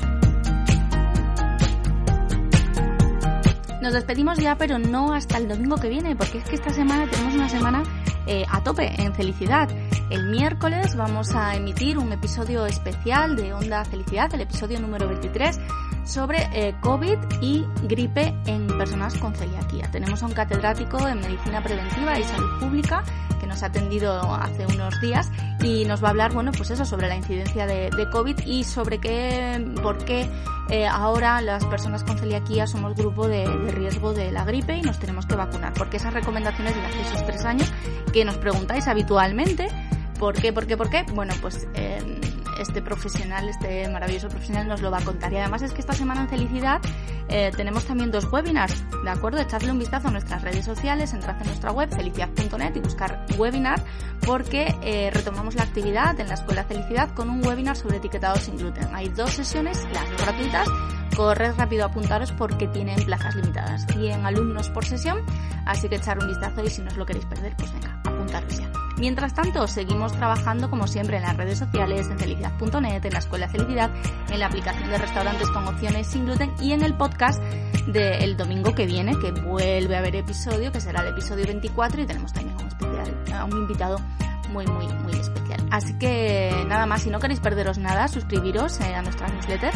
Nos 3.83 3.91
despedimos 3.91 4.37
ya, 4.37 4.57
pero 4.57 4.79
no 4.79 5.13
hasta 5.13 5.37
el 5.37 5.49
domingo 5.49 5.75
que 5.75 5.89
viene, 5.89 6.15
porque 6.15 6.37
es 6.37 6.45
que 6.45 6.55
esta 6.55 6.69
semana 6.69 7.05
tenemos 7.11 7.35
una 7.35 7.49
semana 7.49 7.83
eh, 8.25 8.45
a 8.49 8.63
tope 8.63 8.89
en 9.01 9.13
felicidad. 9.13 9.67
El 10.09 10.29
miércoles 10.29 10.95
vamos 10.95 11.35
a 11.35 11.53
emitir 11.57 11.97
un 11.97 12.13
episodio 12.13 12.65
especial 12.65 13.35
de 13.35 13.53
Onda 13.53 13.83
Felicidad, 13.83 14.33
el 14.33 14.39
episodio 14.39 14.79
número 14.79 15.09
23, 15.09 15.59
sobre 16.05 16.49
eh, 16.53 16.75
COVID 16.81 17.17
y 17.41 17.65
gripe 17.83 18.33
en 18.45 18.67
personas 18.77 19.15
con 19.17 19.33
celiaquía. 19.35 19.89
Tenemos 19.91 20.21
a 20.23 20.25
un 20.25 20.33
catedrático 20.33 21.07
en 21.07 21.19
medicina 21.19 21.63
preventiva 21.63 22.19
y 22.19 22.23
salud 22.23 22.59
pública 22.59 23.03
que 23.39 23.47
nos 23.47 23.63
ha 23.63 23.67
atendido 23.67 24.19
hace 24.35 24.65
unos 24.65 24.99
días 25.01 25.29
y 25.61 25.85
nos 25.85 26.03
va 26.03 26.07
a 26.07 26.11
hablar, 26.11 26.33
bueno, 26.33 26.51
pues 26.55 26.71
eso, 26.71 26.85
sobre 26.85 27.07
la 27.07 27.15
incidencia 27.15 27.65
de, 27.65 27.89
COVID 28.11 28.39
y 28.45 28.63
sobre 28.63 28.99
qué, 28.99 29.65
por 29.81 29.97
qué 30.03 30.29
eh, 30.69 30.85
ahora 30.85 31.41
las 31.41 31.65
personas 31.65 32.03
con 32.03 32.17
celiaquía 32.17 32.67
somos 32.67 32.95
grupo 32.95 33.27
de, 33.27 33.45
riesgo 33.71 34.13
de 34.13 34.31
la 34.31 34.45
gripe 34.45 34.77
y 34.77 34.81
nos 34.81 34.99
tenemos 34.99 35.25
que 35.25 35.35
vacunar. 35.35 35.73
Porque 35.73 35.97
esas 35.97 36.13
recomendaciones 36.13 36.75
de 36.75 36.85
hace 36.85 37.01
esos 37.01 37.25
tres 37.25 37.45
años 37.45 37.71
que 38.11 38.25
nos 38.25 38.37
preguntáis 38.37 38.87
habitualmente, 38.87 39.67
¿por 40.19 40.35
qué, 40.35 40.53
por 40.53 40.67
qué, 40.67 40.77
por 40.77 40.89
qué? 40.89 41.05
Bueno, 41.13 41.33
pues 41.41 41.67
eh, 41.73 42.01
este 42.59 42.81
profesional, 42.81 43.47
este 43.49 43.87
maravilloso 43.89 44.29
profesional 44.29 44.67
nos 44.67 44.81
lo 44.81 44.91
va 44.91 44.99
a 44.99 45.03
contar. 45.03 45.31
Y 45.33 45.37
además 45.37 45.61
es 45.61 45.73
que 45.73 45.81
esta 45.81 45.93
semana 45.93 46.21
en 46.21 46.29
Felicidad 46.29 46.81
eh, 47.29 47.51
tenemos 47.55 47.85
también 47.85 48.11
dos 48.11 48.31
webinars, 48.31 48.83
¿de 49.03 49.09
acuerdo? 49.09 49.39
Echadle 49.39 49.71
un 49.71 49.79
vistazo 49.79 50.09
a 50.09 50.11
nuestras 50.11 50.41
redes 50.41 50.65
sociales, 50.65 51.13
entrad 51.13 51.39
en 51.41 51.47
nuestra 51.47 51.71
web 51.71 51.89
felicidad.net 51.89 52.75
y 52.75 52.79
buscar 52.79 53.25
webinar 53.37 53.83
porque 54.25 54.75
eh, 54.81 55.09
retomamos 55.11 55.55
la 55.55 55.63
actividad 55.63 56.19
en 56.19 56.27
la 56.27 56.35
Escuela 56.35 56.63
Felicidad 56.63 57.13
con 57.13 57.29
un 57.29 57.45
webinar 57.45 57.75
sobre 57.75 57.97
etiquetado 57.97 58.35
sin 58.37 58.57
gluten. 58.57 58.93
Hay 58.93 59.09
dos 59.09 59.31
sesiones, 59.31 59.85
las 59.93 60.09
gratuitas, 60.21 60.67
corred 61.15 61.53
rápido 61.55 61.83
a 61.83 61.87
apuntaros 61.87 62.31
porque 62.31 62.67
tienen 62.67 63.03
plazas 63.05 63.35
limitadas. 63.35 63.85
100 63.87 64.25
alumnos 64.25 64.69
por 64.69 64.85
sesión, 64.85 65.19
así 65.65 65.89
que 65.89 65.95
echar 65.95 66.19
un 66.19 66.27
vistazo 66.27 66.63
y 66.63 66.69
si 66.69 66.81
no 66.81 66.89
os 66.89 66.97
lo 66.97 67.05
queréis 67.05 67.25
perder, 67.25 67.55
pues 67.57 67.71
venga, 67.73 67.99
apuntaros 68.03 68.57
ya. 68.57 68.71
Mientras 68.97 69.33
tanto, 69.33 69.67
seguimos 69.67 70.13
trabajando 70.13 70.69
como 70.69 70.87
siempre 70.87 71.17
en 71.17 71.23
las 71.23 71.35
redes 71.35 71.57
sociales, 71.57 72.07
en 72.09 72.19
felicidad.net, 72.19 73.03
en 73.03 73.13
la 73.13 73.19
Escuela 73.19 73.49
Felicidad, 73.49 73.91
en 74.29 74.39
la 74.39 74.45
aplicación 74.45 74.89
de 74.89 74.97
restaurantes 74.97 75.49
con 75.49 75.67
opciones 75.67 76.07
sin 76.07 76.25
gluten 76.25 76.53
y 76.61 76.73
en 76.73 76.83
el 76.83 76.95
podcast 76.95 77.41
del 77.87 78.37
domingo 78.37 78.73
que 78.73 78.85
viene, 78.85 79.17
que 79.19 79.31
vuelve 79.31 79.95
a 79.95 79.99
haber 79.99 80.15
episodio, 80.15 80.71
que 80.71 80.79
será 80.79 81.01
el 81.01 81.09
episodio 81.09 81.45
24 81.45 82.01
y 82.01 82.05
tenemos 82.05 82.31
también 82.33 82.55
un, 82.55 82.67
especial, 82.67 83.51
un 83.51 83.57
invitado 83.57 83.97
muy, 84.53 84.65
muy, 84.67 84.87
muy 84.87 85.19
especial. 85.19 85.59
Así 85.71 85.97
que 85.97 86.63
nada 86.67 86.85
más, 86.85 87.01
si 87.01 87.09
no 87.09 87.19
queréis 87.19 87.39
perderos 87.39 87.79
nada, 87.79 88.07
suscribiros 88.07 88.79
eh, 88.79 88.93
a 88.93 89.01
nuestra 89.01 89.27
newsletter, 89.27 89.73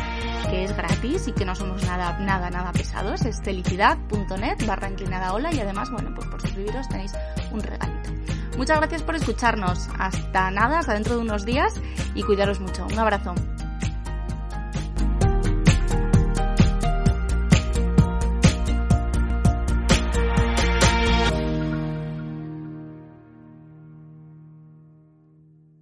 que 0.49 0.63
es 0.63 0.77
gratis 0.77 1.27
y 1.27 1.33
que 1.33 1.43
no 1.43 1.55
somos 1.55 1.83
nada, 1.83 2.17
nada, 2.19 2.49
nada 2.49 2.71
pesados. 2.71 3.25
Es 3.25 3.41
felicidad.net 3.41 4.65
barra 4.65 4.89
inclinada 4.89 5.33
hola 5.33 5.51
y 5.51 5.59
además, 5.59 5.89
bueno, 5.89 6.13
pues 6.15 6.27
por 6.27 6.39
suscribiros 6.39 6.87
tenéis 6.87 7.13
un 7.51 7.61
regalito. 7.61 8.11
Muchas 8.57 8.77
gracias 8.77 9.03
por 9.03 9.15
escucharnos. 9.15 9.89
Hasta 9.99 10.51
nada, 10.51 10.79
hasta 10.79 10.93
dentro 10.93 11.15
de 11.15 11.21
unos 11.21 11.43
días 11.45 11.73
y 12.15 12.23
cuidaros 12.23 12.59
mucho. 12.59 12.85
Un 12.85 12.99
abrazo. 12.99 13.33